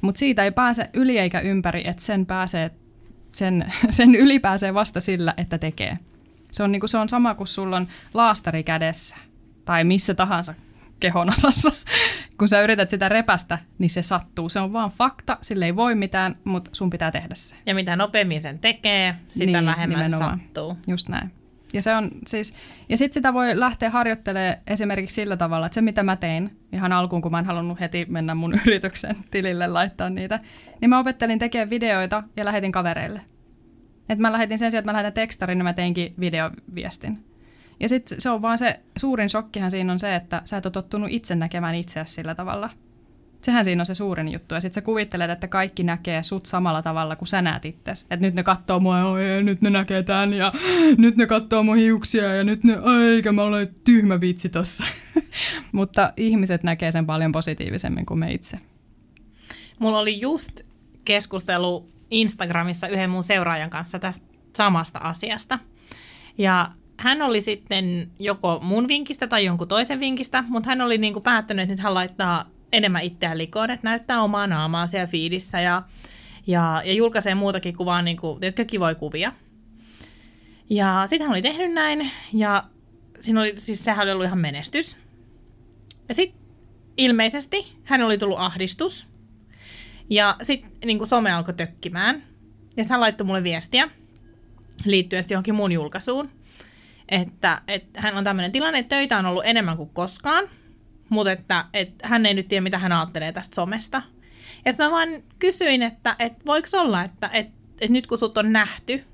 Mutta 0.00 0.18
siitä 0.18 0.44
ei 0.44 0.50
pääse 0.50 0.90
yli 0.94 1.18
eikä 1.18 1.40
ympäri, 1.40 1.88
että 1.88 2.02
sen, 2.02 2.26
pääsee, 2.26 2.70
sen, 3.32 3.72
sen 3.90 4.14
yli 4.14 4.38
pääsee 4.38 4.74
vasta 4.74 5.00
sillä, 5.00 5.34
että 5.36 5.58
tekee. 5.58 5.98
Se 6.52 6.62
on, 6.62 6.72
niinku, 6.72 6.86
se 6.88 6.98
on 6.98 7.08
sama 7.08 7.34
kuin 7.34 7.46
sulla 7.46 7.76
on 7.76 7.86
laastari 8.14 8.64
kädessä 8.64 9.16
tai 9.64 9.84
missä 9.84 10.14
tahansa 10.14 10.54
kehon 11.00 11.28
osassa. 11.28 11.72
Kun 12.38 12.48
sä 12.48 12.62
yrität 12.62 12.90
sitä 12.90 13.08
repästä, 13.08 13.58
niin 13.78 13.90
se 13.90 14.02
sattuu. 14.02 14.48
Se 14.48 14.60
on 14.60 14.72
vaan 14.72 14.90
fakta, 14.90 15.36
sille 15.40 15.64
ei 15.64 15.76
voi 15.76 15.94
mitään, 15.94 16.36
mutta 16.44 16.70
sun 16.74 16.90
pitää 16.90 17.10
tehdä 17.10 17.34
se. 17.34 17.56
Ja 17.66 17.74
mitä 17.74 17.96
nopeammin 17.96 18.40
sen 18.40 18.58
tekee, 18.58 19.14
sitä 19.30 19.52
niin, 19.52 19.66
vähemmän 19.66 19.98
nimenomaan. 19.98 20.40
sattuu. 20.40 20.76
Just 20.86 21.08
näin. 21.08 21.32
Ja, 21.72 21.82
se 21.82 21.94
on 21.94 22.10
siis, 22.26 22.54
ja 22.88 22.96
sitten 22.96 23.14
sitä 23.14 23.34
voi 23.34 23.60
lähteä 23.60 23.90
harjoittelemaan 23.90 24.56
esimerkiksi 24.66 25.14
sillä 25.14 25.36
tavalla, 25.36 25.66
että 25.66 25.74
se 25.74 25.80
mitä 25.80 26.02
mä 26.02 26.16
tein 26.16 26.50
ihan 26.72 26.92
alkuun, 26.92 27.22
kun 27.22 27.32
mä 27.32 27.38
en 27.38 27.44
halunnut 27.44 27.80
heti 27.80 28.06
mennä 28.08 28.34
mun 28.34 28.54
yrityksen 28.66 29.16
tilille 29.30 29.66
laittaa 29.66 30.10
niitä, 30.10 30.38
niin 30.80 30.88
mä 30.90 30.98
opettelin 30.98 31.38
tekemään 31.38 31.70
videoita 31.70 32.22
ja 32.36 32.44
lähetin 32.44 32.72
kavereille. 32.72 33.20
Et 34.08 34.18
mä 34.18 34.32
lähetin 34.32 34.58
sen 34.58 34.70
sijaan, 34.70 34.80
että 34.80 34.88
mä 34.88 34.92
lähetän 34.92 35.12
tekstarin, 35.12 35.58
niin 35.58 35.64
mä 35.64 35.72
teinkin 35.72 36.14
videoviestin. 36.20 37.27
Ja 37.80 37.88
sitten 37.88 38.20
se 38.20 38.30
on 38.30 38.42
vaan 38.42 38.58
se 38.58 38.80
suurin 38.96 39.28
shokkihan 39.28 39.70
siinä 39.70 39.92
on 39.92 39.98
se, 39.98 40.14
että 40.14 40.42
sä 40.44 40.56
et 40.56 40.66
ole 40.66 40.72
tottunut 40.72 41.10
itse 41.12 41.34
näkemään 41.34 41.74
itseäsi 41.74 42.14
sillä 42.14 42.34
tavalla– 42.34 42.70
Sehän 43.42 43.64
siinä 43.64 43.82
on 43.82 43.86
se 43.86 43.94
suurin 43.94 44.28
juttu. 44.28 44.54
Ja 44.54 44.60
sitten 44.60 44.74
sä 44.74 44.80
kuvittelet, 44.80 45.30
että 45.30 45.48
kaikki 45.48 45.82
näkee 45.82 46.22
sut 46.22 46.46
samalla 46.46 46.82
tavalla 46.82 47.16
kuin 47.16 47.28
sä 47.28 47.42
näet 47.42 47.64
itsesi. 47.64 48.06
Että 48.10 48.26
nyt 48.26 48.34
ne 48.34 48.42
katsoo 48.42 48.80
mua 48.80 49.20
ja 49.20 49.42
nyt 49.42 49.62
ne 49.62 49.70
näkee 49.70 50.02
tän 50.02 50.34
ja 50.34 50.52
nyt 50.98 51.16
ne 51.16 51.26
katsoo 51.26 51.62
mun 51.62 51.76
hiuksia 51.76 52.34
ja 52.34 52.44
nyt 52.44 52.64
ne, 52.64 52.78
eikä 53.12 53.32
mä 53.32 53.42
olen 53.42 53.74
tyhmä 53.84 54.20
vitsi 54.20 54.48
tossa. 54.48 54.84
Mutta 55.72 56.12
ihmiset 56.16 56.62
näkee 56.62 56.92
sen 56.92 57.06
paljon 57.06 57.32
positiivisemmin 57.32 58.06
kuin 58.06 58.20
me 58.20 58.32
itse. 58.32 58.58
Mulla 59.78 59.98
oli 59.98 60.20
just 60.20 60.60
keskustelu 61.04 61.88
Instagramissa 62.10 62.88
yhden 62.88 63.10
mun 63.10 63.24
seuraajan 63.24 63.70
kanssa 63.70 63.98
tästä 63.98 64.26
samasta 64.56 64.98
asiasta. 64.98 65.58
Ja 66.38 66.72
hän 66.98 67.22
oli 67.22 67.40
sitten 67.40 68.10
joko 68.18 68.58
mun 68.62 68.88
vinkistä 68.88 69.26
tai 69.26 69.44
jonkun 69.44 69.68
toisen 69.68 70.00
vinkistä, 70.00 70.44
mutta 70.48 70.68
hän 70.68 70.80
oli 70.80 70.98
niinku 70.98 71.20
päättänyt, 71.20 71.62
että 71.62 71.72
nyt 71.72 71.80
hän 71.80 71.94
laittaa 71.94 72.50
enemmän 72.72 73.02
itseään 73.02 73.38
likoon, 73.38 73.70
että 73.70 73.86
näyttää 73.88 74.22
omaa 74.22 74.46
naamaa 74.46 74.86
siellä 74.86 75.06
fiidissä 75.06 75.60
ja, 75.60 75.82
ja, 76.46 76.82
ja 76.84 76.92
julkaisee 76.92 77.34
muutakin 77.34 77.76
kuvaa, 77.76 78.02
niin 78.02 78.16
kuin, 78.16 78.38
jotka 78.42 78.64
kivoja 78.64 78.94
kuvia. 78.94 79.32
Ja 80.70 81.04
sitten 81.06 81.28
hän 81.28 81.34
oli 81.34 81.42
tehnyt 81.42 81.72
näin, 81.72 82.10
ja 82.32 82.64
siinä 83.20 83.40
oli, 83.40 83.54
siis 83.58 83.84
sehän 83.84 84.02
oli 84.02 84.12
ollut 84.12 84.26
ihan 84.26 84.38
menestys. 84.38 84.96
Ja 86.08 86.14
sitten 86.14 86.40
ilmeisesti 86.96 87.72
hän 87.84 88.02
oli 88.02 88.18
tullut 88.18 88.38
ahdistus, 88.38 89.06
ja 90.10 90.36
sitten 90.42 90.70
niin 90.84 91.06
some 91.06 91.32
alkoi 91.32 91.54
tökkimään. 91.54 92.22
Ja 92.76 92.84
hän 92.90 93.00
laittoi 93.00 93.26
mulle 93.26 93.42
viestiä 93.42 93.90
liittyen 94.84 95.24
johonkin 95.30 95.54
mun 95.54 95.72
julkaisuun, 95.72 96.30
että, 97.08 97.62
että 97.68 98.00
hän 98.00 98.16
on 98.16 98.24
tämmöinen 98.24 98.52
tilanne, 98.52 98.78
että 98.78 98.96
töitä 98.96 99.18
on 99.18 99.26
ollut 99.26 99.46
enemmän 99.46 99.76
kuin 99.76 99.90
koskaan, 99.92 100.48
mutta 101.08 101.32
että, 101.32 101.64
että 101.72 102.08
hän 102.08 102.26
ei 102.26 102.34
nyt 102.34 102.48
tiedä, 102.48 102.60
mitä 102.60 102.78
hän 102.78 102.92
ajattelee 102.92 103.32
tästä 103.32 103.54
somesta. 103.54 104.02
Ja 104.64 104.72
mä 104.78 104.90
vaan 104.90 105.08
kysyin, 105.38 105.82
että, 105.82 106.16
että 106.18 106.44
voiko 106.46 106.68
olla, 106.74 107.04
että, 107.04 107.30
että, 107.32 107.52
että 107.80 107.92
nyt 107.92 108.06
kun 108.06 108.18
sut 108.18 108.38
on 108.38 108.52
nähty, 108.52 109.04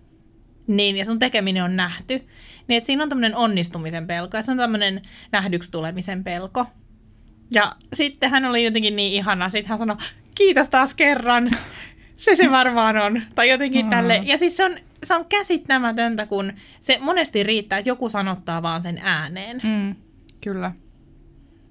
niin, 0.67 0.97
ja 0.97 1.05
sun 1.05 1.19
tekeminen 1.19 1.65
on 1.65 1.77
nähty, 1.77 2.29
niin 2.69 2.77
että 2.79 2.87
siinä 2.87 3.03
on 3.03 3.09
tämmöinen 3.09 3.37
onnistumisen 3.37 4.07
pelko, 4.07 4.37
ja 4.37 4.43
se 4.43 4.51
on 4.51 4.59
tämmöinen 4.59 5.03
nähdyksi 5.33 5.71
tulemisen 5.71 6.25
pelko. 6.25 6.67
Ja 7.51 7.77
sitten 7.95 8.31
hän 8.31 8.45
oli 8.45 8.65
jotenkin 8.65 8.97
niin 8.97 9.13
ihana, 9.13 9.49
sitten 9.49 9.69
hän 9.69 9.79
sanoi, 9.79 9.97
kiitos 10.35 10.69
taas 10.69 10.95
kerran, 10.95 11.51
se 12.17 12.35
se 12.35 12.51
varmaan 12.51 12.97
on, 12.97 13.23
tai 13.35 13.49
jotenkin 13.49 13.87
mm. 13.87 13.91
tälle. 13.91 14.23
Ja 14.25 14.39
siis 14.39 14.57
se 14.57 14.65
on, 14.65 14.77
se 15.07 15.15
on 15.15 15.25
käsittämätöntä, 15.25 16.27
kun 16.27 16.53
se 16.81 16.99
monesti 17.01 17.43
riittää, 17.43 17.79
että 17.79 17.89
joku 17.89 18.09
sanottaa 18.09 18.63
vaan 18.63 18.83
sen 18.83 18.99
ääneen. 19.03 19.61
Mm, 19.65 19.95
kyllä. 20.41 20.71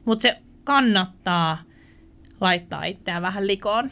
Mutta 0.05 0.21
se 0.21 0.37
kannattaa 0.63 1.57
laittaa 2.41 2.83
itseään 2.83 3.21
vähän 3.21 3.47
likoon. 3.47 3.91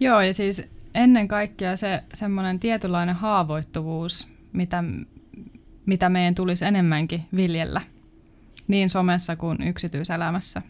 Joo, 0.00 0.20
ja 0.20 0.34
siis 0.34 0.70
ennen 0.94 1.28
kaikkea 1.28 1.76
se 1.76 2.02
semmoinen 2.14 2.60
tietynlainen 2.60 3.14
haavoittuvuus, 3.14 4.28
mitä, 4.52 4.84
mitä 5.86 6.08
meidän 6.08 6.34
tulisi 6.34 6.64
enemmänkin 6.64 7.24
viljellä, 7.36 7.80
niin 8.68 8.88
somessa 8.88 9.36
kuin 9.36 9.62
yksityiselämässä. 9.62 10.62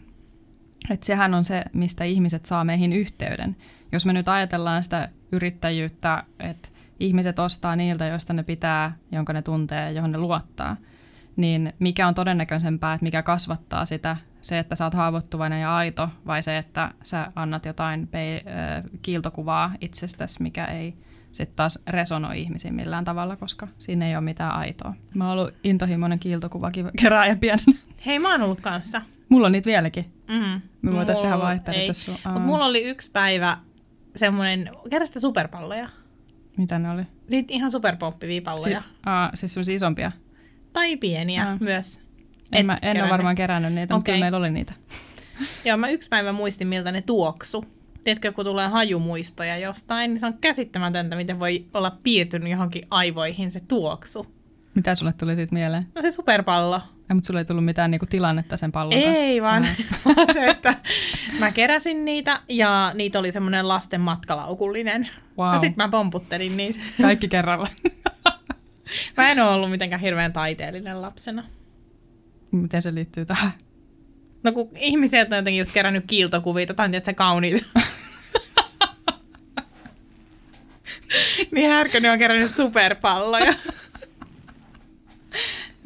Et 0.89 1.03
sehän 1.03 1.33
on 1.33 1.43
se, 1.43 1.63
mistä 1.73 2.03
ihmiset 2.03 2.45
saa 2.45 2.63
meihin 2.63 2.93
yhteyden. 2.93 3.55
Jos 3.91 4.05
me 4.05 4.13
nyt 4.13 4.27
ajatellaan 4.27 4.83
sitä 4.83 5.09
yrittäjyyttä, 5.31 6.23
että 6.39 6.69
ihmiset 6.99 7.39
ostaa 7.39 7.75
niiltä, 7.75 8.05
joista 8.05 8.33
ne 8.33 8.43
pitää, 8.43 8.97
jonka 9.11 9.33
ne 9.33 9.41
tuntee 9.41 9.83
ja 9.83 9.91
johon 9.91 10.11
ne 10.11 10.17
luottaa, 10.17 10.77
niin 11.35 11.73
mikä 11.79 12.07
on 12.07 12.15
todennäköisempää, 12.15 12.93
että 12.93 13.03
mikä 13.03 13.23
kasvattaa 13.23 13.85
sitä, 13.85 14.17
se, 14.41 14.59
että 14.59 14.75
sä 14.75 14.85
oot 14.85 14.93
haavoittuvainen 14.93 15.61
ja 15.61 15.75
aito, 15.75 16.09
vai 16.27 16.43
se, 16.43 16.57
että 16.57 16.91
sä 17.03 17.31
annat 17.35 17.65
jotain 17.65 18.07
pe- 18.07 18.43
kiiltokuvaa 19.01 19.73
itsestäsi, 19.81 20.43
mikä 20.43 20.65
ei 20.65 20.93
sitten 21.31 21.55
taas 21.55 21.79
resonoi 21.87 22.41
ihmisiin 22.41 22.75
millään 22.75 23.05
tavalla, 23.05 23.35
koska 23.35 23.67
siinä 23.77 24.07
ei 24.07 24.15
ole 24.15 24.23
mitään 24.23 24.53
aitoa. 24.53 24.93
Mä 25.15 25.29
oon 25.29 25.39
ollut 25.39 25.55
intohimoinen 25.63 26.19
kiiltokuva 26.19 26.71
kerääjä 27.01 27.35
pienen. 27.35 27.65
Hei, 28.05 28.19
mä 28.19 28.31
oon 28.31 28.41
ollut 28.41 28.61
kanssa. 28.61 29.01
Mulla 29.29 29.45
on 29.45 29.51
niitä 29.51 29.67
vieläkin. 29.69 30.05
Mm. 30.27 30.61
Me 30.81 30.93
voitaisiin 30.93 31.27
tehdä 31.63 31.87
tässä. 31.87 32.11
Mut 32.33 32.43
mulla 32.43 32.65
oli 32.65 32.83
yksi 32.83 33.11
päivä 33.11 33.57
semmoinen, 34.15 34.69
kerrasta 34.89 35.19
superpalloja. 35.19 35.89
Mitä 36.57 36.79
ne 36.79 36.91
oli? 36.91 37.03
Niitä 37.29 37.53
ihan 37.53 37.71
superpomppivia 37.71 38.41
palloja. 38.41 38.81
Si- 38.81 38.99
aa, 39.05 39.31
siis 39.33 39.53
semmoisia 39.53 39.75
isompia? 39.75 40.11
Tai 40.73 40.97
pieniä 40.97 41.47
aa. 41.47 41.57
myös. 41.59 42.01
En, 42.51 42.65
mä, 42.65 42.77
en 42.81 43.01
ole 43.01 43.09
varmaan 43.09 43.35
kerännyt 43.35 43.73
niitä, 43.73 43.95
okay. 43.95 43.97
mutta 43.97 44.11
kyllä 44.11 44.19
meillä 44.19 44.37
oli 44.37 44.51
niitä. 44.51 44.73
Joo, 45.65 45.77
mä 45.77 45.89
yksi 45.89 46.09
päivä 46.09 46.31
muistin, 46.31 46.67
miltä 46.67 46.91
ne 46.91 47.01
tuoksu. 47.01 47.65
Tiedätkö, 48.03 48.31
kun 48.31 48.45
tulee 48.45 48.67
hajumuistoja 48.67 49.57
jostain, 49.57 50.11
niin 50.11 50.19
se 50.19 50.25
on 50.25 50.37
käsittämätöntä, 50.41 51.15
miten 51.15 51.39
voi 51.39 51.65
olla 51.73 51.97
piirtynyt 52.03 52.51
johonkin 52.51 52.87
aivoihin 52.89 53.51
se 53.51 53.61
tuoksu. 53.67 54.27
Mitä 54.75 54.95
sulle 54.95 55.13
tuli 55.13 55.35
siitä 55.35 55.53
mieleen? 55.53 55.87
No 55.95 56.01
se 56.01 56.11
superpallo. 56.11 56.81
Ja, 57.09 57.15
mutta 57.15 57.27
sulle 57.27 57.39
ei 57.39 57.45
tullut 57.45 57.65
mitään 57.65 57.91
niinku 57.91 58.05
tilannetta 58.05 58.57
sen 58.57 58.71
pallon 58.71 58.93
ei, 58.93 59.03
kanssa? 59.03 59.23
Ei 59.23 59.41
vaan, 59.41 59.67
vaan 60.05 60.33
se, 60.33 60.47
että 60.47 60.75
mä 61.39 61.51
keräsin 61.51 62.05
niitä 62.05 62.41
ja 62.49 62.91
niitä 62.95 63.19
oli 63.19 63.31
semmoinen 63.31 63.67
lasten 63.67 64.01
matkalaukullinen. 64.01 65.09
Wow. 65.37 65.53
Ja 65.53 65.59
sitten 65.59 65.85
mä 65.85 65.89
pomputtelin 65.89 66.57
niitä. 66.57 66.79
Kaikki 67.01 67.27
kerralla. 67.27 67.67
mä 69.17 69.31
en 69.31 69.39
ole 69.39 69.49
ollut 69.49 69.71
mitenkään 69.71 70.01
hirveän 70.01 70.33
taiteellinen 70.33 71.01
lapsena. 71.01 71.43
Miten 72.51 72.81
se 72.81 72.93
liittyy 72.93 73.25
tähän? 73.25 73.51
No 74.43 74.51
kun 74.51 74.69
ihmiset 74.75 75.31
on 75.31 75.37
jotenkin 75.37 75.59
just 75.59 75.73
kerännyt 75.73 76.03
kiiltokuvia, 76.07 76.65
tai 76.65 76.89
se 77.03 77.13
kauniita. 77.13 77.65
niin 81.51 81.69
Härkönen 81.69 82.11
on 82.11 82.19
kerännyt 82.19 82.51
superpalloja. 82.51 83.53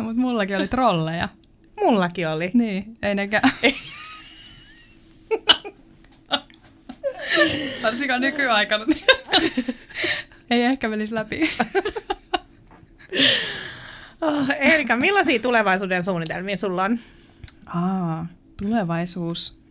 No, 0.01 0.07
mutta 0.07 0.21
mullakin 0.21 0.57
oli 0.57 0.67
trolleja. 0.67 1.29
Mullakin 1.83 2.27
oli. 2.27 2.51
Niin, 2.53 2.93
ei 3.01 3.15
nekään. 3.15 3.51
Varsinkaan 7.83 8.21
nykyaikana. 8.21 8.85
Ei 10.51 10.61
ehkä 10.61 10.89
menisi 10.89 11.15
läpi. 11.15 11.41
oh, 14.21 14.49
Erika, 14.59 14.95
millaisia 14.95 15.39
tulevaisuuden 15.39 16.03
suunnitelmia 16.03 16.57
sulla 16.57 16.83
on? 16.83 16.99
Aa, 17.65 18.27
tulevaisuus. 18.63 19.61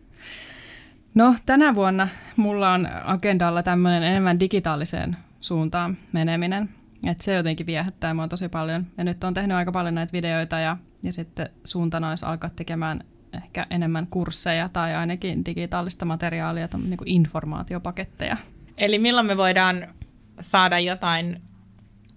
No, 1.15 1.35
tänä 1.45 1.75
vuonna 1.75 2.07
mulla 2.35 2.73
on 2.73 2.87
agendalla 3.03 3.63
tämmöinen 3.63 4.03
enemmän 4.03 4.39
digitaaliseen 4.39 5.17
suuntaan 5.41 5.97
meneminen. 6.11 6.69
Et 7.07 7.21
se 7.21 7.33
jotenkin 7.33 7.65
viehättää 7.65 8.13
mua 8.13 8.27
tosi 8.27 8.49
paljon. 8.49 8.87
Ja 8.97 9.03
nyt 9.03 9.23
on 9.23 9.33
tehnyt 9.33 9.57
aika 9.57 9.71
paljon 9.71 9.95
näitä 9.95 10.13
videoita 10.13 10.59
ja, 10.59 10.77
ja 11.03 11.13
sitten 11.13 11.49
suuntana 11.63 12.09
olisi 12.09 12.25
alkaa 12.25 12.49
tekemään 12.55 13.03
ehkä 13.33 13.67
enemmän 13.69 14.07
kursseja 14.07 14.69
tai 14.69 14.95
ainakin 14.95 15.45
digitaalista 15.45 16.05
materiaalia, 16.05 16.67
niin 16.83 16.97
kuin 16.97 17.07
informaatiopaketteja. 17.07 18.37
Eli 18.77 18.99
milloin 18.99 19.27
me 19.27 19.37
voidaan 19.37 19.87
saada 20.41 20.79
jotain 20.79 21.41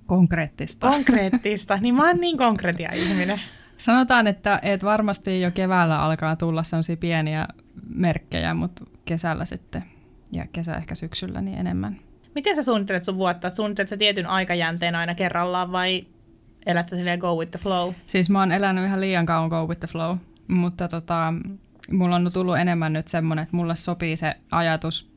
konkreettista? 0.06 0.90
Konkreettista, 0.90 1.76
niin 1.76 1.94
mä 1.94 2.06
oon 2.06 2.20
niin 2.20 2.38
konkreettia 2.38 2.90
ihminen. 2.94 3.40
Sanotaan, 3.78 4.26
että, 4.26 4.60
että 4.62 4.86
varmasti 4.86 5.40
jo 5.40 5.50
keväällä 5.50 6.02
alkaa 6.02 6.36
tulla 6.36 6.62
sellaisia 6.62 6.96
pieniä 6.96 7.48
merkkejä, 7.94 8.54
mutta 8.54 8.84
kesällä 9.04 9.44
sitten 9.44 9.84
ja 10.32 10.46
kesä 10.52 10.76
ehkä 10.76 10.94
syksyllä 10.94 11.40
niin 11.40 11.58
enemmän. 11.58 12.00
Miten 12.34 12.56
sä 12.56 12.62
suunnittelet 12.62 13.04
sun 13.04 13.16
vuotta? 13.16 13.50
Suunnittelet 13.50 13.88
sä 13.88 13.96
tietyn 13.96 14.26
aikajänteen 14.26 14.94
aina 14.94 15.14
kerrallaan 15.14 15.72
vai 15.72 16.06
elät 16.66 16.88
sä 16.88 16.96
silleen 16.96 17.18
go 17.18 17.36
with 17.36 17.50
the 17.50 17.58
flow? 17.58 17.94
Siis 18.06 18.30
mä 18.30 18.40
oon 18.40 18.52
elänyt 18.52 18.84
ihan 18.84 19.00
liian 19.00 19.26
kauan 19.26 19.48
go 19.48 19.66
with 19.66 19.80
the 19.80 19.88
flow, 19.88 20.16
mutta 20.48 20.88
tota, 20.88 21.34
mulla 21.90 22.16
on 22.16 22.30
tullut 22.32 22.58
enemmän 22.58 22.92
nyt 22.92 23.08
semmoinen, 23.08 23.42
että 23.42 23.56
mulle 23.56 23.76
sopii 23.76 24.16
se 24.16 24.34
ajatus, 24.52 25.10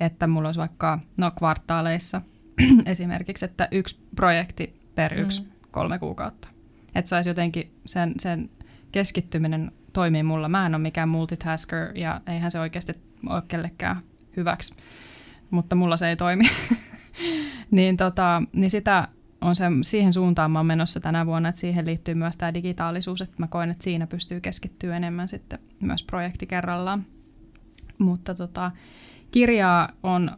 että 0.00 0.26
mulla 0.26 0.48
olisi 0.48 0.60
vaikka 0.60 0.98
no 1.16 1.30
kvartaaleissa 1.30 2.22
esimerkiksi, 2.86 3.44
että 3.44 3.68
yksi 3.70 4.00
projekti 4.16 4.80
per 4.94 5.20
yksi 5.20 5.42
mm. 5.42 5.48
kolme 5.70 5.98
kuukautta. 5.98 6.48
Että 6.94 7.08
saisi 7.08 7.30
jotenkin 7.30 7.74
sen, 7.86 8.14
sen 8.18 8.50
keskittyminen 8.92 9.72
toimii 9.92 10.22
mulla. 10.22 10.48
Mä 10.48 10.66
en 10.66 10.74
ole 10.74 10.82
mikään 10.82 11.08
multitasker 11.08 11.98
ja 11.98 12.20
eihän 12.26 12.50
se 12.50 12.60
oikeasti 12.60 12.92
ole 13.28 13.42
kellekään 13.48 14.02
hyväksi 14.36 14.74
mutta 15.52 15.76
mulla 15.76 15.96
se 15.96 16.08
ei 16.08 16.16
toimi. 16.16 16.44
niin, 17.70 17.96
tota, 17.96 18.42
niin 18.52 18.70
sitä 18.70 19.08
on 19.40 19.56
se, 19.56 19.64
siihen 19.82 20.12
suuntaan 20.12 20.50
mä 20.50 20.58
oon 20.58 20.66
menossa 20.66 21.00
tänä 21.00 21.26
vuonna, 21.26 21.48
että 21.48 21.60
siihen 21.60 21.86
liittyy 21.86 22.14
myös 22.14 22.36
tämä 22.36 22.54
digitaalisuus, 22.54 23.22
että 23.22 23.36
mä 23.38 23.46
koen, 23.46 23.70
että 23.70 23.84
siinä 23.84 24.06
pystyy 24.06 24.40
keskittyä 24.40 24.96
enemmän 24.96 25.28
sitten 25.28 25.58
myös 25.80 26.02
projekti 26.02 26.46
kerrallaan. 26.46 27.04
Mutta 27.98 28.34
tota, 28.34 28.70
kirjaa 29.30 29.88
on, 30.02 30.30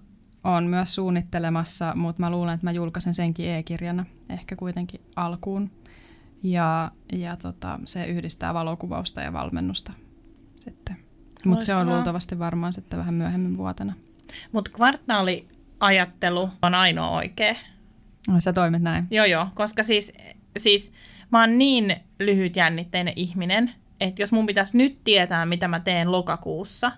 on 0.44 0.64
myös 0.64 0.94
suunnittelemassa, 0.94 1.92
mutta 1.96 2.22
mä 2.22 2.30
luulen, 2.30 2.54
että 2.54 2.66
mä 2.66 2.72
julkaisen 2.72 3.14
senkin 3.14 3.50
e-kirjana 3.50 4.04
ehkä 4.28 4.56
kuitenkin 4.56 5.00
alkuun. 5.16 5.70
Ja, 6.42 6.90
ja 7.12 7.36
tota, 7.36 7.80
se 7.84 8.06
yhdistää 8.06 8.54
valokuvausta 8.54 9.20
ja 9.20 9.32
valmennusta 9.32 9.92
sitten. 10.56 10.96
Mutta 11.44 11.64
se 11.64 11.74
on 11.74 11.88
luultavasti 11.88 12.38
varmaan 12.38 12.72
sitten 12.72 12.98
vähän 12.98 13.14
myöhemmin 13.14 13.56
vuotena. 13.56 13.94
Mutta 14.52 14.70
kvartaaliajattelu 14.74 16.48
on 16.62 16.74
ainoa 16.74 17.10
oikea. 17.10 17.54
No, 18.28 18.40
sä 18.40 18.52
toimit 18.52 18.82
näin. 18.82 19.06
Joo, 19.10 19.24
joo, 19.24 19.46
koska 19.54 19.82
siis, 19.82 20.12
siis 20.56 20.92
mä 21.30 21.40
oon 21.40 21.58
niin 21.58 21.96
lyhytjännitteinen 22.18 23.14
ihminen, 23.16 23.74
että 24.00 24.22
jos 24.22 24.32
mun 24.32 24.46
pitäisi 24.46 24.76
nyt 24.76 25.04
tietää, 25.04 25.46
mitä 25.46 25.68
mä 25.68 25.80
teen 25.80 26.12
lokakuussa, 26.12 26.92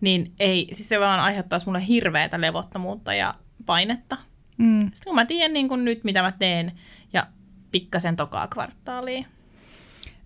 niin 0.00 0.32
ei, 0.38 0.68
siis 0.72 0.88
se 0.88 1.00
vaan 1.00 1.20
aiheuttaisi 1.20 1.66
mulle 1.66 1.86
hirveätä 1.86 2.40
levottomuutta 2.40 3.14
ja 3.14 3.34
painetta. 3.66 4.16
Mm. 4.58 4.82
Sitten 4.92 5.10
kun 5.10 5.14
mä 5.14 5.26
tiedän 5.26 5.52
niin 5.52 5.68
kun 5.68 5.84
nyt, 5.84 6.04
mitä 6.04 6.22
mä 6.22 6.32
teen, 6.32 6.72
ja 7.12 7.26
pikkasen 7.72 8.16
tokaa 8.16 8.46
kvartaalia. 8.46 9.24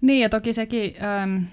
Niin, 0.00 0.22
ja 0.22 0.28
toki 0.28 0.52
sekin, 0.52 0.94
ähm, 1.04 1.44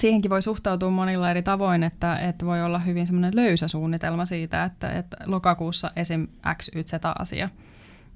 siihenkin 0.00 0.30
voi 0.30 0.42
suhtautua 0.42 0.90
monilla 0.90 1.30
eri 1.30 1.42
tavoin, 1.42 1.82
että, 1.82 2.16
että 2.18 2.46
voi 2.46 2.62
olla 2.62 2.78
hyvin 2.78 3.06
semmoinen 3.06 3.36
löysä 3.36 3.68
suunnitelma 3.68 4.24
siitä, 4.24 4.64
että, 4.64 4.90
että 4.90 5.16
lokakuussa 5.26 5.90
esim. 5.96 6.28
X, 6.56 6.68
Y, 6.74 6.82
Z 6.82 6.92
asia, 7.18 7.48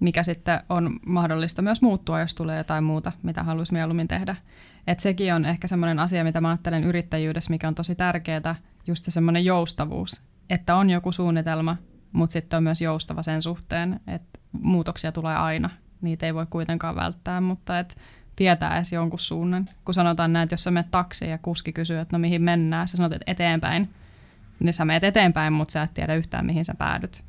mikä 0.01 0.23
sitten 0.23 0.61
on 0.69 1.01
mahdollista 1.07 1.63
myös 1.63 1.83
muuttua, 1.83 2.21
jos 2.21 2.35
tulee 2.35 2.59
jotain 2.59 2.85
muuta, 2.85 3.13
mitä 3.23 3.43
haluaisi 3.43 3.73
mieluummin 3.73 4.09
tehdä. 4.09 4.37
Et 4.87 5.01
sekin 5.01 5.35
on 5.35 5.45
ehkä 5.45 5.67
semmoinen 5.67 5.99
asia, 5.99 6.25
mitä 6.25 6.41
mä 6.41 6.49
ajattelen 6.49 6.85
yrittäjyydessä, 6.85 7.51
mikä 7.51 7.69
on 7.69 7.75
tosi 7.75 7.95
tärkeää, 7.95 8.55
just 8.87 9.05
se 9.05 9.11
semmoinen 9.11 9.45
joustavuus, 9.45 10.23
että 10.51 10.77
on 10.77 10.91
joku 10.91 11.13
suunnitelma, 11.13 11.77
mutta 12.13 12.33
sitten 12.33 12.57
on 12.57 12.63
myös 12.63 12.83
joustava 12.83 13.23
sen 13.23 13.43
suhteen, 13.43 14.01
että 14.07 14.39
muutoksia 14.53 15.13
tulee 15.13 15.37
aina. 15.37 15.71
Niitä 16.01 16.27
ei 16.27 16.35
voi 16.35 16.47
kuitenkaan 16.51 16.97
välttää, 16.97 17.41
mutta 17.41 17.79
et 17.79 17.97
tietää 18.41 18.77
edes 18.77 18.93
jonkun 18.93 19.19
suunnan. 19.19 19.69
Kun 19.85 19.95
sanotaan 19.95 20.33
näin, 20.33 20.43
että 20.43 20.53
jos 20.53 20.65
sä 20.65 20.71
menet 20.71 20.91
taksiin 20.91 21.31
ja 21.31 21.39
kuski 21.39 21.73
kysyy, 21.73 21.99
että 21.99 22.17
no 22.17 22.21
mihin 22.21 22.43
mennään, 22.43 22.89
sä 22.89 22.97
sanot, 22.97 23.13
että 23.13 23.31
eteenpäin, 23.31 23.89
niin 24.61 24.75
sä 24.75 24.85
menet 24.85 25.05
eteenpäin, 25.05 25.53
mutta 25.53 25.73
sä 25.73 25.83
et 25.83 25.95
tiedä 25.95 26.15
yhtään 26.15 26.47
mihin 26.47 26.65
sä 26.65 26.75
päädyt. 26.79 27.25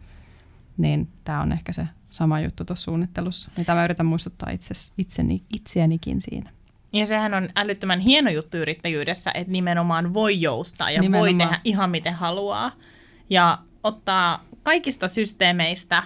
Niin 0.78 1.08
tämä 1.24 1.42
on 1.42 1.52
ehkä 1.52 1.72
se 1.72 1.88
sama 2.10 2.40
juttu 2.40 2.66
tuossa 2.66 2.84
suunnittelussa, 2.84 3.52
mitä 3.58 3.76
mä 3.76 3.84
yritän 3.84 4.06
muistuttaa 4.06 4.50
itses, 4.50 4.94
itseni, 4.98 5.44
itseänikin 5.54 6.22
siinä. 6.22 6.50
Ja 6.94 7.08
sehän 7.08 7.34
on 7.34 7.50
älyttömän 7.56 8.00
hieno 8.00 8.30
juttu 8.30 8.58
yrittäjyydessä, 8.58 9.32
että 9.34 9.52
nimenomaan 9.52 10.14
voi 10.14 10.42
joustaa 10.42 10.92
ja 10.92 11.02
Nimenomaan. 11.02 11.38
voi 11.38 11.48
tehdä 11.48 11.62
ihan 11.64 11.90
miten 11.90 12.14
haluaa. 12.14 12.72
Ja 13.30 13.58
ottaa 13.84 14.44
kaikista 14.64 15.08
systeemeistä 15.08 16.04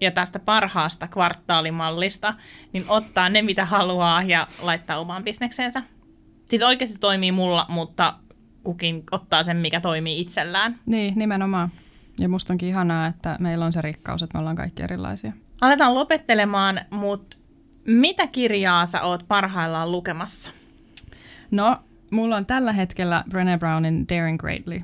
ja 0.00 0.10
tästä 0.10 0.38
parhaasta 0.38 1.08
kvartaalimallista, 1.08 2.34
niin 2.72 2.84
ottaa 2.88 3.28
ne, 3.28 3.42
mitä 3.42 3.64
haluaa 3.64 4.22
ja 4.22 4.46
laittaa 4.62 4.98
omaan 4.98 5.24
bisnekseensä. 5.24 5.82
Siis 6.44 6.62
oikeasti 6.62 6.98
toimii 6.98 7.32
mulla, 7.32 7.66
mutta 7.68 8.14
kukin 8.64 9.02
ottaa 9.10 9.42
sen, 9.42 9.56
mikä 9.56 9.80
toimii 9.80 10.20
itsellään. 10.20 10.78
Niin, 10.86 11.14
nimenomaan. 11.16 11.68
Ja 12.20 12.28
musta 12.28 12.52
onkin 12.52 12.68
ihanaa, 12.68 13.06
että 13.06 13.36
meillä 13.40 13.64
on 13.64 13.72
se 13.72 13.82
rikkaus, 13.82 14.22
että 14.22 14.38
me 14.38 14.40
ollaan 14.40 14.56
kaikki 14.56 14.82
erilaisia. 14.82 15.32
Aletaan 15.60 15.94
lopettelemaan, 15.94 16.80
mutta 16.90 17.36
mitä 17.86 18.26
kirjaa 18.26 18.86
sä 18.86 19.02
oot 19.02 19.24
parhaillaan 19.28 19.92
lukemassa? 19.92 20.50
No, 21.50 21.76
mulla 22.10 22.36
on 22.36 22.46
tällä 22.46 22.72
hetkellä 22.72 23.24
Brené 23.30 23.58
Brownin 23.58 24.06
Daring 24.08 24.38
Greatly, 24.38 24.82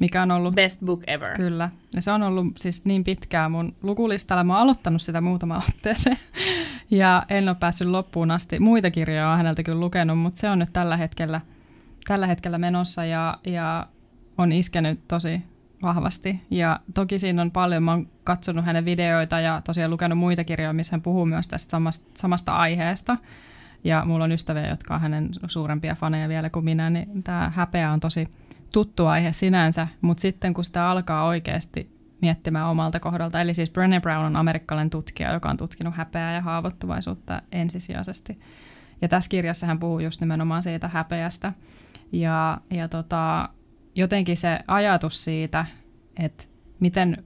mikä 0.00 0.22
on 0.22 0.30
ollut 0.30 0.54
Best 0.54 0.80
book 0.84 1.02
ever. 1.06 1.36
Kyllä. 1.36 1.70
Ja 1.94 2.02
se 2.02 2.12
on 2.12 2.22
ollut 2.22 2.46
siis 2.58 2.84
niin 2.84 3.04
pitkään 3.04 3.52
mun 3.52 3.74
lukulistalla. 3.82 4.44
Mä 4.44 4.52
oon 4.52 4.62
aloittanut 4.62 5.02
sitä 5.02 5.20
muutama 5.20 5.62
otteeseen. 5.68 6.18
Ja 6.90 7.22
en 7.28 7.48
ole 7.48 7.56
päässyt 7.60 7.88
loppuun 7.88 8.30
asti. 8.30 8.60
Muita 8.60 8.90
kirjoja 8.90 9.30
on 9.30 9.36
häneltä 9.36 9.62
kyllä 9.62 9.80
lukenut, 9.80 10.18
mutta 10.18 10.40
se 10.40 10.50
on 10.50 10.58
nyt 10.58 10.72
tällä 10.72 10.96
hetkellä, 10.96 11.40
tällä 12.06 12.26
hetkellä 12.26 12.58
menossa 12.58 13.04
ja, 13.04 13.38
ja 13.46 13.86
on 14.38 14.52
iskenyt 14.52 15.00
tosi 15.08 15.42
vahvasti. 15.82 16.40
Ja 16.50 16.80
toki 16.94 17.18
siinä 17.18 17.42
on 17.42 17.50
paljon, 17.50 17.82
mä 17.82 17.90
oon 17.90 18.08
katsonut 18.24 18.64
hänen 18.64 18.84
videoita 18.84 19.40
ja 19.40 19.62
tosiaan 19.64 19.90
lukenut 19.90 20.18
muita 20.18 20.44
kirjoja, 20.44 20.72
missä 20.72 20.92
hän 20.92 21.02
puhuu 21.02 21.26
myös 21.26 21.48
tästä 21.48 21.70
samasta, 21.70 22.10
samasta 22.14 22.52
aiheesta. 22.52 23.16
Ja 23.84 24.04
mulla 24.04 24.24
on 24.24 24.32
ystäviä, 24.32 24.68
jotka 24.68 24.94
on 24.94 25.00
hänen 25.00 25.30
suurempia 25.46 25.94
faneja 25.94 26.28
vielä 26.28 26.50
kuin 26.50 26.64
minä, 26.64 26.90
niin 26.90 27.22
tämä 27.22 27.52
häpeä 27.54 27.92
on 27.92 28.00
tosi 28.00 28.28
tuttu 28.72 29.06
aihe 29.06 29.32
sinänsä, 29.32 29.88
mutta 30.00 30.20
sitten 30.20 30.54
kun 30.54 30.64
sitä 30.64 30.90
alkaa 30.90 31.24
oikeasti 31.24 31.96
miettimään 32.22 32.68
omalta 32.68 33.00
kohdalta, 33.00 33.40
eli 33.40 33.54
siis 33.54 33.70
Brené 33.70 34.00
Brown 34.00 34.24
on 34.24 34.36
amerikkalainen 34.36 34.90
tutkija, 34.90 35.32
joka 35.32 35.48
on 35.48 35.56
tutkinut 35.56 35.94
häpeää 35.94 36.34
ja 36.34 36.40
haavoittuvaisuutta 36.40 37.42
ensisijaisesti. 37.52 38.38
Ja 39.02 39.08
tässä 39.08 39.30
kirjassa 39.30 39.66
hän 39.66 39.78
puhuu 39.78 39.98
just 39.98 40.20
nimenomaan 40.20 40.62
siitä 40.62 40.88
häpeästä. 40.88 41.52
Ja, 42.12 42.60
ja 42.70 42.88
tota, 42.88 43.48
jotenkin 43.94 44.36
se 44.36 44.58
ajatus 44.68 45.24
siitä, 45.24 45.66
että 46.16 46.44
miten 46.80 47.24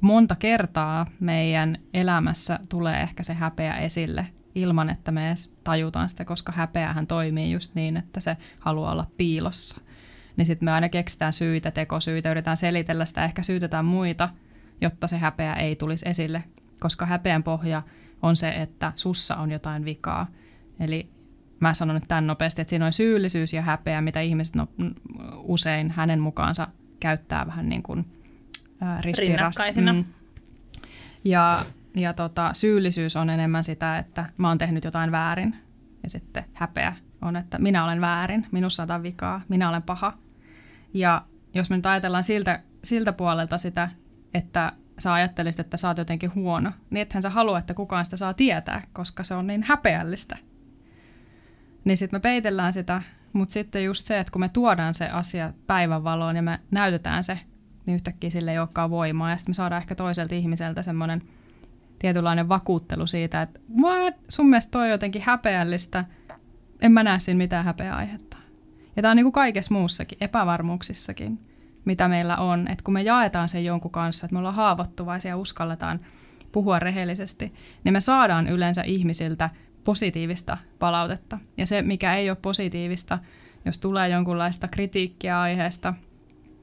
monta 0.00 0.36
kertaa 0.36 1.06
meidän 1.20 1.78
elämässä 1.94 2.58
tulee 2.68 3.02
ehkä 3.02 3.22
se 3.22 3.34
häpeä 3.34 3.76
esille 3.78 4.26
ilman, 4.54 4.90
että 4.90 5.12
me 5.12 5.26
edes 5.28 5.56
tajutaan 5.64 6.08
sitä, 6.08 6.24
koska 6.24 6.52
häpeähän 6.52 7.06
toimii 7.06 7.52
just 7.52 7.74
niin, 7.74 7.96
että 7.96 8.20
se 8.20 8.36
haluaa 8.60 8.92
olla 8.92 9.06
piilossa. 9.16 9.80
Niin 10.36 10.46
sitten 10.46 10.64
me 10.64 10.72
aina 10.72 10.88
keksitään 10.88 11.32
syitä, 11.32 11.70
tekosyitä, 11.70 12.30
yritetään 12.30 12.56
selitellä 12.56 13.04
sitä, 13.04 13.24
ehkä 13.24 13.42
syytetään 13.42 13.88
muita, 13.88 14.28
jotta 14.80 15.06
se 15.06 15.18
häpeä 15.18 15.54
ei 15.54 15.76
tulisi 15.76 16.08
esille, 16.08 16.44
koska 16.80 17.06
häpeän 17.06 17.42
pohja 17.42 17.82
on 18.22 18.36
se, 18.36 18.48
että 18.48 18.92
sussa 18.94 19.36
on 19.36 19.50
jotain 19.50 19.84
vikaa. 19.84 20.26
Eli 20.80 21.10
mä 21.60 21.74
sanon 21.74 21.94
nyt 21.94 22.04
tämän 22.08 22.26
nopeasti, 22.26 22.62
että 22.62 22.70
siinä 22.70 22.86
on 22.86 22.92
syyllisyys 22.92 23.52
ja 23.52 23.62
häpeä, 23.62 24.00
mitä 24.00 24.20
ihmiset 24.20 24.54
no, 24.54 24.68
usein 25.34 25.90
hänen 25.90 26.20
mukaansa 26.20 26.68
käyttää 27.00 27.46
vähän 27.46 27.68
niin 27.68 27.82
kuin 27.82 28.06
ää, 28.80 29.00
Rinnakkaisina. 29.00 29.92
Mm. 29.92 30.04
Ja, 31.24 31.64
ja 31.96 32.12
tota, 32.12 32.50
syyllisyys 32.52 33.16
on 33.16 33.30
enemmän 33.30 33.64
sitä, 33.64 33.98
että 33.98 34.26
mä 34.36 34.48
oon 34.48 34.58
tehnyt 34.58 34.84
jotain 34.84 35.12
väärin. 35.12 35.56
Ja 36.02 36.10
sitten 36.10 36.44
häpeä 36.52 36.96
on, 37.22 37.36
että 37.36 37.58
minä 37.58 37.84
olen 37.84 38.00
väärin, 38.00 38.46
minussa 38.50 38.86
on 38.90 39.02
vikaa, 39.02 39.40
minä 39.48 39.68
olen 39.68 39.82
paha. 39.82 40.12
Ja 40.94 41.24
jos 41.54 41.70
me 41.70 41.76
nyt 41.76 41.86
ajatellaan 41.86 42.24
siltä, 42.24 42.62
siltä 42.84 43.12
puolelta 43.12 43.58
sitä, 43.58 43.90
että 44.34 44.72
sä 44.98 45.12
ajattelisit, 45.12 45.60
että 45.60 45.76
sä 45.76 45.88
oot 45.88 45.98
jotenkin 45.98 46.34
huono, 46.34 46.72
niin 46.90 47.02
ethän 47.02 47.22
sä 47.22 47.30
halua, 47.30 47.58
että 47.58 47.74
kukaan 47.74 48.04
sitä 48.04 48.16
saa 48.16 48.34
tietää, 48.34 48.86
koska 48.92 49.24
se 49.24 49.34
on 49.34 49.46
niin 49.46 49.62
häpeällistä. 49.62 50.36
Niin 51.84 51.96
sitten 51.96 52.16
me 52.16 52.20
peitellään 52.20 52.72
sitä, 52.72 53.02
mutta 53.32 53.52
sitten 53.52 53.84
just 53.84 54.04
se, 54.04 54.18
että 54.18 54.30
kun 54.30 54.40
me 54.40 54.48
tuodaan 54.48 54.94
se 54.94 55.08
asia 55.08 55.52
päivänvaloon 55.66 56.36
ja 56.36 56.42
me 56.42 56.60
näytetään 56.70 57.24
se, 57.24 57.38
niin 57.86 57.94
yhtäkkiä 57.94 58.30
sille 58.30 58.52
ei 58.52 58.58
olekaan 58.58 58.90
voimaa. 58.90 59.30
Ja 59.30 59.36
sitten 59.36 59.50
me 59.50 59.54
saadaan 59.54 59.82
ehkä 59.82 59.94
toiselta 59.94 60.34
ihmiseltä 60.34 60.82
semmoinen 60.82 61.22
tietynlainen 61.98 62.48
vakuuttelu 62.48 63.06
siitä, 63.06 63.42
että 63.42 63.60
what, 63.82 64.14
sun 64.28 64.50
mielestä 64.50 64.70
toi 64.70 64.82
on 64.82 64.90
jotenkin 64.90 65.22
häpeällistä, 65.26 66.04
en 66.80 66.92
mä 66.92 67.02
näe 67.02 67.18
siinä 67.18 67.38
mitään 67.38 67.64
häpeäaihetta. 67.64 68.33
Ja 68.96 69.02
tämä 69.02 69.10
on 69.10 69.16
niin 69.16 69.24
kuin 69.24 69.32
kaikessa 69.32 69.74
muussakin, 69.74 70.18
epävarmuuksissakin, 70.20 71.38
mitä 71.84 72.08
meillä 72.08 72.36
on. 72.36 72.68
Että 72.68 72.84
kun 72.84 72.94
me 72.94 73.02
jaetaan 73.02 73.48
sen 73.48 73.64
jonkun 73.64 73.90
kanssa, 73.90 74.26
että 74.26 74.32
me 74.32 74.38
ollaan 74.38 74.54
haavoittuvaisia 74.54 75.28
ja 75.28 75.36
uskalletaan 75.36 76.00
puhua 76.52 76.78
rehellisesti, 76.78 77.52
niin 77.84 77.92
me 77.92 78.00
saadaan 78.00 78.48
yleensä 78.48 78.82
ihmisiltä 78.82 79.50
positiivista 79.84 80.58
palautetta. 80.78 81.38
Ja 81.56 81.66
se, 81.66 81.82
mikä 81.82 82.14
ei 82.14 82.30
ole 82.30 82.38
positiivista, 82.42 83.18
jos 83.64 83.78
tulee 83.78 84.08
jonkunlaista 84.08 84.68
kritiikkiä 84.68 85.40
aiheesta, 85.40 85.94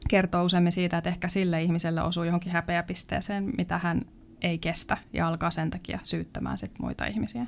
kertoo 0.09 0.43
useimmin 0.43 0.71
siitä, 0.71 0.97
että 0.97 1.09
ehkä 1.09 1.27
sille 1.27 1.63
ihmiselle 1.63 2.01
osuu 2.01 2.23
johonkin 2.23 2.51
häpeäpisteeseen, 2.51 3.53
mitä 3.57 3.77
hän 3.77 4.01
ei 4.41 4.57
kestä 4.57 4.97
ja 5.13 5.27
alkaa 5.27 5.51
sen 5.51 5.69
takia 5.69 5.99
syyttämään 6.03 6.57
sit 6.57 6.71
muita 6.79 7.05
ihmisiä. 7.05 7.47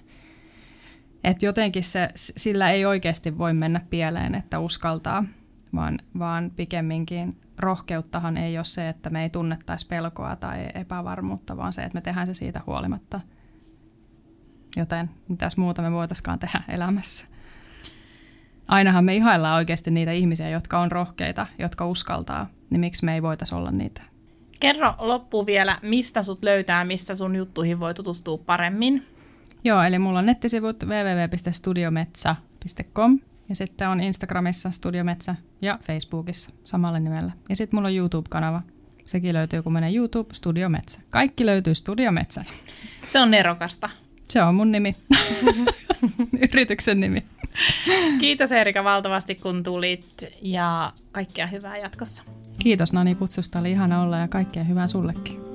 Et 1.23 1.41
jotenkin 1.41 1.83
se, 1.83 2.09
sillä 2.15 2.71
ei 2.71 2.85
oikeasti 2.85 3.37
voi 3.37 3.53
mennä 3.53 3.81
pieleen, 3.89 4.35
että 4.35 4.59
uskaltaa, 4.59 5.25
vaan, 5.75 5.99
vaan 6.19 6.51
pikemminkin 6.55 7.33
rohkeuttahan 7.59 8.37
ei 8.37 8.57
ole 8.57 8.63
se, 8.63 8.89
että 8.89 9.09
me 9.09 9.23
ei 9.23 9.29
tunnettaisi 9.29 9.87
pelkoa 9.87 10.35
tai 10.35 10.67
epävarmuutta, 10.73 11.57
vaan 11.57 11.73
se, 11.73 11.81
että 11.81 11.97
me 11.97 12.01
tehdään 12.01 12.27
se 12.27 12.33
siitä 12.33 12.61
huolimatta. 12.67 13.21
Joten 14.77 15.09
mitäs 15.27 15.57
muuta 15.57 15.81
me 15.81 15.91
voitaisikaan 15.91 16.39
tehdä 16.39 16.63
elämässä? 16.67 17.25
Ainahan 18.67 19.05
me 19.05 19.15
ihaillaan 19.15 19.55
oikeasti 19.55 19.91
niitä 19.91 20.11
ihmisiä, 20.11 20.49
jotka 20.49 20.79
on 20.79 20.91
rohkeita, 20.91 21.47
jotka 21.59 21.87
uskaltaa, 21.87 22.45
niin 22.69 22.79
miksi 22.79 23.05
me 23.05 23.13
ei 23.13 23.21
voitaisi 23.21 23.55
olla 23.55 23.71
niitä? 23.71 24.01
Kerro 24.59 24.93
loppu 24.97 25.45
vielä, 25.45 25.79
mistä 25.81 26.23
sut 26.23 26.43
löytää, 26.43 26.85
mistä 26.85 27.15
sun 27.15 27.35
juttuihin 27.35 27.79
voi 27.79 27.93
tutustua 27.93 28.37
paremmin. 28.37 29.05
Joo, 29.63 29.83
eli 29.83 29.99
mulla 29.99 30.19
on 30.19 30.25
nettisivut 30.25 30.83
www.studiometsä.com 30.83 33.19
ja 33.49 33.55
sitten 33.55 33.89
on 33.89 34.01
Instagramissa 34.01 34.71
Studiometsä 34.71 35.35
ja 35.61 35.79
Facebookissa 35.83 36.49
samalla 36.63 36.99
nimellä. 36.99 37.31
Ja 37.49 37.55
sitten 37.55 37.77
mulla 37.77 37.87
on 37.87 37.95
YouTube-kanava. 37.95 38.61
Sekin 39.05 39.33
löytyy, 39.33 39.61
kun 39.61 39.73
menee 39.73 39.95
YouTube 39.95 40.33
Studio 40.33 40.69
Metsä. 40.69 41.01
Kaikki 41.09 41.45
löytyy 41.45 41.75
Studio 41.75 42.11
Metsä. 42.11 42.45
Se 43.11 43.19
on 43.19 43.31
nerokasta. 43.31 43.89
Se 44.29 44.43
on 44.43 44.55
mun 44.55 44.71
nimi. 44.71 44.95
Yrityksen 46.53 46.99
nimi. 46.99 47.23
Kiitos 48.19 48.51
Erika 48.51 48.83
valtavasti, 48.83 49.35
kun 49.35 49.63
tulit 49.63 50.25
ja 50.41 50.93
kaikkea 51.11 51.47
hyvää 51.47 51.77
jatkossa. 51.77 52.23
Kiitos 52.59 52.93
Nani 52.93 53.15
kutsusta, 53.15 53.59
oli 53.59 53.71
ihana 53.71 54.01
olla 54.01 54.17
ja 54.17 54.27
kaikkea 54.27 54.63
hyvää 54.63 54.87
sullekin. 54.87 55.52